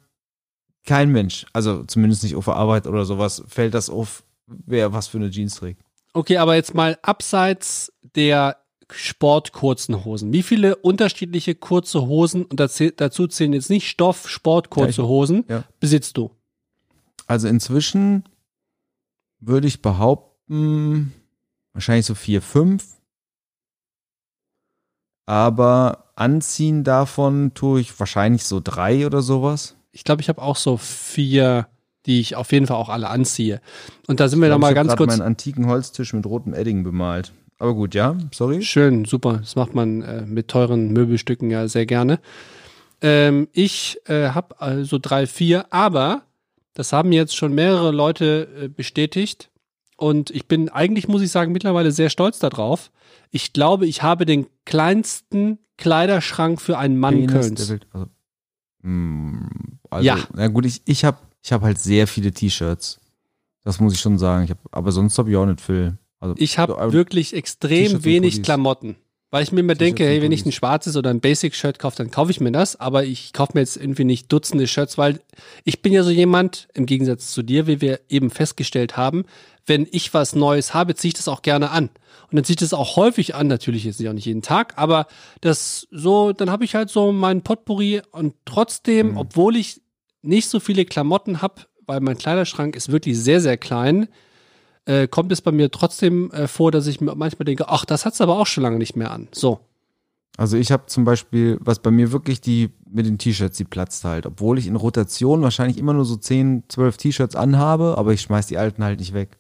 kein 0.86 1.12
Mensch, 1.12 1.46
also 1.54 1.84
zumindest 1.84 2.24
nicht 2.24 2.36
auf 2.36 2.46
der 2.46 2.56
Arbeit 2.56 2.88
oder 2.88 3.06
sowas, 3.06 3.44
fällt 3.48 3.74
das 3.74 3.90
auf, 3.90 4.24
wer 4.48 4.94
was 4.94 5.08
für 5.08 5.18
eine 5.18 5.30
Jeans 5.30 5.56
trägt. 5.56 5.84
Okay, 6.14 6.38
aber 6.38 6.56
jetzt 6.56 6.74
mal 6.74 6.98
abseits 7.02 7.94
der 8.16 8.58
sportkurzen 8.90 10.04
Hosen. 10.04 10.34
Wie 10.34 10.44
viele 10.44 10.76
unterschiedliche 10.76 11.56
kurze 11.56 12.02
Hosen, 12.08 12.46
und 12.46 12.60
dazu 12.60 13.28
zählen 13.28 13.54
jetzt 13.54 13.70
nicht 13.70 13.88
Stoff, 13.88 14.28
sportkurze 14.28 15.08
Hosen, 15.08 15.46
ja. 15.48 15.64
besitzt 15.80 16.18
du? 16.18 16.32
Also 17.28 17.48
inzwischen 17.48 18.26
würde 19.40 19.68
ich 19.68 19.82
behaupten, 19.82 21.14
wahrscheinlich 21.74 22.06
so 22.06 22.16
vier, 22.16 22.42
fünf. 22.42 22.98
Aber 25.26 26.12
anziehen 26.16 26.84
davon 26.84 27.54
tue 27.54 27.80
ich 27.80 27.98
wahrscheinlich 27.98 28.44
so 28.44 28.60
drei 28.62 29.06
oder 29.06 29.22
sowas. 29.22 29.78
Ich 29.92 30.04
glaube, 30.04 30.22
ich 30.22 30.30
habe 30.30 30.42
auch 30.42 30.56
so 30.56 30.78
vier, 30.78 31.68
die 32.06 32.20
ich 32.20 32.36
auf 32.36 32.52
jeden 32.52 32.68
Fall 32.68 32.78
auch 32.78 32.90
alle 32.90 33.10
anziehe. 33.10 33.62
Und 34.08 34.20
da 34.20 34.28
sind 34.28 34.40
wir 34.40 34.48
ich 34.48 34.52
noch 34.52 34.58
glaub, 34.58 34.62
mal 34.62 34.72
ich 34.72 34.78
hab 34.78 34.88
ganz 34.88 34.98
kurz. 34.98 35.10
meinen 35.10 35.22
antiken 35.22 35.68
Holztisch 35.68 36.14
mit 36.14 36.26
rotem 36.26 36.54
Edding 36.54 36.84
bemalt. 36.84 37.34
Aber 37.60 37.76
gut, 37.76 37.94
ja, 37.94 38.18
sorry. 38.32 38.64
Schön, 38.64 39.06
super. 39.06 39.38
Das 39.38 39.56
macht 39.56 39.76
man 39.76 40.02
äh, 40.02 40.26
mit 40.26 40.48
teuren 40.48 40.92
Möbelstücken 40.94 41.52
ja 41.52 41.68
sehr 41.68 41.86
gerne. 41.86 42.20
Ähm, 43.02 43.48
ich 43.52 44.00
äh, 44.06 44.30
habe 44.30 44.60
also 44.60 44.98
drei, 45.00 45.28
vier, 45.28 45.72
aber 45.72 46.24
das 46.74 46.94
haben 46.94 47.12
jetzt 47.12 47.36
schon 47.36 47.54
mehrere 47.54 47.92
Leute 47.92 48.48
äh, 48.64 48.68
bestätigt. 48.68 49.52
Und 49.98 50.32
ich 50.32 50.48
bin 50.48 50.70
eigentlich, 50.70 51.08
muss 51.08 51.22
ich 51.22 51.30
sagen, 51.30 51.52
mittlerweile 51.52 51.92
sehr 51.92 52.10
stolz 52.10 52.40
darauf. 52.40 52.92
Ich 53.30 53.54
glaube, 53.54 53.86
ich 53.86 54.02
habe 54.02 54.26
den 54.26 54.48
kleinsten 54.66 55.60
Kleiderschrank 55.78 56.60
für 56.60 56.80
einen 56.80 56.98
Mann 56.98 57.14
Penis 57.14 57.32
Kölns. 57.32 57.62
der 57.62 57.70
Welt. 57.70 57.88
Also, 57.92 58.08
also, 58.84 60.06
Ja. 60.06 60.18
Na 60.34 60.48
gut, 60.48 60.66
ich, 60.66 60.82
ich 60.86 61.04
habe 61.06 61.18
ich 61.44 61.52
hab 61.52 61.62
halt 61.62 61.80
sehr 61.80 62.08
viele 62.08 62.32
T-Shirts. 62.32 63.00
Das 63.64 63.80
muss 63.80 63.94
ich 63.94 64.00
schon 64.00 64.18
sagen. 64.18 64.46
Ich 64.46 64.52
hab, 64.52 64.58
aber 64.72 64.92
sonst 64.92 65.18
habe 65.18 65.30
ich 65.30 65.38
auch 65.38 65.46
nicht 65.46 65.62
viel. 65.62 65.98
Also, 66.20 66.36
Ich 66.38 66.58
habe 66.58 66.74
so, 66.74 66.78
aber- 66.80 66.94
wirklich 66.94 67.34
extrem 67.34 68.04
wenig. 68.04 68.44
Klamotten. 68.44 68.96
Weil 69.32 69.44
ich 69.44 69.54
mir 69.54 69.62
immer 69.62 69.76
denke, 69.76 70.04
hey, 70.04 70.22
wenn 70.22 70.34
ich 70.34 70.46
ein 70.46 70.52
schwarzes 70.52 70.98
oder 70.98 71.10
ein 71.10 71.22
Basic-Shirt 71.22 71.80
kaufe, 71.80 71.96
dann 71.96 72.12
kaufe 72.12 72.32
ich 72.32 72.42
mir 72.42 72.52
das. 72.52 72.80
Aber 72.80 73.06
ich 73.06 73.32
kaufe 73.32 73.54
mir 73.56 73.62
jetzt 73.62 73.78
irgendwie 73.78 74.04
nicht 74.04 74.32
Dutzende 74.32 74.68
Shirts, 74.68 74.98
weil 74.98 75.22
ich 75.64 75.82
bin 75.82 75.94
ja 75.94 76.04
so 76.04 76.10
jemand, 76.10 76.68
im 76.74 76.86
Gegensatz 76.86 77.32
zu 77.32 77.42
dir, 77.42 77.66
wie 77.66 77.80
wir 77.80 78.02
eben 78.10 78.30
festgestellt 78.30 78.98
haben, 78.98 79.24
wenn 79.66 79.88
ich 79.90 80.14
was 80.14 80.36
Neues 80.36 80.74
habe, 80.74 80.96
ziehe 80.96 81.10
ich 81.10 81.14
das 81.14 81.30
auch 81.30 81.44
gerne 81.44 81.72
an. 81.72 81.90
Und 82.30 82.36
dann 82.36 82.44
ziehe 82.44 82.56
ich 82.56 82.60
das 82.60 82.74
auch 82.74 82.98
häufig 82.98 83.34
an, 83.34 83.48
natürlich 83.48 83.86
jetzt 83.86 84.06
auch 84.06 84.14
nicht 84.14 84.26
jeden 84.26 84.42
Tag, 84.42 84.74
aber 84.78 85.08
das 85.42 85.88
so, 85.92 86.34
dann 86.34 86.50
habe 86.50 86.66
ich 86.66 86.76
halt 86.76 86.90
so 86.90 87.12
meinen 87.12 87.42
Potpourri 87.42 88.02
und 88.12 88.36
trotzdem, 88.46 89.18
obwohl 89.18 89.56
ich 89.56 89.82
nicht 90.22 90.50
so 90.50 90.60
viele 90.60 90.86
Klamotten 90.86 91.42
habe, 91.42 91.64
weil 91.86 92.00
mein 92.00 92.18
Kleiderschrank 92.18 92.76
ist 92.76 92.92
wirklich 92.92 93.18
sehr, 93.18 93.42
sehr 93.42 93.58
klein, 93.58 94.08
äh, 94.86 95.08
kommt 95.08 95.32
es 95.32 95.42
bei 95.42 95.52
mir 95.52 95.72
trotzdem 95.72 96.32
äh, 96.32 96.48
vor, 96.48 96.72
dass 96.72 96.88
ich 96.88 97.02
manchmal 97.02 97.46
denke, 97.46 97.70
ach, 97.70 97.86
das 97.86 98.06
hat's 98.06 98.22
aber 98.22 98.38
auch 98.38 98.48
schon 98.48 98.64
lange 98.64 98.78
nicht 98.78 98.96
mehr 98.96 99.12
an. 99.12 99.28
So. 99.32 99.60
Also 100.38 100.58
ich 100.58 100.72
habe 100.72 100.86
zum 100.88 101.04
Beispiel, 101.04 101.58
was 101.62 101.80
bei 101.80 101.92
mir 101.92 102.12
wirklich 102.12 102.42
die 102.42 102.70
mit 102.90 103.06
den 103.06 103.18
T-Shirts, 103.18 103.58
die 103.58 103.64
platzt 103.64 104.04
halt. 104.06 104.26
Obwohl 104.26 104.58
ich 104.58 104.68
in 104.68 104.76
Rotation 104.76 105.42
wahrscheinlich 105.42 105.78
immer 105.78 105.94
nur 105.94 106.06
so 106.06 106.16
10, 106.16 106.64
12 106.68 106.98
T-Shirts 106.98 107.36
anhabe, 107.36 107.96
aber 107.98 108.14
ich 108.14 108.22
schmeiß 108.22 108.48
die 108.48 108.58
alten 108.58 108.84
halt 108.84 109.00
nicht 109.00 109.14
weg. 109.14 109.38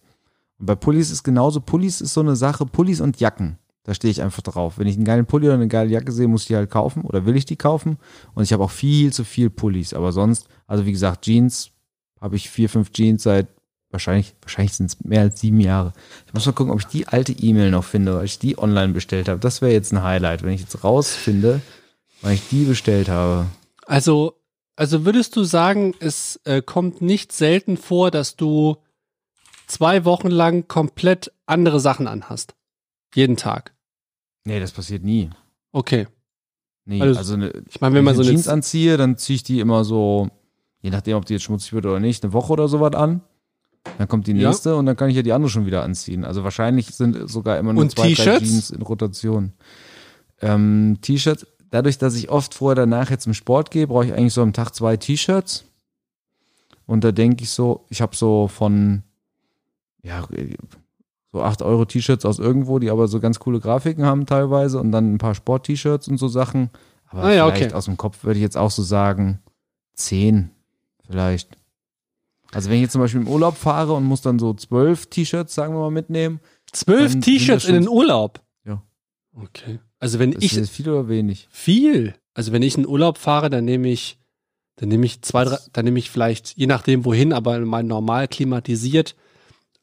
Und 0.60 0.66
bei 0.68 0.76
Pullis 0.76 1.10
ist 1.12 1.24
genauso, 1.24 1.60
Pullis 1.60 2.02
ist 2.02 2.14
so 2.14 2.22
eine 2.22 2.36
Sache, 2.36 2.66
Pullis 2.66 3.02
und 3.02 3.20
Jacken. 3.20 3.58
Da 3.84 3.96
stehe 3.96 4.12
ich 4.12 4.22
einfach 4.22 4.44
drauf. 4.44 4.78
Wenn 4.78 4.86
ich 4.86 4.96
einen 4.96 5.06
geilen 5.06 5.26
Pulli 5.26 5.48
oder 5.48 5.56
eine 5.56 5.68
geile 5.68 5.90
Jacke 5.90 6.12
sehe, 6.12 6.28
muss 6.28 6.44
ich 6.44 6.48
die 6.50 6.56
halt 6.56 6.70
kaufen 6.70 7.04
oder 7.04 7.26
will 7.26 7.36
ich 7.36 7.46
die 7.46 7.56
kaufen. 7.56 7.98
Und 8.36 8.44
ich 8.44 8.54
habe 8.54 8.64
auch 8.64 8.70
viel 8.70 9.12
zu 9.12 9.24
viel 9.24 9.50
Pullis. 9.50 9.94
Aber 9.94 10.12
sonst, 10.12 10.48
also 10.68 10.86
wie 10.86 10.92
gesagt, 10.92 11.26
Jeans 11.26 11.72
habe 12.20 12.36
ich 12.36 12.50
vier, 12.50 12.70
fünf 12.70 12.92
Jeans 12.92 13.24
seit 13.24 13.48
wahrscheinlich, 13.92 14.34
wahrscheinlich 14.42 14.74
sind 14.74 14.88
es 14.88 15.04
mehr 15.04 15.22
als 15.22 15.40
sieben 15.40 15.60
Jahre. 15.60 15.94
Ich 16.28 16.34
muss 16.34 16.46
mal 16.46 16.54
gucken, 16.54 16.74
ob 16.74 16.80
ich 16.80 16.88
die 16.88 17.08
alte 17.08 17.34
E-Mail 17.34 17.72
noch 17.72 17.84
finde, 17.84 18.16
weil 18.16 18.26
ich 18.26 18.40
die 18.40 18.58
online 18.58 18.94
bestellt 18.94 19.30
habe. 19.30 19.40
Das 19.40 19.62
wäre 19.62 19.72
jetzt 19.72 19.92
ein 19.92 20.04
Highlight, 20.04 20.44
wenn 20.44 20.54
ich 20.54 20.62
jetzt 20.62 20.84
rausfinde, 20.84 21.62
weil 22.22 22.36
ich 22.36 22.48
die 22.50 22.66
bestellt 22.66 23.10
habe. 23.10 23.48
Also, 23.86 24.36
also 24.76 25.06
würdest 25.06 25.36
du 25.36 25.44
sagen, 25.44 25.94
es 26.00 26.40
äh, 26.46 26.62
kommt 26.62 27.02
nicht 27.02 27.32
selten 27.32 27.78
vor, 27.78 28.12
dass 28.12 28.36
du 28.36 28.78
zwei 29.68 30.06
Wochen 30.06 30.30
lang 30.30 30.68
komplett 30.68 31.32
andere 31.46 31.80
Sachen 31.80 32.08
anhast? 32.08 32.56
Jeden 33.14 33.38
Tag. 33.38 33.74
Nee, 34.46 34.60
das 34.60 34.72
passiert 34.72 35.04
nie. 35.04 35.30
Okay. 35.72 36.08
Nee, 36.86 37.02
Also, 37.02 37.20
also, 37.20 37.34
eine, 37.36 37.54
Ich 37.70 37.80
meine, 37.80 37.96
wenn 37.96 38.04
man 38.04 38.14
ich 38.16 38.18
so 38.18 38.24
Jeans 38.24 38.48
anziehe, 38.48 38.98
dann 38.98 39.18
ziehe 39.18 39.36
ich 39.36 39.44
die 39.44 39.60
immer 39.60 39.84
so, 39.84 40.30
je 40.82 40.90
nachdem, 40.90 41.18
ob 41.18 41.26
die 41.26 41.34
jetzt 41.34 41.44
schmutzig 41.44 41.74
wird 41.74 41.86
oder 41.86 42.00
nicht, 42.00 42.24
eine 42.24 42.34
Woche 42.34 42.54
oder 42.54 42.68
sowas 42.68 42.94
an. 42.94 43.22
Dann 43.98 44.08
kommt 44.08 44.28
die 44.28 44.34
Ja. 44.34 44.50
nächste 44.50 44.76
und 44.76 44.86
dann 44.86 44.96
kann 44.96 45.10
ich 45.10 45.16
ja 45.16 45.22
die 45.24 45.34
andere 45.34 45.50
schon 45.50 45.66
wieder 45.66 45.84
anziehen. 45.84 46.24
Also 46.24 46.44
wahrscheinlich 46.44 46.88
sind 46.88 47.30
sogar 47.30 47.58
immer 47.58 47.74
nur 47.74 47.84
Und 47.84 47.92
zwei, 47.92 48.04
drei 48.04 48.16
T-Shirts? 48.16 48.40
Jeans 48.44 48.70
in 48.72 48.82
Rotation. 48.82 49.54
Ähm, 50.42 50.98
T-Shirts, 51.02 51.46
dadurch, 51.70 51.98
dass 51.98 52.16
ich 52.16 52.30
oft 52.30 52.54
vorher 52.54 52.76
danach 52.76 53.10
jetzt 53.10 53.28
im 53.28 53.34
Sport 53.34 53.72
gehe, 53.72 53.88
brauche 53.88 54.06
ich 54.06 54.14
eigentlich 54.14 54.34
so 54.34 54.42
am 54.42 54.54
Tag 54.54 54.74
zwei 54.76 54.98
T-Shirts. 54.98 55.66
Und 56.86 57.04
da 57.04 57.12
denke 57.12 57.44
ich 57.44 57.50
so, 57.52 57.86
ich 57.90 58.02
habe 58.02 58.16
so 58.16 58.48
von, 58.48 59.04
ja, 60.04 60.28
so 61.32 61.42
8 61.42 61.62
Euro 61.62 61.86
T-Shirts 61.86 62.26
aus 62.26 62.40
irgendwo, 62.40 62.80
die 62.80 62.90
aber 62.90 63.08
so 63.08 63.20
ganz 63.20 63.40
coole 63.40 63.60
Grafiken 63.60 64.06
haben 64.06 64.26
teilweise 64.26 64.80
und 64.80 64.92
dann 64.92 65.14
ein 65.14 65.18
paar 65.18 65.34
Sport-T-Shirts 65.36 66.08
und 66.08 66.18
so 66.18 66.28
Sachen. 66.28 66.70
Aber 67.08 67.24
Ah 67.24 67.32
ja, 67.34 67.46
vielleicht 67.48 67.68
okay. 67.68 67.74
aus 67.76 67.86
dem 67.86 67.98
Kopf 67.98 68.24
würde 68.24 68.38
ich 68.40 68.44
jetzt 68.44 68.58
auch 68.58 68.72
so 68.72 68.84
sagen, 68.84 69.40
10 69.94 70.50
vielleicht. 71.06 71.58
Also 72.54 72.70
wenn 72.70 72.78
ich 72.78 72.84
jetzt 72.84 72.92
zum 72.92 73.02
Beispiel 73.02 73.22
im 73.22 73.28
Urlaub 73.28 73.58
fahre 73.58 73.94
und 73.94 74.04
muss 74.04 74.22
dann 74.22 74.40
so 74.40 74.54
zwölf 74.54 75.06
T-Shirts, 75.08 75.56
sagen 75.56 75.74
wir 75.74 75.80
mal, 75.80 75.92
mitnehmen, 75.92 76.42
Zwölf 76.72 77.20
T-Shirts 77.20 77.64
das 77.64 77.70
in 77.70 77.76
den 77.76 77.90
Urlaub. 77.90 78.42
Ja. 78.66 78.82
Okay. 79.34 79.80
Also 80.00 80.20
wenn 80.20 80.32
ist 80.32 80.44
ich 80.44 80.56
das 80.56 80.70
viel 80.70 80.90
oder 80.90 81.08
wenig? 81.08 81.48
viel, 81.52 82.16
also 82.34 82.52
wenn 82.52 82.64
ich 82.64 82.78
in 82.78 82.88
Urlaub 82.88 83.18
fahre, 83.18 83.50
dann 83.50 83.66
nehme 83.66 83.90
ich, 83.90 84.18
dann 84.78 84.90
nehme 84.90 85.06
ich 85.06 85.22
zwei, 85.22 85.44
drei, 85.44 85.58
dann 85.74 85.86
nehme 85.86 86.00
ich 86.00 86.10
vielleicht, 86.10 86.58
je 86.58 86.66
nachdem 86.66 87.06
wohin, 87.06 87.34
aber 87.34 87.60
mal 87.60 87.84
normal 87.84 88.28
klimatisiert, 88.28 89.16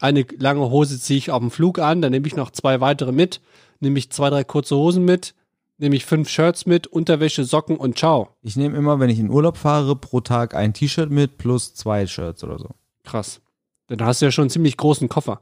eine 0.00 0.26
lange 0.38 0.70
Hose 0.70 0.98
ziehe 0.98 1.18
ich 1.18 1.30
auf 1.30 1.40
dem 1.40 1.50
Flug 1.50 1.78
an, 1.78 2.02
dann 2.02 2.12
nehme 2.12 2.26
ich 2.26 2.36
noch 2.36 2.50
zwei 2.50 2.80
weitere 2.80 3.12
mit, 3.12 3.40
nehme 3.80 3.98
ich 3.98 4.10
zwei, 4.10 4.30
drei 4.30 4.44
kurze 4.44 4.76
Hosen 4.76 5.04
mit, 5.04 5.34
nehme 5.78 5.96
ich 5.96 6.04
fünf 6.04 6.28
Shirts 6.28 6.66
mit, 6.66 6.86
Unterwäsche, 6.86 7.44
Socken 7.44 7.76
und 7.76 7.98
ciao. 7.98 8.36
Ich 8.42 8.56
nehme 8.56 8.76
immer, 8.76 9.00
wenn 9.00 9.10
ich 9.10 9.18
in 9.18 9.30
Urlaub 9.30 9.56
fahre, 9.56 9.96
pro 9.96 10.20
Tag 10.20 10.54
ein 10.54 10.74
T-Shirt 10.74 11.10
mit 11.10 11.38
plus 11.38 11.74
zwei 11.74 12.06
Shirts 12.06 12.44
oder 12.44 12.58
so. 12.58 12.70
Krass. 13.04 13.40
Dann 13.86 14.04
hast 14.04 14.20
du 14.20 14.26
ja 14.26 14.32
schon 14.32 14.42
einen 14.42 14.50
ziemlich 14.50 14.76
großen 14.76 15.08
Koffer. 15.08 15.40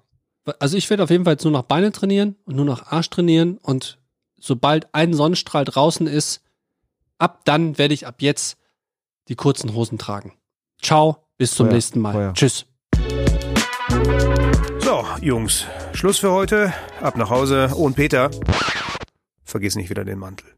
Also 0.61 0.77
ich 0.77 0.89
werde 0.91 1.03
auf 1.03 1.11
jeden 1.11 1.25
Fall 1.25 1.35
jetzt 1.35 1.45
nur 1.45 1.53
noch 1.53 1.63
Beine 1.65 1.91
trainieren 1.91 2.37
und 2.45 2.55
nur 2.55 2.65
noch 2.65 2.87
Arsch 2.93 3.11
trainieren 3.11 3.59
und 3.59 3.99
sobald 4.39 4.95
ein 4.95 5.13
Sonnenstrahl 5.13 5.65
draußen 5.65 6.07
ist, 6.07 6.43
ab 7.19 7.41
dann 7.45 7.79
werde 7.79 7.95
ich 7.95 8.07
ab 8.07 8.17
jetzt 8.21 8.59
die 9.29 9.35
kurzen 9.35 9.75
Hosen 9.75 9.99
tragen. 9.99 10.35
Ciao, 10.81 11.17
bis 11.37 11.55
zum 11.55 11.67
Feuer, 11.67 11.75
nächsten 11.75 12.01
Mal. 12.01 12.13
Feuer. 12.13 12.35
Tschüss. 12.35 12.67
So, 14.81 15.05
Jungs, 15.21 15.67
Schluss 15.95 16.19
für 16.19 16.31
heute. 16.31 16.73
Ab 17.01 17.17
nach 17.17 17.31
Hause. 17.31 17.71
Oh, 17.75 17.87
und 17.87 17.97
Peter, 17.97 18.31
vergiss 19.47 19.77
nicht 19.77 19.89
wieder 19.89 20.05
den 20.05 20.19
Mantel. 20.19 20.56